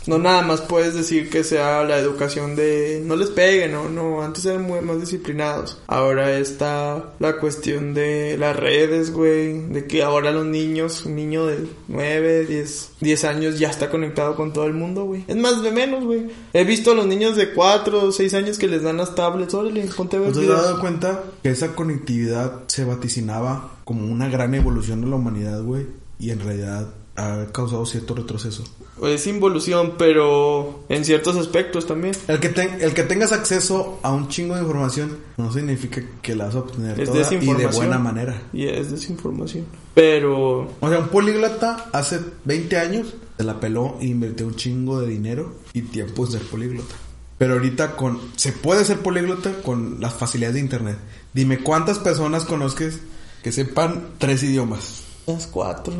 No 0.08 0.18
nada 0.18 0.42
más 0.42 0.62
puedes 0.62 0.94
decir 0.94 1.30
que 1.30 1.44
sea 1.44 1.84
la 1.84 1.98
educación 1.98 2.56
de 2.56 3.02
no 3.06 3.16
les 3.16 3.30
peguen, 3.30 3.72
no, 3.72 3.90
no, 3.90 4.22
antes 4.22 4.46
eran 4.46 4.64
muy 4.64 4.82
más 4.82 5.00
disciplinados. 5.00 5.82
Ahora 5.88 6.38
está 6.38 7.14
la 7.20 7.38
cuestión 7.38 7.94
de 7.94 8.38
las 8.38 8.56
redes, 8.56 9.12
güey, 9.12 9.60
de 9.70 9.86
que 9.86 10.04
ahora 10.04 10.32
los 10.32 10.46
niños, 10.46 11.06
un 11.06 11.16
niño 11.16 11.46
de 11.46 11.68
9, 11.88 12.46
10, 12.46 12.92
10 13.00 13.24
años 13.26 13.60
ya 13.60 13.70
está 13.70 13.90
conectado 13.90 14.36
con 14.36 14.54
todo 14.54 14.66
el 14.66 14.74
mundo, 14.74 15.06
güey. 15.06 15.24
Es 15.28 15.36
más 15.36 15.62
de 15.62 15.72
menos, 15.72 16.04
güey. 16.04 16.28
He 16.54 16.64
visto 16.64 16.92
a 16.92 16.96
los 16.96 17.06
niños 17.06 17.36
de 17.36 17.54
4 17.54 18.06
o 18.06 18.12
6 18.12 18.34
años 18.34 18.58
que 18.58 18.68
les 18.68 18.84
dan 18.84 18.98
las 18.98 19.16
tablets, 19.16 19.54
órale, 19.54 19.84
ponte 19.96 20.18
a 20.18 20.20
ver 20.20 20.36
¿No 20.36 20.42
te 20.42 20.52
has 20.52 20.64
dado 20.64 20.80
cuenta 20.80 21.24
que 21.42 21.50
esa 21.50 21.76
conectividad 21.76 22.64
se 22.68 22.86
vaticinaba 22.86 23.72
como 23.84 24.06
una 24.12 24.30
gran 24.30 24.54
evolución 24.54 25.02
de 25.02 25.08
la 25.08 25.16
humanidad, 25.16 25.62
güey? 25.64 25.88
Y 26.20 26.32
en 26.32 26.40
realidad 26.40 26.94
ha 27.16 27.46
causado 27.52 27.86
cierto 27.86 28.16
retroceso. 28.16 28.64
Es 29.04 29.28
involución, 29.28 29.94
pero 29.98 30.84
en 30.90 31.06
ciertos 31.06 31.36
aspectos 31.36 31.86
también. 31.86 32.16
El 32.28 32.40
que, 32.40 32.50
ten- 32.50 32.78
el 32.82 32.94
que 32.94 33.04
tengas 33.04 33.32
acceso 33.32 34.00
a 34.02 34.12
un 34.12 34.30
chingo 34.30 34.56
de 34.56 34.62
información 34.62 35.18
no 35.38 35.52
significa 35.52 36.02
que 36.22 36.36
la 36.36 36.46
vas 36.46 36.56
a 36.56 36.60
obtener 36.60 37.00
Es 37.00 37.10
toda 37.10 37.20
y 37.22 37.24
de 37.62 37.68
buena 37.78 38.00
manera. 38.00 38.42
Y 38.54 38.66
es 38.68 38.90
desinformación. 38.92 39.66
Pero 39.94 40.62
O 40.80 40.90
sea, 40.90 41.00
un 41.00 41.10
políglota 41.10 41.86
hace 41.92 42.20
20 42.46 42.78
años 42.78 43.14
se 43.38 43.44
la 43.44 43.60
peló 43.60 43.98
e 44.00 44.06
invirtió 44.08 44.48
un 44.48 44.56
chingo 44.56 45.00
de 45.00 45.08
dinero 45.08 45.56
y 45.74 45.82
tiempo 45.84 46.26
en 46.26 46.32
ser 46.32 46.42
políglota. 46.42 46.96
Pero 47.38 47.54
ahorita 47.54 47.96
con 47.96 48.20
se 48.36 48.54
puede 48.54 48.86
ser 48.86 49.00
políglota 49.00 49.52
con 49.64 49.98
las 50.00 50.14
facilidades 50.14 50.56
de 50.56 50.62
internet. 50.62 50.98
Dime 51.34 51.60
cuántas 51.60 52.00
personas 52.00 52.46
conozcas 52.46 53.00
que 53.44 53.52
sepan 53.52 54.10
tres 54.18 54.42
idiomas. 54.44 55.04
las 55.28 55.48
4, 55.48 55.94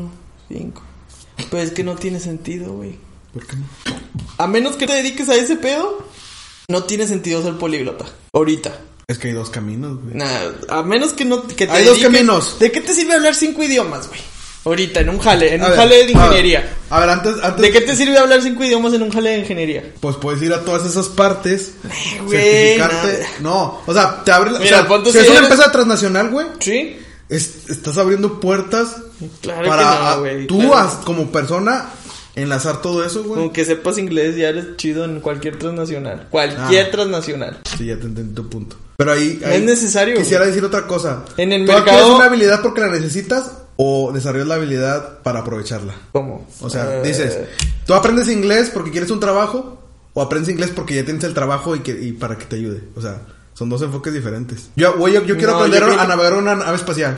5. 0.48 0.82
Pues 1.50 1.68
es 1.68 1.70
que 1.72 1.84
no 1.84 1.94
tiene 1.96 2.20
sentido, 2.20 2.72
güey. 2.72 2.96
¿Por 3.32 3.46
qué 3.46 3.56
no? 3.56 3.64
A 4.38 4.46
menos 4.46 4.76
que 4.76 4.86
te 4.86 4.92
dediques 4.94 5.28
a 5.28 5.34
ese 5.34 5.56
pedo, 5.56 6.06
no 6.68 6.84
tiene 6.84 7.06
sentido 7.06 7.42
ser 7.42 7.54
políglota. 7.56 8.04
Ahorita. 8.32 8.72
Es 9.06 9.18
que 9.18 9.28
hay 9.28 9.34
dos 9.34 9.50
caminos, 9.50 10.00
güey. 10.02 10.14
Nah, 10.16 10.26
a 10.68 10.82
menos 10.82 11.12
que 11.12 11.24
no 11.24 11.46
que 11.46 11.66
te 11.66 11.72
Hay 11.72 11.84
dos 11.84 11.98
caminos. 11.98 12.58
¿De 12.58 12.72
qué 12.72 12.80
te 12.80 12.94
sirve 12.94 13.14
hablar 13.14 13.34
cinco 13.34 13.62
idiomas, 13.62 14.08
güey? 14.08 14.20
Ahorita, 14.64 15.00
en 15.00 15.10
un 15.10 15.18
jale, 15.18 15.54
en 15.54 15.60
A 15.60 15.64
un 15.66 15.70
ver, 15.72 15.78
jale 15.78 15.94
de 15.96 16.00
a 16.02 16.06
ver, 16.06 16.10
ingeniería. 16.16 16.72
A 16.88 17.00
ver, 17.00 17.10
antes, 17.10 17.34
antes 17.42 17.60
¿De 17.60 17.70
qué 17.70 17.82
te 17.82 17.94
sirve 17.94 18.16
hablar 18.16 18.40
cinco 18.40 18.64
idiomas 18.64 18.94
en 18.94 19.02
un 19.02 19.10
jale 19.12 19.30
de 19.30 19.38
ingeniería? 19.40 19.92
Pues 20.00 20.16
puedes 20.16 20.40
ir 20.40 20.54
a 20.54 20.64
todas 20.64 20.86
esas 20.86 21.08
partes, 21.10 21.74
güey, 22.24 22.40
certificarte. 22.40 23.12
nada. 23.18 23.28
No, 23.40 23.82
o 23.84 23.92
sea, 23.92 24.24
te 24.24 24.32
abre. 24.32 24.52
o 24.52 24.58
Mira, 24.58 24.68
sea, 24.78 24.88
ponte 24.88 25.12
si 25.12 25.18
si 25.18 25.24
es 25.24 25.28
una 25.30 25.40
eres- 25.40 25.50
empresa 25.50 25.70
transnacional, 25.70 26.30
güey, 26.30 26.46
Sí. 26.60 26.96
Es- 27.28 27.68
estás 27.70 27.98
abriendo 27.98 28.40
puertas 28.40 28.96
Claro 29.40 29.68
para 29.68 29.82
que 29.82 30.04
no, 30.16 30.20
güey. 30.20 30.46
tú 30.46 30.58
claro. 30.58 30.74
as- 30.76 30.94
como 31.04 31.30
persona 31.32 31.90
enlazar 32.36 32.82
todo 32.82 33.04
eso, 33.04 33.22
güey. 33.24 33.40
Aunque 33.40 33.64
sepas 33.64 33.96
inglés, 33.98 34.36
ya 34.36 34.48
eres 34.48 34.76
chido 34.76 35.04
en 35.04 35.20
cualquier 35.20 35.58
transnacional. 35.58 36.26
Cualquier 36.30 36.86
Ah. 36.86 36.90
transnacional. 36.90 37.60
Sí, 37.78 37.86
ya 37.86 37.96
te 37.96 38.06
entendí 38.06 38.34
tu 38.34 38.48
punto. 38.48 38.76
Pero 38.96 39.12
ahí, 39.12 39.40
ahí 39.44 39.56
es 39.58 39.62
necesario, 39.62 40.16
Quisiera 40.16 40.46
decir 40.46 40.64
otra 40.64 40.86
cosa. 40.86 41.24
En 41.36 41.52
el 41.52 41.64
¿Tú 41.66 41.72
mercado- 41.72 42.14
una 42.16 42.26
habilidad 42.26 42.60
porque 42.62 42.80
la 42.80 42.88
necesitas 42.88 43.50
o 43.76 44.12
desarrollas 44.12 44.46
la 44.48 44.54
habilidad 44.56 45.18
para 45.22 45.40
aprovecharla? 45.40 45.94
¿Cómo? 46.12 46.46
O 46.60 46.70
sea, 46.70 46.96
Eh, 46.98 47.02
dices, 47.04 47.38
¿tú 47.86 47.94
aprendes 47.94 48.28
inglés 48.28 48.70
porque 48.72 48.90
quieres 48.92 49.10
un 49.10 49.18
trabajo? 49.20 49.80
¿O 50.12 50.22
aprendes 50.22 50.48
inglés 50.50 50.70
porque 50.74 50.94
ya 50.94 51.04
tienes 51.04 51.24
el 51.24 51.34
trabajo 51.34 51.74
y, 51.74 51.80
que, 51.80 51.90
y 52.00 52.12
para 52.12 52.38
que 52.38 52.44
te 52.44 52.54
ayude? 52.56 52.82
O 52.94 53.00
sea, 53.00 53.20
son 53.54 53.68
dos 53.68 53.82
enfoques 53.82 54.12
diferentes. 54.12 54.68
Yo, 54.76 54.94
güey, 54.96 55.14
yo, 55.14 55.24
yo 55.24 55.36
quiero 55.36 55.52
No, 55.52 55.58
aprender 55.58 55.80
yo 55.80 55.86
creo 55.86 56.00
a 56.00 56.06
navegar 56.06 56.34
una 56.34 56.54
nave 56.56 56.76
espacial. 56.76 57.16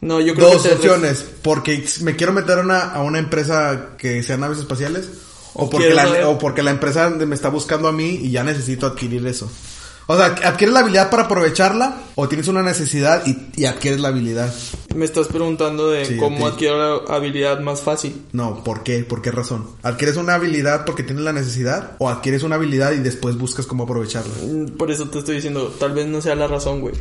No, 0.00 0.20
yo 0.20 0.34
creo 0.34 0.52
Dos 0.52 0.62
que 0.62 0.72
opciones. 0.74 1.24
Porque 1.42 1.84
me 2.02 2.14
quiero 2.14 2.32
meter 2.32 2.58
a 2.58 2.62
una, 2.62 2.80
a 2.80 3.02
una 3.02 3.18
empresa 3.18 3.90
que 3.98 4.22
sea 4.22 4.36
naves 4.36 4.58
espaciales. 4.58 5.08
O 5.54 5.70
porque, 5.70 5.94
la, 5.94 6.28
o 6.28 6.38
porque 6.38 6.62
la 6.62 6.72
empresa 6.72 7.08
me 7.10 7.34
está 7.34 7.48
buscando 7.48 7.86
a 7.88 7.92
mí 7.92 8.18
y 8.22 8.30
ya 8.30 8.42
necesito 8.42 8.86
adquirir 8.86 9.24
eso. 9.26 9.50
O 10.06 10.16
sea, 10.16 10.26
¿adquieres 10.26 10.72
la 10.74 10.80
habilidad 10.80 11.10
para 11.10 11.24
aprovecharla? 11.24 11.96
¿O 12.14 12.28
tienes 12.28 12.48
una 12.48 12.62
necesidad 12.62 13.22
y, 13.26 13.36
y 13.56 13.64
adquieres 13.64 14.00
la 14.00 14.08
habilidad? 14.08 14.52
Me 14.94 15.04
estás 15.06 15.28
preguntando 15.28 15.90
de 15.90 16.04
Sí, 16.04 16.16
cómo 16.18 16.46
adquiero 16.46 17.04
la 17.08 17.14
habilidad 17.14 17.60
más 17.60 17.80
fácil. 17.80 18.22
No, 18.32 18.62
¿por 18.62 18.82
qué? 18.82 19.02
¿Por 19.04 19.22
qué 19.22 19.30
razón? 19.30 19.66
¿Adquieres 19.82 20.16
una 20.16 20.34
habilidad 20.34 20.84
porque 20.84 21.02
tienes 21.02 21.24
la 21.24 21.32
necesidad? 21.32 21.92
¿O 21.98 22.08
adquieres 22.10 22.42
una 22.42 22.56
habilidad 22.56 22.92
y 22.92 22.98
después 22.98 23.36
buscas 23.38 23.66
cómo 23.66 23.84
aprovecharla? 23.84 24.34
Mm, 24.42 24.76
Por 24.76 24.90
eso 24.90 25.08
te 25.08 25.18
estoy 25.18 25.36
diciendo, 25.36 25.74
tal 25.80 25.92
vez 25.92 26.06
no 26.06 26.20
sea 26.20 26.34
la 26.34 26.46
razón, 26.48 26.80
güey. 26.80 26.94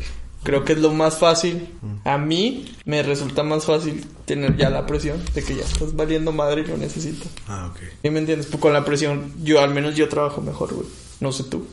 Creo 0.44 0.66
que 0.66 0.74
es 0.74 0.80
lo 0.80 0.92
más 0.92 1.20
fácil. 1.20 1.70
A 2.04 2.18
mí 2.18 2.74
me 2.86 3.02
resulta 3.02 3.44
más 3.44 3.64
fácil 3.66 4.06
tener 4.26 4.58
ya 4.58 4.70
la 4.70 4.86
presión 4.86 5.18
de 5.34 5.42
que 5.42 5.56
ya 5.56 5.64
estás 5.64 5.96
valiendo 5.96 6.34
madre 6.34 6.62
y 6.62 6.66
lo 6.68 6.76
necesito. 6.78 7.26
Ah, 7.48 7.70
ok. 7.72 7.80
¿Sí 8.02 8.10
me 8.10 8.20
entiendes? 8.20 8.48
Pues 8.48 8.60
con 8.62 8.74
la 8.74 8.84
presión, 8.84 9.32
yo 9.42 9.62
al 9.62 9.74
menos 9.74 9.96
yo 9.96 10.10
trabajo 10.10 10.42
mejor, 10.42 10.74
güey. 10.74 10.88
No 11.22 11.32
sé 11.32 11.44
tú. 11.46 11.66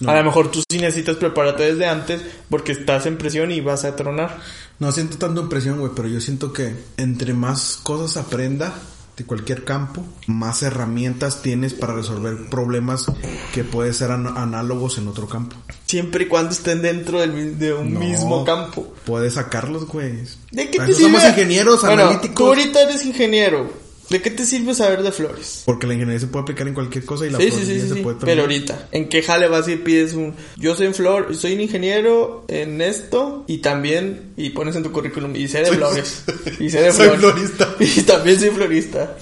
No. 0.00 0.10
A 0.10 0.16
lo 0.16 0.24
mejor 0.24 0.50
tú 0.50 0.60
sí 0.68 0.78
necesitas 0.78 1.16
prepararte 1.16 1.62
desde 1.72 1.86
antes 1.86 2.20
porque 2.50 2.72
estás 2.72 3.06
en 3.06 3.16
presión 3.16 3.52
y 3.52 3.60
vas 3.60 3.84
a 3.84 3.94
tronar. 3.96 4.38
No 4.80 4.90
siento 4.92 5.18
tanto 5.18 5.42
impresión, 5.42 5.78
güey, 5.78 5.92
pero 5.94 6.08
yo 6.08 6.20
siento 6.20 6.52
que 6.52 6.74
entre 6.96 7.32
más 7.32 7.78
cosas 7.82 8.16
aprenda 8.16 8.74
de 9.16 9.24
cualquier 9.24 9.62
campo, 9.62 10.04
más 10.26 10.64
herramientas 10.64 11.40
tienes 11.40 11.72
para 11.72 11.94
resolver 11.94 12.48
problemas 12.50 13.06
que 13.54 13.62
pueden 13.62 13.94
ser 13.94 14.10
an- 14.10 14.36
análogos 14.36 14.98
en 14.98 15.06
otro 15.06 15.28
campo. 15.28 15.54
Siempre 15.86 16.24
y 16.24 16.26
cuando 16.26 16.50
estén 16.50 16.82
dentro 16.82 17.20
del, 17.20 17.56
de 17.56 17.72
un 17.74 17.94
No. 17.94 18.00
mismo 18.00 18.44
campo. 18.44 18.92
Puedes 19.06 19.34
sacarlos, 19.34 19.86
güey. 19.86 20.24
¿De 20.50 20.68
qué 20.68 20.80
te 20.80 20.86
sirve? 20.86 21.02
somos 21.02 21.24
ingenieros, 21.24 21.80
Bueno, 21.82 22.02
analíticos. 22.02 22.34
Tú 22.34 22.46
ahorita 22.48 22.82
eres 22.82 23.04
ingeniero. 23.06 23.83
¿De 24.10 24.20
qué 24.20 24.30
te 24.30 24.44
sirve 24.44 24.74
saber 24.74 25.02
de 25.02 25.12
flores? 25.12 25.62
Porque 25.64 25.86
la 25.86 25.94
ingeniería 25.94 26.20
se 26.20 26.26
puede 26.26 26.42
aplicar 26.42 26.68
en 26.68 26.74
cualquier 26.74 27.04
cosa 27.04 27.26
y 27.26 27.30
la 27.30 27.38
Sí, 27.38 27.50
sí, 27.50 27.80
se 27.88 27.96
puede 27.96 28.18
Pero 28.20 28.42
ahorita, 28.42 28.88
¿en 28.92 29.08
qué 29.08 29.22
jale 29.22 29.48
vas 29.48 29.66
y 29.68 29.76
pides 29.76 30.12
un... 30.12 30.34
Yo 30.56 30.74
soy 30.76 30.86
en 30.86 30.94
flor, 30.94 31.34
soy 31.34 31.54
un 31.54 31.62
ingeniero 31.62 32.44
en 32.48 32.80
esto 32.82 33.44
y 33.46 33.58
también... 33.58 34.32
Y 34.36 34.50
pones 34.50 34.76
en 34.76 34.82
tu 34.82 34.92
currículum 34.92 35.34
y 35.34 35.48
sé 35.48 35.60
de 35.62 35.72
flores. 35.72 36.24
Y 36.60 36.68
sé 36.70 36.80
de 36.82 36.92
Soy 36.92 37.08
flores. 37.16 37.50
florista. 37.52 37.74
Y 38.00 38.02
también 38.02 38.38
soy 38.38 38.50
florista. 38.50 39.16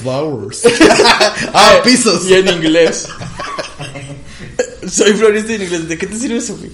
Flowers. 0.00 0.62
ah, 1.54 1.80
pisos. 1.82 2.26
Y 2.28 2.34
en 2.34 2.48
inglés. 2.48 3.08
soy 4.88 5.12
florista 5.14 5.54
en 5.54 5.62
inglés. 5.62 5.88
¿De 5.88 5.98
qué 5.98 6.06
te 6.06 6.16
sirve 6.18 6.36
eso, 6.38 6.56
güey? 6.56 6.70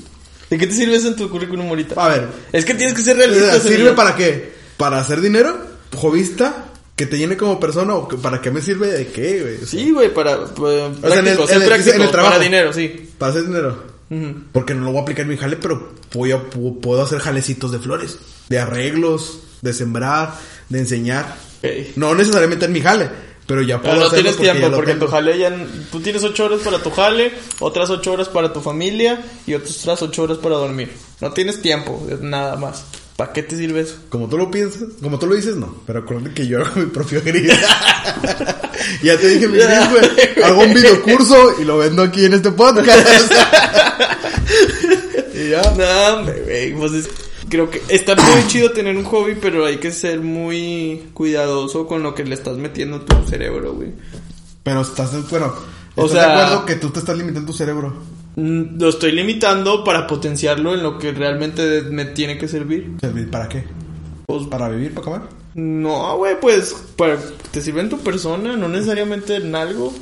¿De 0.50 0.58
qué 0.58 0.66
te 0.66 0.74
sirve 0.74 0.96
eso 0.96 1.08
en 1.08 1.16
tu 1.16 1.28
currículum 1.30 1.68
ahorita? 1.68 1.94
A 2.04 2.08
ver, 2.08 2.28
Es 2.52 2.64
que 2.64 2.74
tienes 2.74 2.94
que 2.94 3.02
ser 3.02 3.16
realista. 3.16 3.60
¿sirve 3.60 3.76
Sergio. 3.76 3.94
para 3.96 4.14
qué? 4.16 4.52
¿Para 4.76 4.98
hacer 4.98 5.20
dinero? 5.20 5.56
¿Jovista? 5.94 6.65
¿Que 6.96 7.04
te 7.06 7.18
llene 7.18 7.36
como 7.36 7.60
persona? 7.60 7.94
¿O 7.94 8.08
que- 8.08 8.16
para 8.16 8.40
qué 8.40 8.50
me 8.50 8.62
sirve 8.62 8.88
de 8.88 9.06
qué, 9.08 9.42
güey? 9.42 9.54
O 9.56 9.58
sea, 9.58 9.66
Sí, 9.68 9.90
güey, 9.90 10.12
para... 10.14 10.46
para 10.46 10.70
sea, 10.70 10.86
en 10.86 10.94
el- 10.94 11.00
práctico, 11.02 11.46
ser 11.46 11.56
en 11.56 11.62
el- 11.62 11.68
práctico, 11.68 11.96
en 11.96 12.02
el 12.02 12.10
trabajo. 12.10 12.32
para 12.34 12.42
dinero, 12.44 12.72
sí. 12.72 13.10
Para 13.18 13.30
hacer 13.32 13.46
dinero. 13.46 13.82
Porque 14.52 14.74
no 14.74 14.84
lo 14.84 14.90
voy 14.92 14.98
a 15.00 15.02
aplicar 15.02 15.22
en 15.24 15.28
mi 15.30 15.36
jale, 15.36 15.56
pero 15.56 15.92
voy 16.14 16.32
a- 16.32 16.42
pu- 16.50 16.80
puedo 16.80 17.02
hacer 17.02 17.18
jalecitos 17.18 17.70
de 17.72 17.78
flores, 17.80 18.18
de 18.48 18.58
arreglos, 18.58 19.40
de 19.62 19.72
sembrar, 19.74 20.34
de 20.68 20.78
enseñar. 20.78 21.36
No 21.96 22.14
necesariamente 22.14 22.64
en 22.66 22.72
mi 22.72 22.80
jale, 22.80 23.10
pero 23.46 23.60
ya 23.62 23.78
puedo 23.82 23.94
Pero 23.94 24.00
no 24.00 24.06
hacerlo 24.06 24.22
tienes 24.22 24.36
porque 24.36 24.52
tiempo 24.60 24.76
porque 24.76 24.94
tu 24.94 25.06
jale 25.08 25.38
ya... 25.38 25.66
Tú 25.90 26.00
tienes 26.00 26.22
ocho 26.22 26.44
horas 26.44 26.60
para 26.60 26.78
tu 26.82 26.90
jale, 26.90 27.32
otras 27.58 27.90
ocho 27.90 28.12
horas 28.12 28.28
para 28.28 28.52
tu 28.52 28.60
familia 28.60 29.22
y 29.46 29.54
otras 29.54 30.00
ocho 30.02 30.22
horas 30.22 30.38
para 30.38 30.54
dormir. 30.56 30.92
No 31.20 31.32
tienes 31.32 31.60
tiempo, 31.60 32.06
nada 32.20 32.56
más. 32.56 32.84
¿Para 33.16 33.32
qué 33.32 33.42
te 33.42 33.56
sirve 33.56 33.80
eso? 33.80 33.96
Como 34.10 34.28
tú 34.28 34.36
lo 34.36 34.50
piensas, 34.50 34.82
como 35.02 35.18
tú 35.18 35.26
lo 35.26 35.34
dices, 35.34 35.56
no. 35.56 35.74
Pero 35.86 36.00
acuérdate 36.00 36.34
que 36.34 36.46
yo 36.46 36.62
hago 36.62 36.80
mi 36.80 36.86
propio 36.86 37.22
gris. 37.24 37.50
ya 39.02 39.16
te 39.18 39.28
dije 39.28 39.48
mi 39.48 39.56
güey. 39.58 40.44
Hago 40.44 40.62
un 40.62 40.74
videocurso 40.74 41.54
y 41.60 41.64
lo 41.64 41.78
vendo 41.78 42.02
aquí 42.02 42.26
en 42.26 42.34
este 42.34 42.50
podcast. 42.50 43.32
y 45.34 45.48
ya. 45.50 45.62
No, 45.76 46.18
hombre, 46.18 46.42
güey, 46.44 46.74
pues 46.74 46.92
es- 46.92 47.08
creo 47.48 47.70
que 47.70 47.80
está 47.88 48.14
muy 48.16 48.46
chido 48.48 48.70
tener 48.72 48.96
un 48.96 49.04
hobby, 49.04 49.34
pero 49.40 49.64
hay 49.64 49.78
que 49.78 49.92
ser 49.92 50.20
muy 50.20 51.04
cuidadoso 51.14 51.86
con 51.86 52.02
lo 52.02 52.14
que 52.14 52.24
le 52.24 52.34
estás 52.34 52.56
metiendo 52.58 52.96
a 52.98 53.04
tu 53.04 53.26
cerebro, 53.28 53.72
güey. 53.74 53.92
Pero 54.62 54.82
estás, 54.82 55.12
bueno, 55.30 55.54
O 55.94 56.06
¿estás 56.06 56.12
sea- 56.22 56.26
de 56.36 56.42
acuerdo 56.42 56.66
que 56.66 56.74
tú 56.74 56.90
te 56.90 56.98
estás 56.98 57.16
limitando 57.16 57.50
tu 57.52 57.56
cerebro? 57.56 57.94
Mm, 58.36 58.78
Lo 58.80 58.88
estoy 58.90 59.12
limitando 59.12 59.82
para 59.82 60.06
potenciarlo 60.06 60.74
en 60.74 60.82
lo 60.82 60.98
que 60.98 61.12
realmente 61.12 61.82
me 61.82 62.04
tiene 62.06 62.38
que 62.38 62.48
servir. 62.48 62.92
¿Servir 63.00 63.30
para 63.30 63.48
qué? 63.48 63.64
Pues, 64.26 64.46
¿Para 64.46 64.68
vivir, 64.68 64.92
para 64.94 65.04
comer? 65.04 65.20
no, 65.54 66.16
güey, 66.18 66.38
pues 66.38 66.74
para, 66.96 67.16
te 67.50 67.62
sirve 67.62 67.80
en 67.80 67.88
tu 67.88 67.98
persona, 67.98 68.56
no 68.56 68.68
necesariamente 68.68 69.36
en 69.36 69.54
algo. 69.54 69.94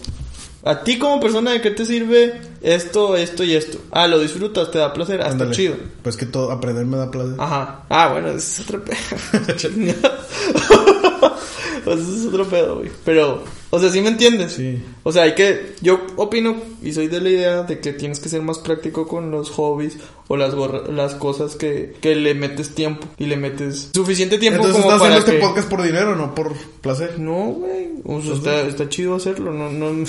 A 0.64 0.82
ti 0.82 0.98
como 0.98 1.20
persona, 1.20 1.52
¿de 1.52 1.60
qué 1.60 1.70
te 1.70 1.84
sirve 1.84 2.40
esto, 2.62 3.16
esto 3.16 3.44
y 3.44 3.54
esto? 3.54 3.78
Ah, 3.92 4.08
lo 4.08 4.18
disfrutas, 4.18 4.70
te 4.70 4.78
da 4.78 4.92
placer, 4.94 5.20
Ándale. 5.20 5.54
chido. 5.54 5.76
Pues 6.02 6.16
que 6.16 6.24
todo, 6.26 6.50
aprender 6.50 6.86
me 6.86 6.96
da 6.96 7.10
placer. 7.10 7.34
Ajá. 7.38 7.82
Ah, 7.90 8.08
bueno, 8.12 8.28
ese 8.30 8.62
es 8.62 8.68
otro 8.68 8.82
pedo. 8.82 8.96
pues 11.84 11.98
ese 12.00 12.14
es 12.20 12.26
otro 12.26 12.46
pedo, 12.46 12.76
güey. 12.78 12.90
Pero, 13.04 13.44
o 13.70 13.80
sea, 13.80 13.90
¿sí 13.90 14.00
me 14.00 14.08
entiendes? 14.08 14.52
Sí. 14.52 14.82
O 15.02 15.12
sea, 15.12 15.24
hay 15.24 15.34
que... 15.34 15.74
Yo 15.80 16.00
opino 16.16 16.56
y 16.82 16.92
soy 16.92 17.08
de 17.08 17.20
la 17.20 17.28
idea 17.30 17.62
de 17.62 17.80
que 17.80 17.92
tienes 17.92 18.20
que 18.20 18.28
ser 18.28 18.42
más 18.42 18.58
práctico 18.58 19.06
con 19.06 19.30
los 19.30 19.50
hobbies 19.50 19.96
o 20.26 20.36
las 20.38 20.54
las 20.88 21.14
cosas 21.16 21.54
que, 21.54 21.94
que 22.00 22.14
le 22.14 22.34
metes 22.34 22.74
tiempo 22.74 23.06
y 23.18 23.26
le 23.26 23.36
metes 23.36 23.90
suficiente 23.92 24.38
tiempo 24.38 24.60
Entonces 24.64 24.80
como 24.80 24.94
estás 24.94 25.06
para 25.06 25.20
haciendo 25.20 25.36
este 25.38 25.46
podcast 25.46 25.68
por 25.68 25.82
dinero, 25.82 26.16
no 26.16 26.34
por 26.34 26.54
placer. 26.80 27.18
No, 27.18 27.46
güey. 27.52 27.88
O 28.04 28.20
Pues 28.20 28.24
sea, 28.24 28.34
está, 28.34 28.60
está 28.62 28.88
chido 28.88 29.16
hacerlo. 29.16 29.52
No, 29.52 29.70
no... 29.70 30.04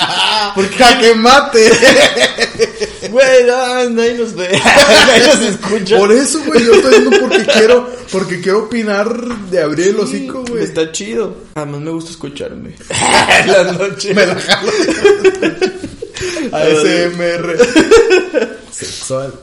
Porque 0.54 0.76
que 1.00 1.14
mate. 1.14 1.70
Güey, 3.10 3.44
no, 3.46 3.90
nadie 3.90 4.14
nos 4.14 4.34
ve. 4.34 4.48
nadie 5.06 5.26
nos 5.26 5.40
escucha. 5.40 5.98
Por 5.98 6.12
eso, 6.12 6.38
güey, 6.44 6.64
yo 6.64 6.74
estoy 6.74 6.94
haciendo 6.94 7.18
porque 7.18 7.44
quiero, 7.46 7.90
porque 8.12 8.40
quiero 8.40 8.64
opinar 8.64 9.10
de 9.50 9.62
abrir 9.62 9.88
el 9.88 10.00
hocico, 10.00 10.44
güey. 10.46 10.62
Está 10.62 10.92
chido. 10.92 11.34
Además 11.54 11.80
me 11.80 11.90
gusta 11.90 12.10
escucharme. 12.10 12.74
En 13.40 13.46
las 13.52 13.78
noches. 13.78 14.14
Me 14.16 14.26
la 14.26 14.34
jalo. 14.38 14.72
ASMR. 16.52 17.56
Sexual. 18.70 19.34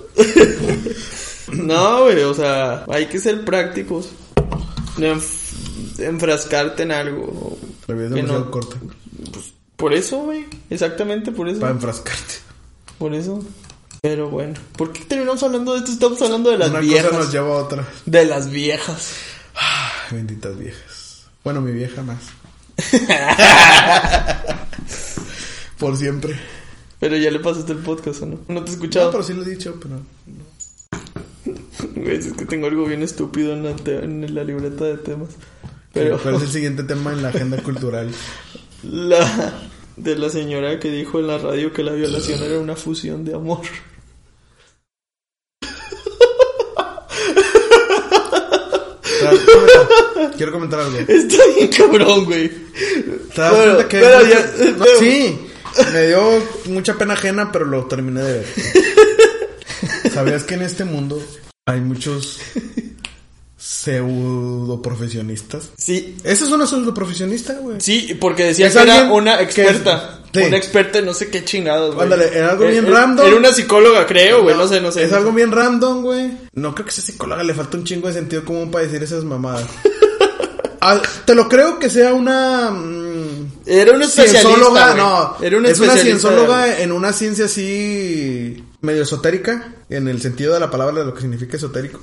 No, 1.51 2.03
güey, 2.03 2.24
o 2.24 2.34
sea, 2.34 2.86
hay 2.89 3.05
que 3.08 3.20
ser 3.20 3.43
prácticos. 3.45 4.10
No 4.97 5.16
enf- 5.16 5.99
enfrascarte 5.99 6.84
en 6.84 6.91
algo. 6.91 7.58
La 7.88 7.95
vida 7.95 8.05
es 8.08 8.12
demasiado 8.12 8.45
no- 8.45 8.51
corta 8.51 8.76
Por 9.76 9.93
eso, 9.93 10.18
güey. 10.20 10.45
Exactamente 10.70 11.32
por 11.32 11.47
eso. 11.49 11.60
para 11.60 11.72
enfrascarte. 11.74 12.36
Por 12.97 13.14
eso. 13.14 13.43
Pero 14.01 14.30
bueno. 14.30 14.53
¿Por 14.78 14.91
qué 14.93 15.01
terminamos 15.05 15.41
hablando 15.43 15.74
de 15.74 15.80
esto? 15.80 15.91
Estamos 15.91 16.22
hablando 16.22 16.51
de 16.51 16.58
las 16.58 16.70
Una 16.70 16.80
viejas. 16.80 17.08
cosa 17.08 17.20
nos 17.24 17.32
lleva 17.32 17.47
a 17.47 17.58
otra. 17.58 17.88
De 18.05 18.26
las 18.26 18.49
viejas. 18.49 19.12
Ay, 19.55 20.18
benditas 20.18 20.58
viejas. 20.58 21.24
Bueno, 21.43 21.62
mi 21.62 21.72
vieja 21.72 22.01
más. 22.03 22.18
Por 25.80 25.95
siempre. 25.97 26.36
Pero 26.99 27.15
ya 27.17 27.30
le 27.30 27.39
pasaste 27.39 27.73
el 27.73 27.80
podcast, 27.80 28.23
¿o 28.23 28.25
no? 28.25 28.39
No 28.47 28.63
te 28.63 28.71
he 28.71 28.73
No, 28.75 28.82
escuchado. 28.82 29.11
pero 29.11 29.23
sí 29.23 29.34
lo 29.34 29.43
he 29.43 29.49
dicho, 29.49 29.80
pero... 29.82 29.99
Güey, 31.95 32.17
es 32.17 32.34
que 32.34 32.45
tengo 32.45 32.67
algo 32.67 32.86
bien 32.86 33.03
estúpido 33.03 33.53
en 33.53 33.63
la, 33.63 33.75
te- 33.75 34.03
en 34.03 34.34
la 34.34 34.43
libreta 34.43 34.86
de 34.86 34.97
temas. 34.97 35.30
Pero 35.93 36.19
¿Cuál 36.19 36.36
es 36.36 36.41
el 36.43 36.49
siguiente 36.49 36.84
tema 36.84 37.11
en 37.13 37.21
la 37.23 37.30
agenda 37.30 37.61
cultural? 37.61 38.09
la 38.84 39.53
de 39.95 40.15
la 40.15 40.30
señora 40.30 40.80
que 40.80 40.91
dijo 40.91 41.19
en 41.19 41.28
la 41.28 41.38
radio 41.39 41.73
que 41.73 41.82
la 41.84 41.91
violación 41.93 42.41
era 42.47 42.59
una 42.59 42.75
fusión 42.75 43.23
de 43.25 43.34
amor. 43.36 43.61
Quiero 50.38 50.51
comentar 50.51 50.80
algo. 50.80 50.97
Está 51.08 51.43
bien 51.55 51.68
cabrón, 51.70 52.26
güey. 52.26 52.49
¿Te 53.34 53.41
das 53.41 53.51
Bueno, 53.55 53.74
cuenta 53.76 53.88
que... 53.89 53.99
pero 53.99 54.22
ya- 54.28 54.51
No, 54.78 54.86
sí, 54.99 55.39
me 55.93 56.08
dio 56.08 56.43
mucha 56.66 56.93
pena 56.95 57.14
ajena, 57.14 57.51
pero 57.51 57.66
lo 57.66 57.86
terminé 57.86 58.22
de 58.22 58.34
ver. 58.34 58.45
¿Sabías 60.14 60.43
que 60.43 60.55
en 60.55 60.62
este 60.64 60.86
mundo 60.86 61.22
hay 61.66 61.82
muchos 61.82 62.39
pseudo 63.91 64.81
profesionistas? 64.81 65.69
Sí, 65.77 66.17
Esa 66.23 66.45
es 66.45 66.51
una 66.51 66.67
pseudo 66.67 66.93
profesionista, 66.93 67.53
güey. 67.61 67.79
sí, 67.79 68.15
porque 68.19 68.43
decía 68.45 68.69
que 68.71 68.79
era 68.79 69.11
una 69.11 69.38
que- 69.38 69.43
experta. 69.45 70.19
sí. 70.33 70.39
Una 70.41 70.57
experta 70.57 70.99
en 70.99 71.05
no 71.05 71.13
sé 71.13 71.29
qué 71.29 71.43
chingados, 71.45 71.95
güey. 71.95 72.03
Ándale, 72.03 72.29
era 72.38 72.51
algo 72.51 72.65
bien 72.67 72.85
Eh, 72.85 72.89
eh, 72.89 72.91
random. 72.91 73.25
Era 73.27 73.35
una 73.38 73.53
psicóloga, 73.53 74.05
creo, 74.05 74.43
güey. 74.43 74.55
No, 74.57 74.67
sé, 74.67 74.81
no 74.81 74.91
sé. 74.91 75.03
Es 75.03 75.11
no 75.11 75.17
algo 75.17 75.29
sé. 75.31 75.35
bien 75.38 75.51
random, 75.51 76.01
güey. 76.03 76.31
No 76.53 76.75
creo 76.75 76.85
que 76.85 76.91
sea 76.91 77.03
psicóloga, 77.03 77.43
le 77.43 77.53
falta 77.53 77.77
un 77.77 77.85
chingo 77.85 78.07
de 78.09 78.13
sentido 78.13 78.43
común 78.45 78.69
para 78.69 78.83
decir 78.85 79.01
esas 79.01 79.23
mamadas. 79.23 79.65
Ah, 80.79 81.01
te 81.25 81.33
lo 81.35 81.49
creo 81.49 81.79
que 81.79 81.89
sea 81.89 82.13
una... 82.13 82.69
mm, 82.69 83.51
Era 83.65 83.93
una 83.93 84.05
especialista. 84.05 84.41
cienzóloga, 84.47 84.93
no. 84.93 85.35
Era 85.43 85.57
una 85.57 85.69
es 85.69 85.79
una 85.79 85.97
cienzóloga 85.97 86.79
en 86.79 86.91
una 86.91 87.11
ciencia 87.11 87.45
así 87.45 88.63
medio 88.82 89.03
esotérica, 89.03 89.73
en 89.89 90.07
el 90.07 90.21
sentido 90.21 90.53
de 90.53 90.59
la 90.59 90.69
palabra 90.71 90.99
de 90.99 91.05
lo 91.05 91.13
que 91.13 91.21
significa 91.21 91.57
esotérico. 91.57 91.99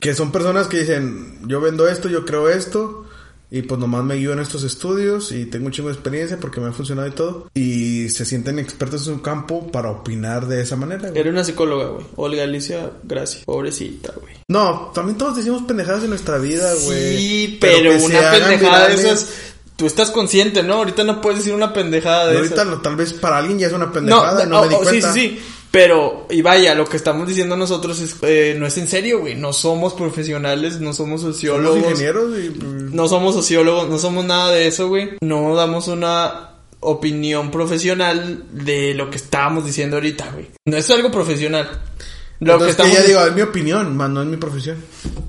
Que 0.00 0.14
son 0.14 0.32
personas 0.32 0.66
que 0.66 0.80
dicen, 0.80 1.40
yo 1.46 1.60
vendo 1.60 1.88
esto, 1.88 2.08
yo 2.08 2.24
creo 2.24 2.48
esto, 2.48 3.06
y 3.52 3.62
pues 3.62 3.80
nomás 3.80 4.04
me 4.04 4.14
guío 4.14 4.32
en 4.32 4.38
estos 4.38 4.62
estudios 4.62 5.32
y 5.32 5.44
tengo 5.46 5.66
un 5.66 5.72
chingo 5.72 5.88
de 5.88 5.94
experiencia 5.94 6.38
porque 6.40 6.60
me 6.60 6.68
ha 6.68 6.72
funcionado 6.72 7.08
y 7.08 7.10
todo. 7.12 7.50
Y 7.54 8.08
se 8.10 8.24
sienten 8.24 8.60
expertos 8.60 9.08
en 9.08 9.14
su 9.16 9.22
campo 9.22 9.72
para 9.72 9.90
opinar 9.90 10.46
de 10.46 10.62
esa 10.62 10.76
manera. 10.76 11.08
güey. 11.08 11.20
Era 11.20 11.30
una 11.30 11.42
psicóloga, 11.42 11.86
güey. 11.88 12.06
Olga 12.16 12.44
Alicia 12.44 12.90
Gracia. 13.02 13.40
Pobrecita, 13.44 14.12
güey. 14.20 14.34
No, 14.48 14.92
también 14.94 15.18
todos 15.18 15.36
decimos 15.36 15.62
pendejadas 15.62 16.04
en 16.04 16.10
nuestra 16.10 16.38
vida, 16.38 16.72
güey. 16.84 17.16
Sí, 17.18 17.58
pero, 17.60 17.96
una 18.04 18.30
pendejada 18.30 18.88
de 18.88 18.94
esas. 18.94 19.28
Tú 19.74 19.86
estás 19.86 20.10
consciente, 20.10 20.62
¿no? 20.62 20.74
Ahorita 20.74 21.02
no 21.04 21.20
puedes 21.20 21.38
decir 21.40 21.54
una 21.54 21.72
pendejada 21.72 22.28
de 22.28 22.36
Ahorita 22.36 22.54
esas. 22.54 22.66
lo- 22.68 22.80
tal 22.82 22.94
vez 22.96 23.14
para 23.14 23.38
alguien 23.38 23.58
ya 23.58 23.66
es 23.68 23.72
una 23.72 23.86
No, 23.86 23.92
pendejada, 23.92 24.44
no, 24.46 24.56
no, 24.56 24.62
me 24.62 24.68
di 24.68 24.74
oh, 24.74 24.78
sí, 24.80 24.84
cuenta. 24.84 25.12
sí, 25.14 25.20
sí. 25.20 25.40
Pero, 25.70 26.26
y 26.30 26.42
vaya, 26.42 26.74
lo 26.74 26.84
que 26.84 26.96
estamos 26.96 27.28
diciendo 27.28 27.56
nosotros 27.56 28.00
es, 28.00 28.16
eh, 28.22 28.56
no 28.58 28.66
es 28.66 28.76
en 28.76 28.88
serio, 28.88 29.20
güey. 29.20 29.36
No 29.36 29.52
somos 29.52 29.94
profesionales, 29.94 30.80
no 30.80 30.92
somos 30.92 31.20
Somos 31.20 31.36
sociólogos. 31.36 31.78
ingenieros 31.78 32.32
y... 32.38 32.50
mm, 32.50 32.94
No 32.94 33.06
somos 33.06 33.34
sociólogos, 33.36 33.88
no 33.88 33.98
somos 33.98 34.24
nada 34.24 34.50
de 34.50 34.66
eso, 34.66 34.88
güey. 34.88 35.10
No 35.20 35.54
damos 35.54 35.86
una 35.86 36.48
opinión 36.80 37.50
profesional 37.52 38.44
de 38.50 38.94
lo 38.94 39.10
que 39.10 39.16
estábamos 39.18 39.64
diciendo 39.64 39.96
ahorita, 39.96 40.30
güey. 40.32 40.48
No 40.66 40.76
es 40.76 40.90
algo 40.90 41.10
profesional. 41.12 41.68
Lo 42.40 42.54
Entonces, 42.54 42.74
que 42.74 42.82
que 42.82 42.88
estamos 42.88 43.02
ya 43.02 43.06
digo, 43.20 43.26
es 43.28 43.34
mi 43.34 43.42
opinión, 43.42 43.96
más 43.96 44.10
no 44.10 44.22
es 44.22 44.28
mi 44.28 44.38
profesión. 44.38 44.78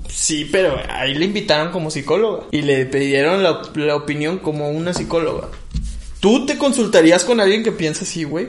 Sí, 0.08 0.48
pero 0.50 0.76
ahí 0.90 1.14
le 1.14 1.26
invitaron 1.26 1.70
como 1.70 1.90
psicóloga 1.90 2.44
y 2.50 2.62
le 2.62 2.86
pidieron 2.86 3.42
la, 3.42 3.62
la 3.76 3.94
opinión 3.96 4.38
como 4.38 4.70
una 4.70 4.92
psicóloga. 4.94 5.48
¿Tú 6.20 6.46
te 6.46 6.56
consultarías 6.58 7.22
con 7.24 7.38
alguien 7.38 7.62
que 7.62 7.70
piensa 7.70 8.02
así, 8.04 8.24
güey? 8.24 8.48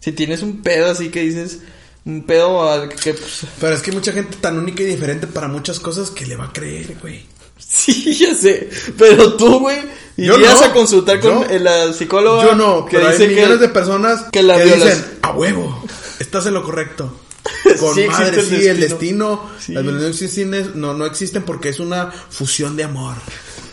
Si 0.00 0.12
tienes 0.12 0.42
un 0.42 0.62
pedo 0.62 0.90
así 0.90 1.10
que 1.10 1.20
dices, 1.22 1.58
un 2.04 2.24
pedo 2.24 2.68
a- 2.68 2.88
que 2.88 3.14
pues, 3.14 3.42
Pero 3.60 3.74
es 3.74 3.82
que 3.82 3.90
hay 3.90 3.96
mucha 3.96 4.12
gente 4.12 4.36
tan 4.40 4.58
única 4.58 4.82
y 4.82 4.86
diferente 4.86 5.26
para 5.26 5.46
muchas 5.48 5.78
cosas 5.78 6.10
que 6.10 6.26
le 6.26 6.36
va 6.36 6.46
a 6.46 6.52
creer, 6.52 6.96
güey. 7.00 7.24
sí, 7.58 8.14
ya 8.14 8.34
sé, 8.34 8.68
pero 8.96 9.34
tú, 9.34 9.60
güey, 9.60 9.78
irías 10.16 10.60
no, 10.60 10.64
a 10.66 10.72
consultar 10.72 11.20
con 11.20 11.46
yo- 11.48 11.58
la 11.58 11.92
psicóloga 11.92 12.42
Yo 12.44 12.54
no, 12.54 12.86
que 12.86 12.96
pero 12.96 13.08
hay 13.08 13.12
dice 13.18 13.28
millones 13.28 13.58
que 13.58 13.66
de 13.66 13.68
personas 13.68 14.22
que 14.32 14.42
la 14.42 14.58
dicen, 14.58 15.04
a 15.22 15.32
huevo, 15.32 15.84
estás 16.18 16.46
en 16.46 16.54
lo 16.54 16.62
correcto. 16.64 17.20
Con 17.78 17.94
Sí, 17.94 18.06
madre, 18.06 18.42
sí, 18.42 18.66
el 18.66 18.80
destino. 18.80 19.50
Sí. 19.58 19.72
Las 19.72 19.82
violaciones 19.82 20.20
existen- 20.22 20.74
no, 20.74 20.92
no 20.94 21.06
existen 21.06 21.42
porque 21.42 21.68
es 21.70 21.80
una 21.80 22.10
fusión 22.10 22.76
de 22.76 22.84
amor. 22.84 23.14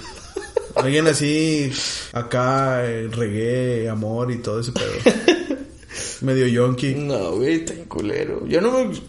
Alguien 0.75 1.07
así, 1.07 1.71
acá, 2.13 2.85
eh, 2.85 3.09
reggae, 3.11 3.89
amor 3.89 4.31
y 4.31 4.37
todo 4.37 4.59
ese 4.61 4.71
pedo. 4.71 4.91
Medio 6.21 6.47
yonki. 6.47 6.95
No, 6.95 7.33
güey, 7.37 7.55
está 7.55 7.73
bien 7.73 7.85
culero. 7.87 8.45
Yo 8.47 8.61
no 8.61 8.71
me... 8.71 8.99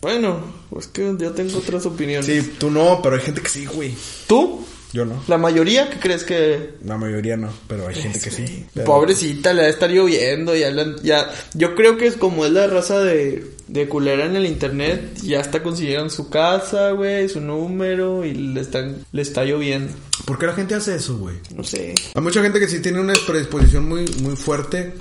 Bueno, 0.00 0.40
es 0.78 0.86
que 0.86 1.14
yo 1.18 1.32
tengo 1.32 1.58
otras 1.58 1.84
opiniones. 1.86 2.24
Sí, 2.26 2.52
tú 2.58 2.70
no, 2.70 3.00
pero 3.02 3.16
hay 3.16 3.22
gente 3.22 3.40
que 3.42 3.48
sí, 3.48 3.66
güey. 3.66 3.94
¿Tú? 4.28 4.64
Yo 4.92 5.04
no. 5.04 5.22
La 5.28 5.36
mayoría, 5.36 5.90
¿qué 5.90 5.98
crees 5.98 6.24
que...? 6.24 6.70
La 6.84 6.96
mayoría 6.96 7.36
no, 7.36 7.50
pero 7.66 7.88
hay 7.88 7.94
gente 7.94 8.20
que 8.20 8.30
sí. 8.30 8.64
Pero- 8.72 8.86
Pobrecita, 8.86 9.52
le 9.52 9.62
va 9.62 9.66
a 9.66 9.70
estar 9.70 9.90
lloviendo, 9.90 10.54
ya, 10.56 10.70
la- 10.70 10.96
ya... 11.02 11.30
Yo 11.54 11.74
creo 11.74 11.98
que 11.98 12.06
es 12.06 12.16
como 12.16 12.46
es 12.46 12.52
la 12.52 12.68
raza 12.68 13.00
de, 13.00 13.44
de 13.66 13.88
culera 13.88 14.24
en 14.24 14.36
el 14.36 14.46
internet, 14.46 15.18
ya 15.22 15.40
hasta 15.40 15.62
consiguieron 15.62 16.08
su 16.10 16.30
casa, 16.30 16.92
güey, 16.92 17.28
su 17.28 17.40
número, 17.42 18.24
y 18.24 18.32
le 18.32 18.60
están, 18.62 19.04
le 19.12 19.20
está 19.20 19.44
lloviendo. 19.44 19.92
¿Por 20.24 20.38
qué 20.38 20.46
la 20.46 20.54
gente 20.54 20.74
hace 20.74 20.94
eso, 20.94 21.18
güey? 21.18 21.36
No 21.54 21.64
sé. 21.64 21.94
Hay 22.14 22.22
mucha 22.22 22.40
gente 22.40 22.58
que 22.60 22.68
sí 22.68 22.80
tiene 22.80 23.00
una 23.00 23.14
predisposición 23.26 23.86
muy, 23.86 24.06
muy 24.22 24.36
fuerte 24.36 24.94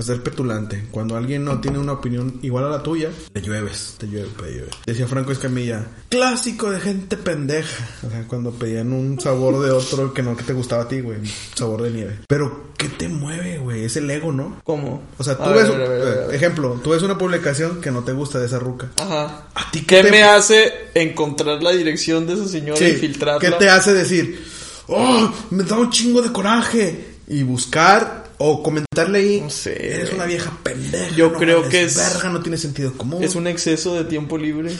a 0.00 0.04
ser 0.04 0.22
petulante. 0.22 0.84
Cuando 0.90 1.16
alguien 1.16 1.44
no 1.44 1.60
tiene 1.60 1.78
una 1.78 1.92
opinión 1.92 2.38
igual 2.42 2.64
a 2.64 2.68
la 2.70 2.82
tuya, 2.82 3.10
te 3.32 3.40
llueves, 3.40 3.94
te 3.98 4.06
llueve, 4.06 4.28
te 4.36 4.50
llueve. 4.52 4.70
Decía 4.86 5.06
Franco 5.06 5.32
Escamilla, 5.32 5.86
clásico 6.08 6.70
de 6.70 6.80
gente 6.80 7.16
pendeja. 7.16 7.86
O 8.06 8.10
sea, 8.10 8.24
cuando 8.26 8.50
pedían 8.52 8.92
un 8.92 9.20
sabor 9.20 9.62
de 9.64 9.70
otro 9.70 10.12
que 10.12 10.22
no 10.22 10.36
que 10.36 10.42
te 10.44 10.52
gustaba 10.52 10.82
a 10.84 10.88
ti, 10.88 11.00
güey, 11.00 11.18
un 11.18 11.26
sabor 11.54 11.82
de 11.82 11.90
nieve. 11.90 12.18
Pero, 12.28 12.70
¿qué 12.76 12.88
te 12.88 13.08
mueve, 13.08 13.58
güey? 13.58 13.84
Es 13.84 13.96
el 13.96 14.10
ego, 14.10 14.32
¿no? 14.32 14.60
¿Cómo? 14.64 15.02
O 15.18 15.24
sea, 15.24 15.36
tú 15.36 15.44
A 15.44 15.48
ves, 15.52 15.68
ver, 15.68 15.78
ver, 15.78 15.88
ver, 15.88 16.30
eh, 16.30 16.36
ejemplo, 16.36 16.80
tú 16.82 16.90
ves 16.90 17.02
una 17.02 17.18
publicación 17.18 17.80
que 17.80 17.90
no 17.90 18.02
te 18.04 18.12
gusta 18.12 18.38
de 18.38 18.46
esa 18.46 18.58
ruca. 18.58 18.88
Ajá. 18.96 19.44
¿A 19.54 19.70
ti 19.70 19.82
¿Qué 19.82 20.02
te- 20.02 20.10
me 20.10 20.22
hace 20.22 20.72
encontrar 20.94 21.62
la 21.62 21.70
dirección 21.72 22.26
de 22.26 22.34
esa 22.34 22.48
señora 22.48 22.88
y 22.88 22.92
filtrarla? 22.94 23.40
¿Qué 23.40 23.50
te 23.56 23.68
hace 23.68 23.92
decir? 23.92 24.44
Oh, 24.88 25.32
me 25.50 25.62
da 25.64 25.76
un 25.78 25.90
chingo 25.90 26.20
de 26.22 26.32
coraje. 26.32 27.06
Y 27.28 27.44
buscar 27.44 28.19
o 28.42 28.62
comentarle 28.62 29.18
ahí. 29.18 29.40
No 29.42 29.50
sé, 29.50 29.94
Eres 29.96 30.12
una 30.14 30.24
vieja 30.24 30.50
pendeja. 30.62 31.14
Yo 31.14 31.30
no 31.30 31.38
creo 31.38 31.68
que 31.68 31.82
es- 31.82 31.94
Verga, 31.96 32.30
no 32.30 32.40
tiene 32.40 32.56
sentido 32.56 32.92
común. 32.96 33.22
Es 33.22 33.34
un 33.34 33.46
exceso 33.46 33.94
de 33.94 34.04
tiempo 34.04 34.38
libre. 34.38 34.72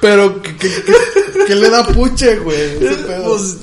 Pero, 0.00 0.40
¿qué, 0.42 0.56
qué, 0.56 0.68
qué- 0.84 1.44
qué 1.46 1.54
le 1.54 1.70
da 1.70 1.86
puche, 1.86 2.36
güey? 2.38 2.78
Pedo. 2.78 3.24
Pues, 3.36 3.56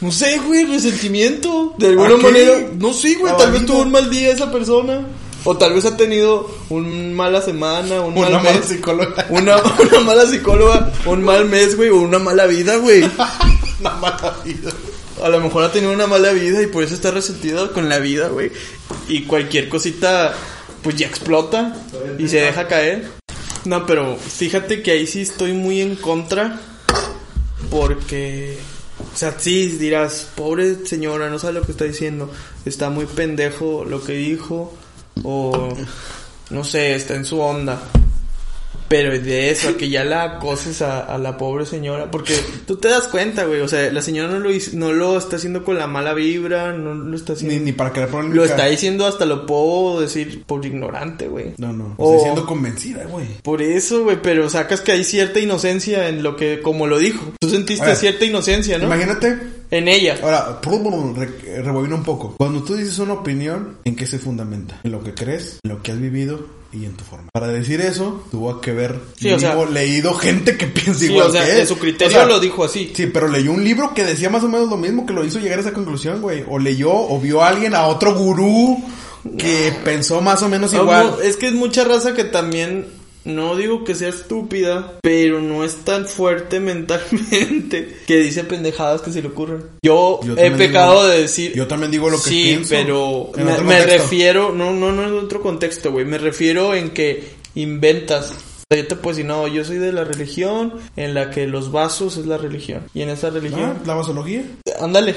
no 0.00 0.12
sé, 0.12 0.38
güey, 0.38 0.64
resentimiento. 0.66 1.74
De 1.78 1.88
alguna 1.88 2.16
manera, 2.16 2.52
no 2.78 2.92
sé, 2.92 3.14
güey, 3.14 3.32
¿A 3.32 3.36
tal 3.36 3.52
vez 3.52 3.64
tuvo 3.66 3.82
un 3.82 3.90
mal 3.92 4.10
día 4.10 4.32
esa 4.32 4.50
persona. 4.50 5.06
O 5.50 5.56
tal 5.56 5.72
vez 5.72 5.86
ha 5.86 5.96
tenido 5.96 6.46
una 6.68 7.14
mala 7.14 7.40
semana, 7.40 8.02
un 8.02 8.18
una 8.18 8.28
mal 8.28 8.42
mala 8.44 8.52
mes. 8.58 8.66
psicóloga. 8.66 9.26
Una, 9.30 9.56
una 9.56 10.00
mala 10.00 10.26
psicóloga, 10.26 10.92
un 11.06 11.22
mal 11.24 11.46
mes, 11.46 11.74
güey, 11.74 11.88
o 11.88 11.96
una 12.02 12.18
mala 12.18 12.44
vida, 12.46 12.76
güey. 12.76 13.02
Una 13.80 13.92
mala 13.92 14.36
vida. 14.44 14.70
A 15.24 15.30
lo 15.30 15.40
mejor 15.40 15.64
ha 15.64 15.72
tenido 15.72 15.90
una 15.94 16.06
mala 16.06 16.32
vida 16.32 16.60
y 16.60 16.66
por 16.66 16.84
eso 16.84 16.94
está 16.94 17.12
resentido 17.12 17.72
con 17.72 17.88
la 17.88 17.98
vida, 17.98 18.28
güey. 18.28 18.52
Y 19.08 19.22
cualquier 19.22 19.70
cosita, 19.70 20.34
pues 20.82 20.96
ya 20.96 21.06
explota 21.06 21.74
y 22.18 22.28
se 22.28 22.42
deja 22.42 22.68
caer. 22.68 23.08
No, 23.64 23.86
pero 23.86 24.16
fíjate 24.16 24.82
que 24.82 24.90
ahí 24.90 25.06
sí 25.06 25.22
estoy 25.22 25.54
muy 25.54 25.80
en 25.80 25.96
contra. 25.96 26.60
Porque, 27.70 28.58
o 29.14 29.16
sea, 29.16 29.34
sí 29.38 29.68
dirás, 29.78 30.28
pobre 30.34 30.84
señora, 30.84 31.30
no 31.30 31.38
sabe 31.38 31.54
lo 31.54 31.62
que 31.62 31.72
está 31.72 31.84
diciendo. 31.84 32.30
Está 32.66 32.90
muy 32.90 33.06
pendejo 33.06 33.86
lo 33.86 34.04
que 34.04 34.12
dijo. 34.12 34.74
O, 35.24 35.76
no 36.50 36.64
sé, 36.64 36.94
está 36.94 37.14
en 37.14 37.24
su 37.24 37.40
onda. 37.40 37.80
Pero 38.88 39.10
de 39.10 39.50
eso, 39.50 39.68
a 39.68 39.76
que 39.76 39.90
ya 39.90 40.02
la 40.02 40.22
acoses 40.22 40.80
a, 40.80 41.00
a 41.00 41.18
la 41.18 41.36
pobre 41.36 41.66
señora, 41.66 42.10
porque 42.10 42.34
tú 42.66 42.76
te 42.76 42.88
das 42.88 43.02
cuenta, 43.08 43.44
güey, 43.44 43.60
o 43.60 43.68
sea, 43.68 43.92
la 43.92 44.00
señora 44.00 44.32
no 44.32 44.38
lo, 44.38 44.48
no 44.72 44.92
lo 44.94 45.18
está 45.18 45.36
haciendo 45.36 45.62
con 45.62 45.76
la 45.78 45.86
mala 45.86 46.14
vibra, 46.14 46.72
no 46.72 46.94
lo 46.94 47.14
está 47.14 47.34
haciendo... 47.34 47.54
Ni, 47.54 47.60
ni 47.66 47.72
para 47.72 47.92
que 47.92 48.00
le 48.00 48.06
pongan 48.06 48.34
Lo 48.34 48.44
está 48.46 48.64
diciendo 48.64 49.04
hasta 49.06 49.26
lo 49.26 49.44
puedo 49.44 50.00
decir 50.00 50.42
por 50.46 50.64
ignorante, 50.64 51.28
güey. 51.28 51.52
No, 51.58 51.70
no. 51.70 51.96
O- 51.98 52.12
Estoy 52.14 52.24
siendo 52.30 52.46
convencida, 52.46 53.04
güey. 53.04 53.26
Por 53.42 53.60
eso, 53.60 54.04
güey, 54.04 54.22
pero 54.22 54.48
sacas 54.48 54.80
que 54.80 54.92
hay 54.92 55.04
cierta 55.04 55.38
inocencia 55.38 56.08
en 56.08 56.22
lo 56.22 56.34
que, 56.34 56.62
como 56.62 56.86
lo 56.86 56.96
dijo. 56.98 57.34
Tú 57.38 57.50
sentiste 57.50 57.84
ver, 57.84 57.96
cierta 57.96 58.24
inocencia, 58.24 58.78
¿no? 58.78 58.86
Imagínate. 58.86 59.38
En 59.70 59.88
ella. 59.88 60.18
Ahora, 60.22 60.60
re- 61.14 61.62
rebobina 61.62 61.94
un 61.94 62.02
poco. 62.04 62.34
Cuando 62.38 62.62
tú 62.62 62.74
dices 62.74 62.98
una 62.98 63.14
opinión, 63.14 63.76
¿en 63.84 63.96
qué 63.96 64.06
se 64.06 64.18
fundamenta? 64.18 64.80
En 64.84 64.92
lo 64.92 65.02
que 65.02 65.14
crees, 65.14 65.58
en 65.62 65.70
lo 65.70 65.82
que 65.82 65.92
has 65.92 66.00
vivido 66.00 66.46
y 66.72 66.84
en 66.84 66.94
tu 66.96 67.04
forma. 67.04 67.28
Para 67.32 67.48
decir 67.48 67.80
eso, 67.80 68.24
tuvo 68.30 68.60
que 68.60 68.70
haber 68.72 68.98
Sí, 69.16 69.30
o 69.30 69.38
sea- 69.38 69.54
leído 69.66 70.14
gente 70.14 70.56
que 70.56 70.66
piensa 70.68 71.00
Sí, 71.00 71.06
igual 71.06 71.28
o 71.28 71.32
sea, 71.32 71.44
que 71.44 71.52
él. 71.52 71.60
en 71.60 71.66
su 71.66 71.78
criterio 71.78 72.08
O 72.08 72.10
sea, 72.20 72.26
lo 72.26 72.40
dijo 72.40 72.64
así. 72.64 72.92
Sí, 72.94 73.06
pero 73.06 73.28
leyó 73.28 73.52
un 73.52 73.64
libro 73.64 73.94
que 73.94 74.04
decía 74.04 74.30
más 74.30 74.44
o 74.44 74.48
menos 74.48 74.68
lo 74.68 74.76
mismo 74.76 75.04
que 75.06 75.12
lo 75.12 75.24
hizo 75.24 75.38
llegar 75.38 75.58
a 75.58 75.62
esa 75.62 75.72
conclusión, 75.72 76.20
güey. 76.22 76.44
O 76.48 76.58
leyó 76.58 76.92
o 76.92 77.20
vio 77.20 77.42
a 77.42 77.48
alguien, 77.48 77.74
a 77.74 77.86
otro 77.86 78.14
gurú 78.14 78.82
que 79.36 79.72
pensó 79.84 80.20
más 80.20 80.42
o 80.42 80.48
menos 80.48 80.72
igual. 80.72 81.06
Vamos, 81.08 81.20
es 81.22 81.36
que 81.36 81.48
es 81.48 81.52
mucha 81.54 81.84
raza 81.84 82.14
que 82.14 82.24
también, 82.24 82.86
no 83.24 83.56
digo 83.56 83.84
que 83.84 83.94
sea 83.94 84.08
estúpida, 84.08 84.94
pero 85.02 85.40
no 85.40 85.64
es 85.64 85.76
tan 85.84 86.06
fuerte 86.06 86.60
mentalmente 87.18 87.98
que 88.06 88.16
dice 88.18 88.44
pendejadas 88.44 89.02
que 89.02 89.12
se 89.12 89.22
le 89.22 89.28
ocurren. 89.28 89.64
Yo, 89.82 90.20
Yo 90.24 90.34
he 90.36 90.50
pecado 90.52 91.02
digo- 91.02 91.08
de 91.08 91.20
decir... 91.22 91.52
yo 91.54 91.66
también 91.66 91.90
digo 91.90 92.08
lo 92.10 92.16
que 92.16 92.28
sí, 92.30 92.42
pienso, 92.44 92.70
pero 92.70 93.30
en 93.36 93.66
me, 93.66 93.84
refiero, 93.84 94.52
no, 94.52 94.72
no, 94.72 94.92
no 94.92 95.04
en 95.06 95.14
otro 95.24 95.40
contexto, 95.42 95.92
güey, 95.92 96.04
me 96.04 96.18
refiero 96.18 96.74
en 96.74 96.90
que 96.90 97.30
inventas. 97.54 98.32
Yo 98.70 98.86
te 98.86 98.96
puedo 98.96 99.16
decir, 99.16 99.24
no, 99.26 99.48
yo 99.48 99.64
soy 99.64 99.78
de 99.78 99.92
la 99.92 100.04
religión 100.04 100.74
en 100.96 101.14
la 101.14 101.30
que 101.30 101.46
los 101.46 101.72
vasos 101.72 102.18
es 102.18 102.26
la 102.26 102.36
religión. 102.36 102.82
Y 102.92 103.00
en 103.00 103.08
esa 103.08 103.28
Ah, 103.28 103.30
religión, 103.30 103.78
La 103.86 103.94
vasología. 103.94 104.42
ándale. 104.78 105.14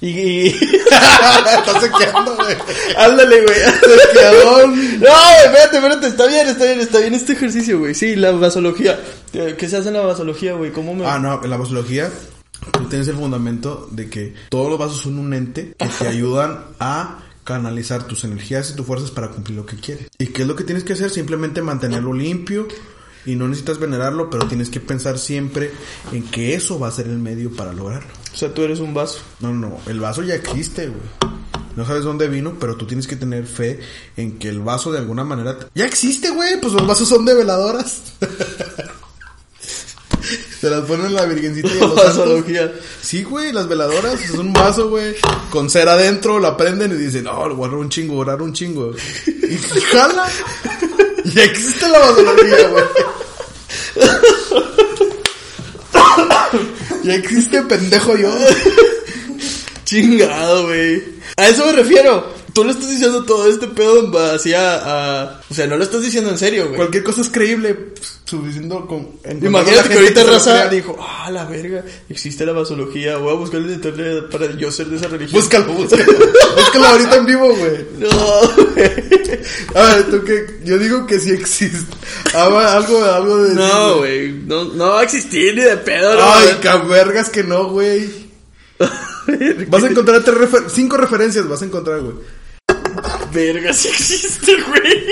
Y, 0.00 0.08
y- 0.08 0.46
Estás 0.48 1.82
sequeando, 1.82 2.36
güey. 2.36 2.56
ándale, 2.96 3.42
güey. 3.42 3.58
Sequeadón. 4.06 5.00
No, 5.00 5.08
espérate, 5.44 5.76
espérate, 5.76 6.06
está 6.06 6.26
bien, 6.26 6.48
está 6.48 6.64
bien, 6.64 6.80
está 6.80 6.98
bien 7.00 7.14
este 7.14 7.32
ejercicio, 7.32 7.78
güey. 7.80 7.94
Sí, 7.94 8.14
la 8.16 8.30
vasología. 8.32 8.98
¿Qué 9.32 9.68
se 9.68 9.76
hace 9.76 9.88
en 9.88 9.94
la 9.94 10.00
vasología, 10.00 10.54
güey? 10.54 10.72
¿Cómo 10.72 10.94
me...? 10.94 11.04
Ah, 11.06 11.18
no, 11.18 11.42
en 11.42 11.50
la 11.50 11.56
vasología 11.56 12.10
tú 12.72 12.84
tienes 12.88 13.08
el 13.08 13.16
fundamento 13.16 13.88
de 13.92 14.08
que 14.10 14.34
todos 14.50 14.68
los 14.68 14.78
vasos 14.78 15.00
son 15.02 15.18
un 15.18 15.32
ente 15.32 15.74
que 15.78 15.86
te 15.98 16.08
ayudan 16.08 16.64
a 16.80 17.18
canalizar 17.44 18.02
tus 18.04 18.24
energías 18.24 18.70
y 18.70 18.76
tus 18.76 18.84
fuerzas 18.86 19.10
para 19.10 19.28
cumplir 19.28 19.56
lo 19.56 19.64
que 19.66 19.76
quieres. 19.76 20.08
¿Y 20.18 20.26
qué 20.28 20.42
es 20.42 20.48
lo 20.48 20.54
que 20.56 20.64
tienes 20.64 20.84
que 20.84 20.92
hacer? 20.92 21.08
Simplemente 21.10 21.62
mantenerlo 21.62 22.12
limpio 22.12 22.68
y 23.28 23.36
no 23.36 23.46
necesitas 23.46 23.78
venerarlo, 23.78 24.30
pero 24.30 24.48
tienes 24.48 24.70
que 24.70 24.80
pensar 24.80 25.18
siempre 25.18 25.70
en 26.12 26.22
que 26.24 26.54
eso 26.54 26.78
va 26.78 26.88
a 26.88 26.90
ser 26.90 27.06
el 27.08 27.18
medio 27.18 27.52
para 27.52 27.74
lograrlo. 27.74 28.08
O 28.32 28.36
sea, 28.36 28.54
tú 28.54 28.62
eres 28.62 28.80
un 28.80 28.94
vaso. 28.94 29.18
No, 29.40 29.52
no, 29.52 29.78
el 29.86 30.00
vaso 30.00 30.22
ya 30.22 30.34
existe, 30.34 30.88
güey. 30.88 31.34
No 31.76 31.86
sabes 31.86 32.04
dónde 32.04 32.26
vino, 32.28 32.56
pero 32.58 32.76
tú 32.76 32.86
tienes 32.86 33.06
que 33.06 33.16
tener 33.16 33.46
fe 33.46 33.80
en 34.16 34.38
que 34.38 34.48
el 34.48 34.60
vaso 34.60 34.90
de 34.90 34.98
alguna 34.98 35.24
manera... 35.24 35.58
Ya 35.74 35.84
existe, 35.84 36.30
güey, 36.30 36.58
pues 36.58 36.72
los 36.72 36.86
vasos 36.86 37.06
son 37.06 37.26
de 37.26 37.34
veladoras. 37.34 38.02
Se 40.60 40.70
las 40.70 40.84
ponen 40.86 41.14
la 41.14 41.24
virgencita 41.26 41.68
y 41.68 41.78
a 41.78 41.86
los. 41.86 42.44
Sí, 43.00 43.22
güey, 43.22 43.52
las 43.52 43.68
veladoras 43.68 44.20
es 44.20 44.32
un 44.32 44.52
vaso, 44.52 44.88
güey, 44.88 45.14
con 45.50 45.70
cera 45.70 45.92
adentro, 45.92 46.40
la 46.40 46.56
prenden 46.56 46.90
y 46.92 46.96
dicen, 46.96 47.24
no, 47.24 47.48
le 47.48 47.54
voy 47.54 47.68
a 47.68 47.72
un 47.72 47.88
chingo, 47.88 48.24
dar 48.24 48.42
un 48.42 48.52
chingo. 48.52 48.92
Y 49.26 49.56
jala. 49.56 50.28
Ya 51.34 51.44
existe 51.44 51.88
la 51.88 51.98
vasología, 51.98 52.68
güey. 52.68 52.84
Ya 57.04 57.14
existe 57.14 57.62
pendejo 57.62 58.16
yo. 58.16 58.34
Chingado, 59.84 60.66
güey. 60.66 61.02
A 61.36 61.48
eso 61.48 61.64
me 61.66 61.72
refiero. 61.72 62.37
Tú 62.58 62.64
le 62.64 62.72
estás 62.72 62.90
diciendo 62.90 63.24
todo 63.24 63.48
este 63.48 63.66
pedo 63.68 64.00
en 64.00 64.10
base 64.10 64.56
a, 64.56 65.22
a- 65.22 65.40
O 65.48 65.54
sea, 65.54 65.66
no 65.66 65.76
lo 65.76 65.84
estás 65.84 66.02
diciendo 66.02 66.30
en 66.30 66.38
serio, 66.38 66.64
güey. 66.66 66.76
Cualquier 66.76 67.04
cosa 67.04 67.20
es 67.20 67.28
creíble, 67.28 67.74
pues, 67.74 68.18
suficiendo 68.24 68.84
con... 68.86 69.08
Imagínate 69.40 69.88
que 69.90 69.94
ahorita 69.94 70.24
Raza 70.24 70.68
dijo, 70.68 70.96
ah, 71.00 71.30
la 71.30 71.44
verga, 71.44 71.84
existe 72.08 72.44
la 72.44 72.52
vasología, 72.52 73.16
voy 73.18 73.32
a 73.32 73.36
buscarlo 73.36 73.68
en 73.68 73.74
internet 73.74 74.24
para 74.30 74.50
yo 74.56 74.70
ser 74.72 74.86
de 74.88 74.96
esa 74.96 75.06
religión. 75.08 75.40
Búscalo, 75.40 75.72
búscalo. 75.72 76.04
Búscalo 76.56 76.86
ahorita 76.86 77.16
en 77.16 77.26
vivo, 77.26 77.54
güey. 77.54 77.86
No, 77.98 78.64
güey. 78.74 78.90
A 79.74 79.82
ver, 79.94 80.10
tú 80.10 80.24
que... 80.24 80.60
Yo 80.64 80.78
digo 80.78 81.06
que 81.06 81.20
sí 81.20 81.30
existe. 81.30 81.94
Haga 82.34 82.76
algo, 82.76 83.04
algo 83.04 83.44
de... 83.44 83.54
No, 83.54 83.98
güey, 83.98 84.32
no, 84.32 84.64
no 84.64 84.88
va 84.90 85.00
a 85.00 85.04
existir 85.04 85.54
ni 85.54 85.62
de 85.62 85.76
pedo, 85.76 86.14
no. 86.14 86.20
Ay, 86.34 86.58
cavergas 86.62 87.30
que 87.30 87.44
no, 87.44 87.68
güey. 87.70 88.28
Vas 89.68 89.82
a 89.82 89.88
encontrar 89.88 90.22
tres 90.24 90.36
refer- 90.38 90.68
cinco 90.70 90.96
referencias, 90.96 91.46
vas 91.48 91.60
a 91.60 91.64
encontrar, 91.66 92.00
güey. 92.00 92.14
Verga, 93.32 93.72
sí 93.72 93.88
existe, 93.88 94.56
güey. 94.62 95.06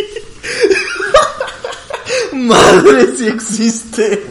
Madre, 2.47 3.17
sí 3.17 3.27
existe. 3.27 4.27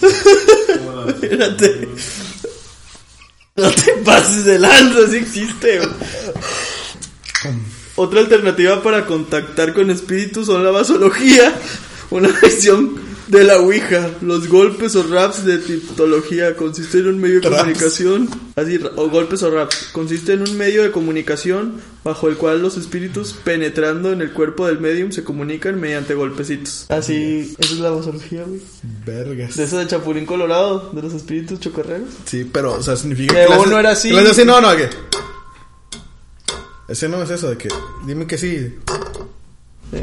Espérate. 1.08 1.88
No 3.56 3.70
te 3.70 3.92
pases 4.04 4.44
de 4.44 4.58
lanza, 4.58 5.08
sí 5.10 5.16
existe. 5.16 5.78
güey. 5.78 5.90
Otra 7.96 8.20
alternativa 8.20 8.80
para 8.82 9.06
contactar 9.06 9.74
con 9.74 9.90
espíritus 9.90 10.46
son 10.46 10.62
la 10.62 10.70
vasología, 10.70 11.52
una 12.10 12.28
acción 12.28 13.07
De 13.28 13.44
la 13.44 13.58
Ouija, 13.58 14.10
los 14.22 14.48
golpes 14.48 14.96
o 14.96 15.02
raps 15.02 15.44
de 15.44 15.58
tipología 15.58 16.56
consisten 16.56 17.00
en 17.00 17.06
un 17.08 17.18
medio 17.20 17.40
de 17.40 17.48
comunicación, 17.50 18.28
así, 18.56 18.80
o 18.96 19.10
golpes 19.10 19.42
o 19.42 19.50
raps, 19.50 19.90
consiste 19.92 20.32
en 20.32 20.42
un 20.48 20.56
medio 20.56 20.82
de 20.82 20.90
comunicación 20.90 21.74
bajo 22.02 22.28
el 22.28 22.36
cual 22.38 22.62
los 22.62 22.78
espíritus 22.78 23.34
penetrando 23.44 24.12
en 24.12 24.22
el 24.22 24.32
cuerpo 24.32 24.66
del 24.66 24.80
medium 24.80 25.12
se 25.12 25.24
comunican 25.24 25.78
mediante 25.78 26.14
golpecitos. 26.14 26.86
Así, 26.88 27.54
esa 27.58 27.74
es 27.74 27.78
la 27.80 27.90
vosología, 27.90 28.44
güey. 28.44 28.62
Vergas. 29.04 29.56
De 29.56 29.64
eso 29.64 29.76
de 29.76 29.86
Chapulín 29.86 30.24
Colorado, 30.24 30.90
de 30.94 31.02
los 31.02 31.12
espíritus 31.12 31.60
chocarreros. 31.60 32.08
Sí, 32.24 32.48
pero, 32.50 32.72
o 32.74 32.82
sea, 32.82 32.96
significa 32.96 33.34
Que 33.34 33.44
haces- 33.44 33.66
uno 33.66 33.78
era 33.78 33.90
así. 33.90 34.16
así, 34.16 34.44
no, 34.46 34.58
no, 34.62 34.74
que. 34.74 34.88
Ese 36.88 37.08
no 37.10 37.22
es 37.22 37.28
eso, 37.28 37.50
de 37.50 37.58
que. 37.58 37.68
Dime 38.06 38.26
que 38.26 38.38
sí. 38.38 38.74
Sí. 39.92 39.98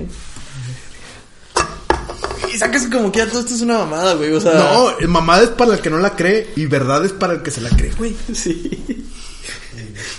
Y 2.56 2.58
sacas 2.58 2.88
como 2.88 3.12
que 3.12 3.20
ya 3.20 3.28
todo 3.28 3.42
esto 3.42 3.54
es 3.54 3.62
una 3.62 3.78
mamada, 3.80 4.14
güey, 4.16 4.32
o 4.32 4.40
sea... 4.40 4.54
No, 4.54 4.92
eh, 5.00 5.08
mamada 5.08 5.44
es 5.44 5.50
para 5.50 5.74
el 5.76 5.82
que 5.82 5.90
no 5.90 6.00
la 6.00 6.16
cree 6.16 6.52
y 6.56 6.66
verdad 6.66 7.04
es 7.06 7.12
para 7.12 7.34
el 7.34 7.42
que 7.44 7.52
se 7.52 7.62
la 7.62 7.70
cree, 7.70 7.92
güey. 7.98 8.16
Sí. 8.34 9.06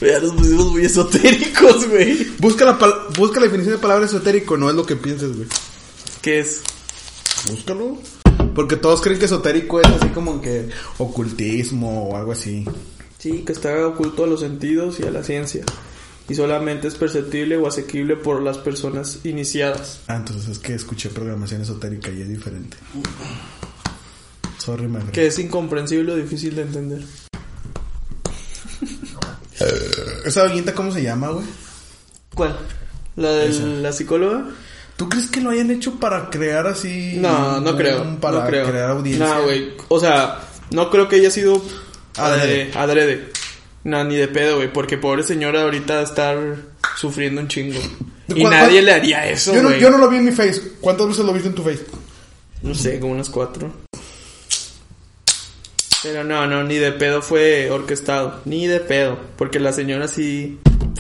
Ya 0.01 0.21
nos 0.21 0.33
pusimos 0.33 0.67
muy 0.73 0.85
esotéricos, 0.85 1.89
güey. 1.89 2.27
Busca 2.39 2.65
la, 2.67 2.79
pal- 2.79 2.95
busca 3.17 3.41
la 3.41 3.47
definición 3.47 3.77
de 3.77 3.81
palabra 3.81 4.05
esotérico, 4.07 4.57
no 4.57 4.69
es 4.69 4.77
lo 4.77 4.85
que 4.85 4.97
pienses, 4.97 5.35
güey. 5.35 5.49
¿Qué 6.21 6.41
es? 6.41 6.61
Búscalo. 7.49 7.99
Porque 8.55 8.77
todos 8.77 9.01
creen 9.01 9.19
que 9.19 9.25
esotérico 9.27 9.81
es 9.81 9.87
así 9.87 10.09
como 10.09 10.41
que 10.41 10.69
ocultismo 10.99 12.11
o 12.11 12.17
algo 12.17 12.33
así. 12.33 12.65
Sí, 13.19 13.43
que 13.47 13.53
está 13.53 13.87
oculto 13.87 14.25
a 14.25 14.27
los 14.27 14.41
sentidos 14.41 15.01
y 15.01 15.05
a 15.05 15.11
la 15.11 15.23
ciencia. 15.23 15.65
Y 16.29 16.35
solamente 16.35 16.89
es 16.89 16.97
perceptible 16.97 17.57
o 17.57 17.69
asequible 17.69 18.17
por 18.17 18.43
las 18.43 18.59
personas 18.59 19.21
iniciadas. 19.25 20.01
Ah, 20.09 20.17
entonces 20.17 20.49
es 20.49 20.59
que 20.59 20.75
escuché 20.75 21.09
programación 21.11 21.61
esotérica 21.63 22.11
y 22.11 22.23
es 22.23 22.29
diferente. 22.29 22.77
Sorry, 24.59 24.89
man. 24.89 25.09
Que 25.13 25.27
es 25.29 25.39
incomprensible 25.39 26.11
o 26.13 26.17
difícil 26.17 26.57
de 26.57 26.63
entender. 26.63 27.03
¿Esa 30.25 30.43
doñita 30.49 30.75
cómo 30.75 30.93
se 30.93 31.03
llama, 31.03 31.29
güey? 31.29 31.45
¿Cuál? 32.35 32.57
¿La 33.17 33.31
de 33.31 33.49
Esa. 33.49 33.63
la 33.65 33.93
psicóloga? 33.93 34.45
¿Tú 34.97 35.09
crees 35.09 35.29
que 35.31 35.41
lo 35.41 35.51
hayan 35.51 35.71
hecho 35.71 35.99
para 36.01 36.31
crear 36.31 36.67
así? 36.67 37.17
No, 37.19 37.61
no 37.61 37.71
un- 37.71 37.77
creo. 37.77 38.21
Para 38.21 38.41
no 38.41 38.47
creo. 38.47 38.67
crear 38.67 38.91
audiencia. 38.91 39.27
No, 39.27 39.43
güey. 39.45 39.73
O 39.89 40.01
sea, 40.01 40.41
no 40.71 40.91
creo 40.91 41.09
que 41.09 41.17
haya 41.17 41.31
sido 41.31 41.63
Adrede. 42.17 42.71
adrede. 42.75 43.31
No, 43.87 44.03
ni 44.03 44.17
de 44.17 44.27
pedo, 44.27 44.57
güey. 44.57 44.73
Porque 44.73 44.99
pobre 44.99 45.23
señora 45.23 45.63
ahorita 45.63 46.03
estar 46.03 46.37
sufriendo 46.97 47.41
un 47.41 47.47
chingo. 47.47 47.79
Y 48.29 48.41
¿Cuál- 48.41 48.53
nadie 48.53 48.83
le 48.83 48.93
haría 48.93 49.31
eso, 49.31 49.55
Yo 49.55 49.63
no, 49.63 49.69
güey. 49.69 49.81
yo 49.81 49.91
no 49.91 49.99
lo 49.99 50.09
vi 50.09 50.17
en 50.17 50.25
mi 50.25 50.33
face. 50.33 50.61
¿Cuántas 50.81 51.07
veces 51.07 51.25
lo 51.25 51.33
viste 51.33 51.49
en 51.49 51.55
tu 51.55 51.63
face? 51.63 51.85
No 52.63 52.75
sé, 52.75 52.99
como 52.99 53.13
unas 53.13 53.29
cuatro. 53.31 53.73
Pero 56.03 56.25
no, 56.25 56.47
no, 56.47 56.65
ni 56.65 56.75
de 56.77 56.91
pedo 56.93 57.23
fue 57.23 57.71
orquestado. 57.71 58.41
Ni 58.45 58.67
de 58.67 58.81
pedo. 58.81 59.19
Porque 59.37 59.61
la 59.61 59.73
señora 59.73 60.09
sí. 60.09 60.59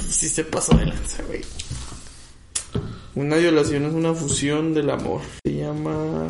Sí 0.08 0.28
se 0.28 0.44
pasó 0.44 0.76
de 0.76 0.86
lanza, 0.86 1.22
güey. 1.26 1.42
Una 3.16 3.36
violación 3.36 3.86
es 3.86 3.94
una 3.94 4.14
fusión 4.14 4.74
del 4.74 4.90
amor. 4.90 5.22
Se 5.44 5.52
llama. 5.66 6.28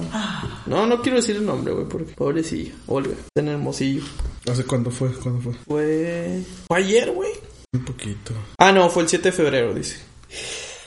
No, 0.66 0.86
no 0.86 1.00
quiero 1.02 1.16
decir 1.16 1.36
el 1.36 1.46
nombre, 1.46 1.72
güey, 1.72 1.86
porque. 1.86 2.12
Pobrecilla. 2.14 2.72
Olga. 2.86 3.12
Está 3.12 3.40
en 3.40 3.48
Hermosillo. 3.48 4.02
¿Hace 4.50 4.64
cuándo 4.64 4.90
fue? 4.90 5.12
¿Cuándo 5.12 5.40
fue? 5.40 5.54
Fue. 5.66 6.42
Fue 6.66 6.78
ayer, 6.78 7.10
güey. 7.12 7.32
Un 7.72 7.84
poquito. 7.84 8.32
Ah, 8.58 8.72
no, 8.72 8.88
fue 8.90 9.02
el 9.02 9.08
7 9.08 9.30
de 9.30 9.32
febrero, 9.32 9.74
dice. 9.74 9.98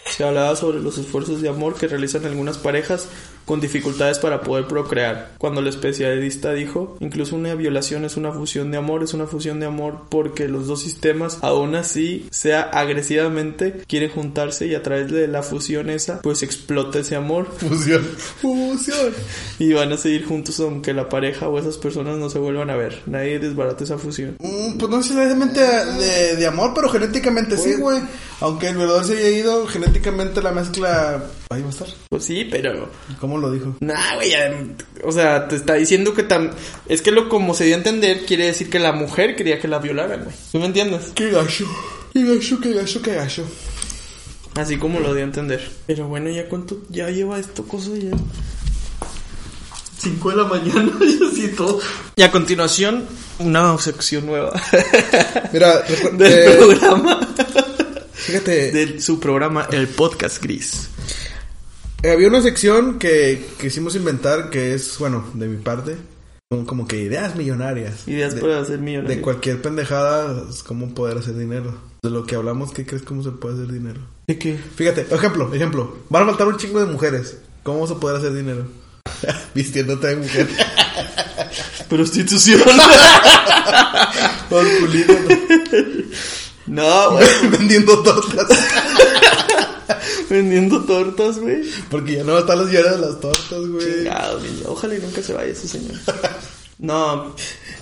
Se 0.06 0.24
hablaba 0.24 0.56
sobre 0.56 0.80
los 0.80 0.97
esfuerzos 0.97 1.41
de 1.41 1.50
amor 1.50 1.76
que 1.76 1.88
realizan 1.88 2.26
algunas 2.26 2.58
parejas 2.58 3.08
con 3.50 3.60
dificultades 3.60 4.20
para 4.20 4.41
poder 4.41 4.68
procrear. 4.68 5.32
Cuando 5.39 5.62
el 5.62 5.66
especialista 5.66 6.54
dijo, 6.54 6.95
incluso 7.00 7.36
una 7.36 7.56
violación 7.56 8.06
es 8.06 8.16
una 8.16 8.32
fusión 8.32 8.70
de 8.70 8.78
amor, 8.78 9.02
es 9.02 9.16
una 9.16 9.26
fusión 9.26 9.60
de 9.60 9.66
amor 9.66 10.02
porque 10.08 10.47
los 10.47 10.68
dos 10.68 10.84
sistemas, 10.84 11.39
aún 11.41 11.74
así, 11.74 12.28
sea 12.30 12.62
agresivamente, 12.62 13.82
quieren 13.88 14.12
juntarse 14.12 14.68
y 14.68 14.76
a 14.76 14.84
través 14.84 15.10
de 15.12 15.28
la 15.28 15.41
fusión 15.41 15.89
esa, 15.89 16.22
pues 16.22 16.43
explota 16.43 17.00
ese 17.00 17.16
amor. 17.16 17.47
Fusión. 17.58 18.04
Fusión. 18.39 19.14
Y 19.58 19.74
van 19.74 19.93
a 19.93 19.97
seguir 19.97 20.28
juntos 20.28 20.60
aunque 20.60 20.93
la 20.93 21.10
pareja 21.10 21.50
o 21.50 21.58
esas 21.58 21.80
personas 21.80 22.20
no 22.20 22.30
se 22.30 22.38
vuelvan 22.38 22.70
a 22.70 22.76
ver. 22.76 23.02
Nadie 23.08 23.39
desbarata 23.39 23.84
esa 23.84 23.97
fusión. 23.97 24.36
Mm, 24.38 24.78
pues 24.78 24.91
no 24.91 24.97
necesariamente 24.97 25.60
de, 25.60 26.36
de 26.36 26.45
amor, 26.45 26.74
pero 26.76 26.88
genéticamente 26.89 27.58
sí, 27.58 27.74
güey. 27.74 28.00
Aunque 28.41 28.68
el 28.68 28.78
violador 28.78 29.06
se 29.06 29.18
haya 29.18 29.30
ido, 29.30 29.66
genéticamente 29.66 30.39
la 30.43 30.52
mezcla. 30.52 31.24
Ahí 31.52 31.62
va 31.62 31.68
a 31.68 31.72
estar. 31.72 31.88
Pues 32.10 32.26
sí, 32.26 32.47
pero 32.50 32.89
¿Cómo 33.20 33.39
lo 33.39 33.52
dijo? 33.52 33.76
Nah, 33.80 34.16
güey, 34.16 34.32
o 35.04 35.12
sea, 35.12 35.47
te 35.47 35.56
está 35.56 35.74
diciendo 35.74 36.14
que 36.14 36.22
tam... 36.22 36.52
Es 36.88 37.02
que 37.02 37.12
lo 37.12 37.28
como 37.28 37.56
se 37.56 37.66
dio 37.66 37.74
a 37.74 37.80
entender 37.80 38.24
quiere 38.28 38.45
decir 38.45 38.70
que 38.70 38.78
la 38.78 38.91
mujer 38.91 39.36
quería 39.36 39.60
que 39.60 39.68
la 39.68 39.80
violaran, 39.80 40.26
güey. 40.26 40.36
¿Sí 40.52 40.60
me 40.60 40.68
entiendes? 40.68 41.12
Qué 41.16 41.32
gacho. 41.32 41.66
Qué 42.14 42.24
gacho, 42.24 42.60
qué 42.60 42.74
gacho, 42.74 43.02
qué 43.02 43.16
gacho. 43.16 43.45
Así 44.54 44.78
como 44.78 45.00
lo 45.00 45.14
dio 45.16 45.24
a 45.24 45.26
entender. 45.26 45.68
Pero 45.88 46.08
bueno, 46.08 46.30
¿ya 46.30 46.47
cuánto? 46.47 46.84
Ya 46.89 47.10
lleva 47.10 47.39
esto 47.39 47.64
cosa 47.64 47.95
ya. 47.95 48.12
5 49.97 50.30
de 50.30 50.36
la 50.36 50.43
mañana 50.43 50.91
y 51.02 51.20
así 51.32 51.47
todo. 51.56 51.80
Y 52.16 52.22
a 52.22 52.32
continuación, 52.32 53.06
una 53.39 53.76
sección 53.80 54.28
nueva 54.28 54.54
Mira, 55.52 55.82
del 56.14 56.32
eh, 56.32 56.56
programa. 56.58 57.20
fíjate, 58.14 58.72
De 58.72 59.02
su 59.02 59.20
programa, 59.20 59.68
el 59.72 59.88
podcast 59.88 60.43
gris. 60.43 60.89
Eh, 62.04 62.12
había 62.12 62.28
una 62.28 62.41
sección 62.41 63.00
que 63.00 63.45
quisimos 63.60 63.95
inventar 63.95 64.50
que 64.50 64.74
es, 64.74 64.97
bueno, 65.00 65.26
de 65.34 65.47
mi 65.47 65.58
parte, 65.58 65.97
como 66.66 66.88
que 66.88 66.97
ideas 66.97 67.36
millonarias. 67.36 68.08
Ideas 68.08 68.36
de, 68.36 68.41
para 68.41 68.60
hacer 68.60 68.80
millones. 68.80 69.10
de 69.10 69.22
cualquier 69.22 69.62
pendejada, 69.62 70.45
es 70.50 70.64
cómo 70.64 70.93
poder 70.93 71.18
hacer 71.18 71.38
dinero. 71.38 71.78
De 72.02 72.10
lo 72.10 72.26
que 72.26 72.36
hablamos, 72.36 72.72
¿qué 72.72 72.86
crees 72.86 73.04
cómo 73.04 73.22
se 73.24 73.32
puede 73.32 73.56
hacer 73.56 73.72
dinero? 73.72 74.02
¿De 74.28 74.39
qué? 74.39 74.58
Fíjate, 74.58 75.06
ejemplo, 75.12 75.54
ejemplo. 75.54 75.97
Van 76.10 76.24
a 76.24 76.26
faltar 76.28 76.47
un 76.47 76.58
chingo 76.58 76.80
de 76.80 76.86
mujeres. 76.86 77.38
¿Cómo 77.64 77.82
vas 77.82 77.91
a 77.91 78.00
poder 78.00 78.18
hacer 78.18 78.34
dinero? 78.34 78.66
Vistiéndote 79.54 80.08
de 80.08 80.16
mujer. 80.16 80.47
Prostitución. 81.89 82.62
No, 86.70 87.12
güey. 87.12 87.28
Vendiendo 87.50 88.02
tortas. 88.04 88.47
Vendiendo 90.30 90.84
tortas, 90.84 91.40
güey. 91.40 91.64
Porque 91.90 92.16
ya 92.18 92.24
no 92.24 92.34
va 92.34 92.40
a 92.40 92.42
estar 92.42 92.58
las 92.58 92.72
de 92.72 92.82
las 92.82 93.20
tortas, 93.20 93.68
güey. 93.68 93.86
Chingado, 93.86 94.40
niño. 94.40 94.64
Ojalá 94.68 94.96
y 94.96 95.00
nunca 95.00 95.22
se 95.22 95.34
vaya 95.34 95.52
ese 95.52 95.68
señor. 95.68 95.96
No, 96.80 97.36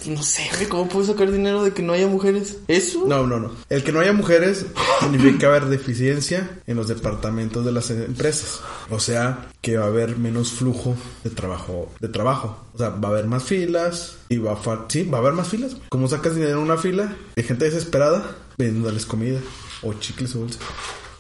no 0.08 0.24
sé, 0.24 0.50
güey, 0.56 0.68
¿cómo 0.68 0.90
puedo 0.90 1.06
sacar 1.06 1.32
dinero 1.32 1.64
de 1.64 1.72
que 1.72 1.84
no 1.84 1.94
haya 1.94 2.08
mujeres? 2.08 2.58
¿Eso? 2.68 3.06
No, 3.06 3.28
no, 3.28 3.40
no. 3.40 3.52
El 3.70 3.84
que 3.84 3.92
no 3.92 4.00
haya 4.00 4.12
mujeres 4.12 4.66
significa 5.00 5.48
haber 5.48 5.66
deficiencia 5.66 6.50
en 6.66 6.78
los 6.78 6.88
departamentos 6.88 7.64
de 7.64 7.72
las 7.72 7.92
empresas. 7.92 8.60
O 8.90 9.00
sea, 9.00 9.50
que 9.62 9.78
va 9.78 9.86
a 9.86 9.90
haber 9.90 10.18
menos 10.18 10.52
flujo 10.52 10.96
de 11.24 11.30
trabajo, 11.30 11.92
de 12.00 12.08
trabajo. 12.08 12.66
O 12.74 12.78
sea, 12.80 12.90
va 12.90 13.10
a 13.10 13.12
haber 13.12 13.28
más 13.28 13.44
filas 13.44 14.18
y 14.30 14.38
va 14.38 14.54
a 14.54 14.86
sí, 14.90 15.04
va 15.04 15.20
a 15.20 15.22
haber 15.22 15.34
más 15.34 15.48
filas. 15.48 15.78
¿Cómo 15.90 16.08
sacas 16.08 16.34
dinero 16.34 16.54
en 16.54 16.66
una 16.66 16.78
fila 16.78 17.16
de 17.36 17.44
gente 17.44 17.66
desesperada 17.66 18.36
vendiéndoles 18.58 19.06
comida 19.06 19.40
o 19.84 19.94
chicles 19.94 20.34
o 20.36 20.40
dulce 20.40 20.58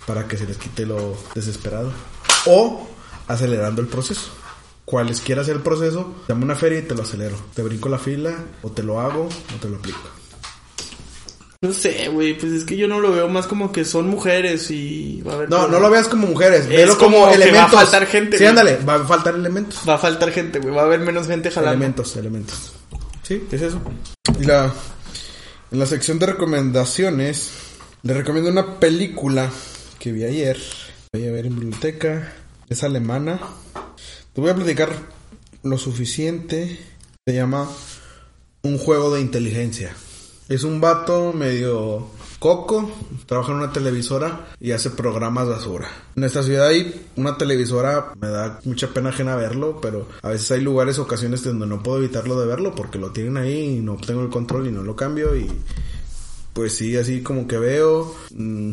para 0.07 0.27
que 0.27 0.37
se 0.37 0.47
les 0.47 0.57
quite 0.57 0.85
lo 0.87 1.15
desesperado 1.35 1.91
o 2.47 2.87
acelerando 3.27 3.81
el 3.81 3.87
proceso. 3.87 4.31
Cualesquiera 4.85 5.43
sea 5.43 5.53
el 5.53 5.59
proceso, 5.61 6.15
dame 6.29 6.45
una 6.45 6.55
feria 6.55 6.79
y 6.79 6.83
te 6.83 6.95
lo 6.95 7.03
acelero. 7.03 7.35
Te 7.53 7.61
brinco 7.61 7.89
la 7.89 7.99
fila 7.99 8.33
o 8.63 8.71
te 8.71 8.81
lo 8.83 8.99
hago 9.01 9.25
o 9.27 9.59
te 9.61 9.67
lo 9.69 9.75
aplico. 9.77 9.99
No 11.59 11.73
sé, 11.73 12.07
güey, 12.09 12.37
pues 12.37 12.53
es 12.53 12.63
que 12.63 12.77
yo 12.77 12.87
no 12.87 12.99
lo 12.99 13.11
veo 13.11 13.27
más 13.27 13.47
como 13.47 13.71
que 13.71 13.83
son 13.83 14.07
mujeres 14.07 14.69
y 14.69 15.21
va 15.27 15.31
a 15.33 15.35
haber... 15.35 15.49
No, 15.49 15.67
no 15.67 15.79
lo 15.79 15.89
veas 15.89 16.07
como 16.07 16.27
mujeres, 16.27 16.61
Es 16.61 16.67
velo 16.69 16.97
como, 16.99 17.17
como 17.17 17.31
que 17.31 17.31
va 17.31 17.31
a 17.31 17.35
elementos. 17.47 17.71
faltar 17.73 18.05
gente, 18.05 18.37
Sí, 18.37 18.43
güey. 18.43 18.49
ándale, 18.49 18.77
va 18.87 18.95
a 18.95 18.99
faltar 19.05 19.33
elementos. 19.35 19.79
Va 19.89 19.95
a 19.95 19.97
faltar 19.97 20.31
gente, 20.31 20.59
güey, 20.59 20.73
va 20.73 20.83
a 20.83 20.85
haber 20.85 20.99
menos 20.99 21.25
gente 21.27 21.49
jalando. 21.49 21.73
Elementos, 21.75 22.15
elementos. 22.15 22.71
Sí, 23.23 23.45
es 23.51 23.61
eso. 23.61 23.81
Y 24.39 24.43
la 24.45 24.71
en 25.71 25.79
la 25.79 25.85
sección 25.87 26.17
de 26.19 26.27
recomendaciones 26.27 27.49
le 28.03 28.13
recomiendo 28.13 28.49
una 28.51 28.79
película 28.79 29.49
que 29.99 30.11
vi 30.11 30.23
ayer. 30.23 30.57
Voy 31.13 31.27
a 31.27 31.31
ver 31.31 31.45
en 31.45 31.55
biblioteca. 31.55 32.33
Es 32.69 32.83
alemana. 32.83 33.39
Te 34.33 34.41
voy 34.41 34.49
a 34.49 34.55
platicar 34.55 34.89
lo 35.63 35.77
suficiente. 35.77 36.79
Se 37.25 37.33
llama 37.33 37.69
Un 38.61 38.77
juego 38.77 39.13
de 39.13 39.21
inteligencia. 39.21 39.93
Es 40.49 40.63
un 40.63 40.79
vato 40.79 41.33
medio 41.33 42.09
coco, 42.39 42.89
trabaja 43.25 43.51
en 43.51 43.57
una 43.57 43.73
televisora 43.73 44.47
y 44.59 44.71
hace 44.71 44.91
programas 44.91 45.47
basura. 45.47 45.89
En 46.15 46.23
esta 46.23 46.43
ciudad 46.43 46.67
hay 46.67 47.07
una 47.15 47.37
televisora, 47.37 48.13
me 48.19 48.29
da 48.29 48.59
mucha 48.63 48.89
pena 48.89 49.09
ajena 49.09 49.35
verlo, 49.35 49.81
pero 49.81 50.07
a 50.21 50.29
veces 50.29 50.51
hay 50.51 50.61
lugares, 50.61 50.99
ocasiones 50.99 51.43
donde 51.43 51.67
no 51.67 51.83
puedo 51.83 51.97
evitarlo 51.97 52.39
de 52.39 52.47
verlo 52.47 52.75
porque 52.75 52.99
lo 52.99 53.11
tienen 53.11 53.37
ahí 53.37 53.77
y 53.77 53.79
no 53.81 53.97
tengo 53.97 54.21
el 54.21 54.29
control 54.29 54.67
y 54.67 54.71
no 54.71 54.83
lo 54.83 54.95
cambio 54.95 55.35
y 55.35 55.51
pues 56.53 56.73
sí, 56.73 56.95
así 56.95 57.21
como 57.21 57.47
que 57.47 57.57
veo... 57.57 58.15
mm, 58.31 58.71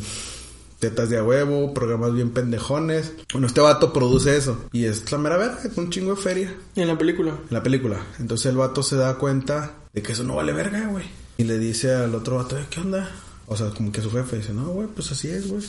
tetas 0.90 1.08
de 1.08 1.16
a 1.18 1.24
huevo, 1.24 1.72
programas 1.72 2.12
bien 2.12 2.30
pendejones. 2.30 3.12
Bueno, 3.32 3.46
este 3.46 3.60
vato 3.62 3.92
produce 3.92 4.36
eso. 4.36 4.66
Y 4.72 4.84
es 4.84 5.10
la 5.10 5.16
mera 5.18 5.38
verga, 5.38 5.60
es 5.64 5.76
un 5.78 5.88
chingo 5.90 6.14
de 6.14 6.20
feria 6.20 6.54
En 6.76 6.88
la 6.88 6.98
película. 6.98 7.30
en 7.30 7.54
la 7.54 7.62
película. 7.62 8.04
Entonces 8.18 8.46
el 8.46 8.56
vato 8.58 8.82
se 8.82 8.96
da 8.96 9.14
cuenta 9.14 9.72
de 9.94 10.02
que 10.02 10.12
eso 10.12 10.24
no 10.24 10.36
vale 10.36 10.52
verga, 10.52 10.88
güey. 10.88 11.04
Y 11.38 11.44
le 11.44 11.58
dice 11.58 11.94
al 11.94 12.14
otro 12.14 12.36
vato, 12.36 12.58
"Eh, 12.58 12.66
¿qué 12.68 12.80
onda? 12.80 13.10
O 13.46 13.56
sea, 13.56 13.70
como 13.70 13.90
que 13.92 14.02
su 14.02 14.10
jefe 14.10 14.36
dice, 14.36 14.52
no, 14.52 14.66
güey, 14.66 14.88
pues 14.88 15.10
así 15.10 15.28
es, 15.28 15.48
güey. 15.48 15.62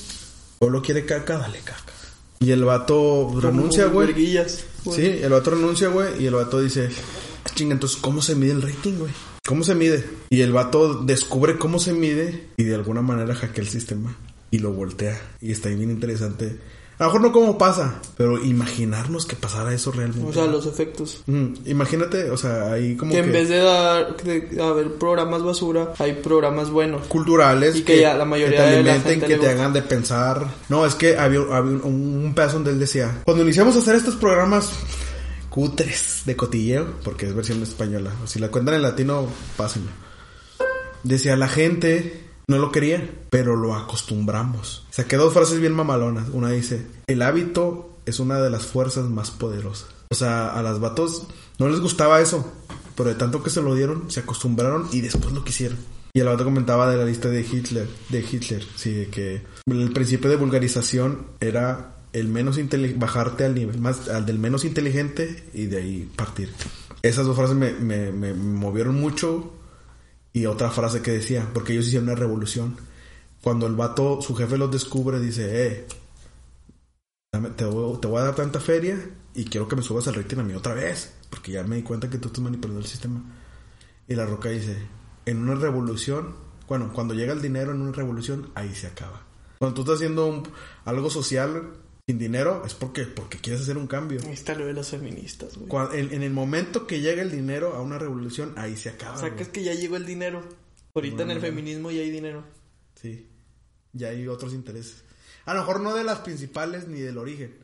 Pueblo 0.60 0.82
quiere 0.82 1.06
caca, 1.06 1.38
dale 1.38 1.60
caca. 1.60 1.94
Y 2.40 2.52
el 2.52 2.66
vato 2.66 3.34
renuncia, 3.40 3.86
güey. 3.86 4.14
Sí, 4.92 5.06
el 5.22 5.30
vato 5.32 5.52
renuncia, 5.52 5.88
güey. 5.88 6.22
Y 6.22 6.28
el 6.28 6.36
vato 6.36 6.60
dice, 6.60 6.90
"Ah, 7.46 7.50
chinga, 7.56 7.74
entonces, 7.74 7.98
¿cómo 8.02 8.22
se 8.22 8.36
mide 8.36 8.52
el 8.52 8.62
rating, 8.62 8.94
güey? 9.00 9.12
¿Cómo 9.48 9.64
se 9.64 9.76
mide? 9.76 10.04
Y 10.30 10.42
el 10.42 10.52
vato 10.52 10.96
descubre 11.04 11.58
cómo 11.58 11.80
se 11.80 11.94
mide 11.94 12.48
y 12.58 12.64
de 12.64 12.76
alguna 12.76 13.02
manera 13.02 13.36
hackea 13.36 13.64
el 13.64 13.70
sistema 13.70 14.16
y 14.52 14.60
lo 14.60 14.72
voltea. 14.72 15.20
Y 15.42 15.52
está 15.52 15.70
bien 15.70 15.90
interesante. 15.92 16.60
A 16.98 17.04
lo 17.04 17.10
mejor 17.10 17.22
no 17.22 17.32
cómo 17.34 17.58
pasa, 17.58 18.00
pero 18.16 18.42
imaginarnos 18.42 19.26
que 19.26 19.36
pasara 19.36 19.74
eso 19.74 19.92
realmente. 19.92 20.30
O 20.30 20.32
sea, 20.32 20.46
los 20.46 20.66
efectos. 20.66 21.24
Mm, 21.26 21.48
imagínate, 21.66 22.30
o 22.32 22.38
sea, 22.38 22.72
ahí 22.72 22.96
como 22.96 23.12
Que 23.12 23.18
que, 23.18 23.24
en 23.26 23.34
vez 23.34 23.50
de 23.50 23.58
dar 23.58 24.16
de 24.16 24.62
haber 24.64 24.94
programas 24.94 25.44
basura, 25.44 25.94
hay 26.00 26.14
programas 26.14 26.70
buenos. 26.70 27.06
culturales 27.08 27.76
Y 27.76 27.84
que 27.84 28.00
ya 28.00 28.14
la 28.14 28.24
mayoría 28.24 28.60
que 28.60 28.64
te 28.64 28.70
de 28.70 28.84
la 28.84 28.92
alimenten, 28.94 29.20
gente 29.20 29.28
que 29.28 29.38
te 29.38 29.50
hagan 29.50 29.74
de 29.74 29.82
pensar. 29.82 30.48
No, 30.70 30.86
es 30.86 30.96
que 30.96 31.18
había, 31.18 31.42
había 31.42 31.74
un, 31.84 31.84
un 31.84 32.34
pedazo 32.34 32.56
donde 32.56 32.72
él 32.72 32.80
decía, 32.80 33.24
cuando 33.26 33.44
iniciamos 33.44 33.76
a 33.76 33.80
hacer 33.80 33.96
estos 33.96 34.16
programas 34.16 34.72
cutres 35.50 36.22
de 36.26 36.38
cotilleo, 36.38 36.96
porque 37.04 37.26
es 37.26 37.36
versión 37.36 37.62
española, 37.62 38.12
si 38.26 38.40
la 38.40 38.50
cuentan 38.50 38.76
en 38.76 38.84
latino, 38.84 39.28
pásenlo. 39.58 39.92
Decía, 41.04 41.36
la 41.36 41.50
gente 41.50 42.25
no 42.48 42.58
lo 42.58 42.72
quería, 42.72 43.10
pero 43.30 43.56
lo 43.56 43.76
acostumbramos. 43.76 44.86
Saqué 44.92 45.18
dos 45.18 45.34
frases 45.34 45.60
bien 45.60 45.74
mamalonas. 45.74 46.30
Una 46.30 46.52
dice, 46.52 46.86
el 47.08 47.22
hábito 47.22 47.90
es 48.06 48.20
una 48.20 48.40
de 48.40 48.50
las 48.50 48.66
fuerzas 48.66 49.10
más 49.10 49.32
poderosas. 49.32 49.90
O 50.10 50.16
sea, 50.16 50.50
a 50.50 50.62
las 50.62 50.80
vatos 50.80 51.28
no 51.58 51.68
les 51.68 51.80
gustaba 51.80 52.22
eso, 52.22 52.52
pero 52.96 53.10
de 53.10 53.16
tanto 53.16 53.44
que 53.44 53.50
se 53.50 53.62
lo 53.62 53.76
dieron, 53.76 54.10
se 54.12 54.22
acostumbraron 54.22 54.88
y 54.92 55.02
después 55.02 55.34
lo 55.34 55.44
quisieron. 55.44 55.78
Y 56.14 56.22
el 56.22 56.28
vato 56.28 56.46
comentaba 56.46 56.90
de 56.90 56.98
la 56.98 57.06
lista 57.06 57.28
de 57.28 57.42
Hitler, 57.42 57.90
de 58.10 58.20
Hitler, 58.20 58.66
sí, 58.76 58.94
de 58.94 59.08
que 59.08 59.42
el 59.66 59.92
principio 59.92 60.30
de 60.30 60.38
vulgarización 60.38 61.26
era 61.42 61.96
el 62.14 62.30
menos 62.30 62.58
bajarte 62.96 63.44
al 63.44 63.56
nivel 63.56 63.82
más 63.82 64.08
al 64.08 64.26
del 64.26 64.40
menos 64.40 64.64
inteligente 64.64 65.44
y 65.54 65.66
de 65.66 65.78
ahí 65.78 66.10
partir. 66.16 66.50
Esas 67.02 67.26
dos 67.26 67.36
frases 67.36 67.58
me, 67.58 67.74
me, 67.74 68.14
me 68.14 68.34
movieron 68.34 68.96
mucho 68.96 69.52
y 70.36 70.48
otra 70.48 70.70
frase 70.70 71.02
que 71.02 71.12
decía, 71.12 71.50
porque 71.54 71.72
ellos 71.72 71.88
hicieron 71.88 72.10
una 72.10 72.20
revolución. 72.20 72.76
Cuando 73.42 73.68
el 73.68 73.76
vato, 73.76 74.22
su 74.22 74.36
jefe 74.36 74.58
los 74.58 74.70
descubre, 74.70 75.18
dice, 75.18 75.66
eh, 75.66 75.88
te, 77.56 77.64
voy, 77.64 77.98
a 78.20 78.26
dar 78.26 78.36
tanta 78.36 78.60
feria 78.60 79.00
y 79.34 79.46
quiero 79.46 79.70
que 79.70 79.78
me 79.78 79.82
subas 79.82 80.08
el 80.08 80.16
rating 80.16 80.40
a 80.40 80.44
mí 80.44 80.54
otra 80.54 80.74
vez, 80.74 81.14
porque 81.30 81.54
ya 81.54 81.64
me 81.64 81.78
di 81.78 81.84
cuenta 81.84 82.10
que 82.10 82.18
tú 82.18 82.28
estás 82.28 82.44
manipulando 82.44 82.82
el 82.82 82.86
sistema. 82.86 83.24
Y 84.10 84.16
la 84.16 84.26
roca 84.26 84.50
dice, 84.50 84.76
en 85.26 85.38
una 85.38 85.56
revolución, 85.56 86.36
bueno, 86.68 86.92
cuando 86.92 87.14
llega 87.14 87.32
el 87.32 87.42
dinero 87.42 87.72
en 87.72 87.80
una 87.80 87.94
revolución, 87.94 88.50
ahí 88.56 88.76
se 88.76 88.88
acaba. 88.88 89.22
Cuando 89.58 89.74
tú 89.74 89.82
estás 89.84 89.96
haciendo 89.96 90.44
algo 90.84 91.10
social 91.10 91.76
sin 92.08 92.20
dinero, 92.20 92.64
es 92.66 92.76
porque, 92.76 93.04
porque 93.06 93.40
quieres 93.40 93.64
hacer 93.64 93.78
un 93.78 93.88
cambio. 93.88 94.20
Ahí 94.26 94.34
está 94.34 94.54
lo 94.54 94.66
de 94.68 94.74
las 94.74 94.90
feministas, 94.90 95.58
güey. 95.58 95.72
En, 96.00 96.14
en 96.14 96.22
el 96.22 96.32
momento 96.32 96.86
que 96.86 97.02
llega 97.02 97.24
el 97.24 97.32
dinero 97.32 97.74
a 97.74 97.82
una 97.82 97.98
revolución, 97.98 98.54
ahí 98.58 98.78
se 98.78 98.90
acaba. 98.90 99.16
O 99.16 99.20
sea, 99.20 99.36
que 99.36 99.44
es 99.44 99.50
que 99.50 99.64
ya 99.64 99.74
llegó 99.74 99.96
el 99.98 100.06
dinero. 100.06 100.48
Ahorita 100.94 101.24
en 101.24 101.32
el 101.32 101.42
feminismo 101.42 101.90
ya 101.92 102.02
hay 102.02 102.12
dinero. 102.12 102.44
Sí. 102.94 103.28
Ya 103.94 104.10
hay 104.10 104.28
otros 104.28 104.54
intereses. 104.54 105.04
A 105.46 105.54
lo 105.56 105.62
mejor 105.62 105.80
no 105.82 105.96
de 105.96 106.04
las 106.04 106.20
principales 106.20 106.88
ni 106.88 107.00
del 107.00 107.18
origen, 107.18 107.58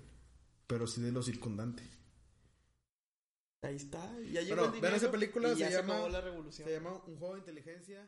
pero 0.66 0.88
sí 0.88 1.02
de 1.02 1.12
los 1.12 1.26
circundantes. 1.28 1.86
Ahí 3.64 3.76
está. 3.76 4.00
Ya 4.32 4.42
llegó 4.42 4.56
Bueno, 4.56 4.66
el 4.66 4.72
dinero. 4.72 4.82
vean 4.82 4.96
esa 4.96 5.12
película, 5.12 5.50
se 5.50 5.66
se 5.66 5.72
llama- 5.72 5.94
acabó 5.94 6.10
la 6.10 6.22
revolución. 6.22 6.68
Se 6.68 6.74
llama 6.74 6.94
Un 7.06 7.16
juego 7.18 7.36
de 7.36 7.40
inteligencia. 7.42 8.08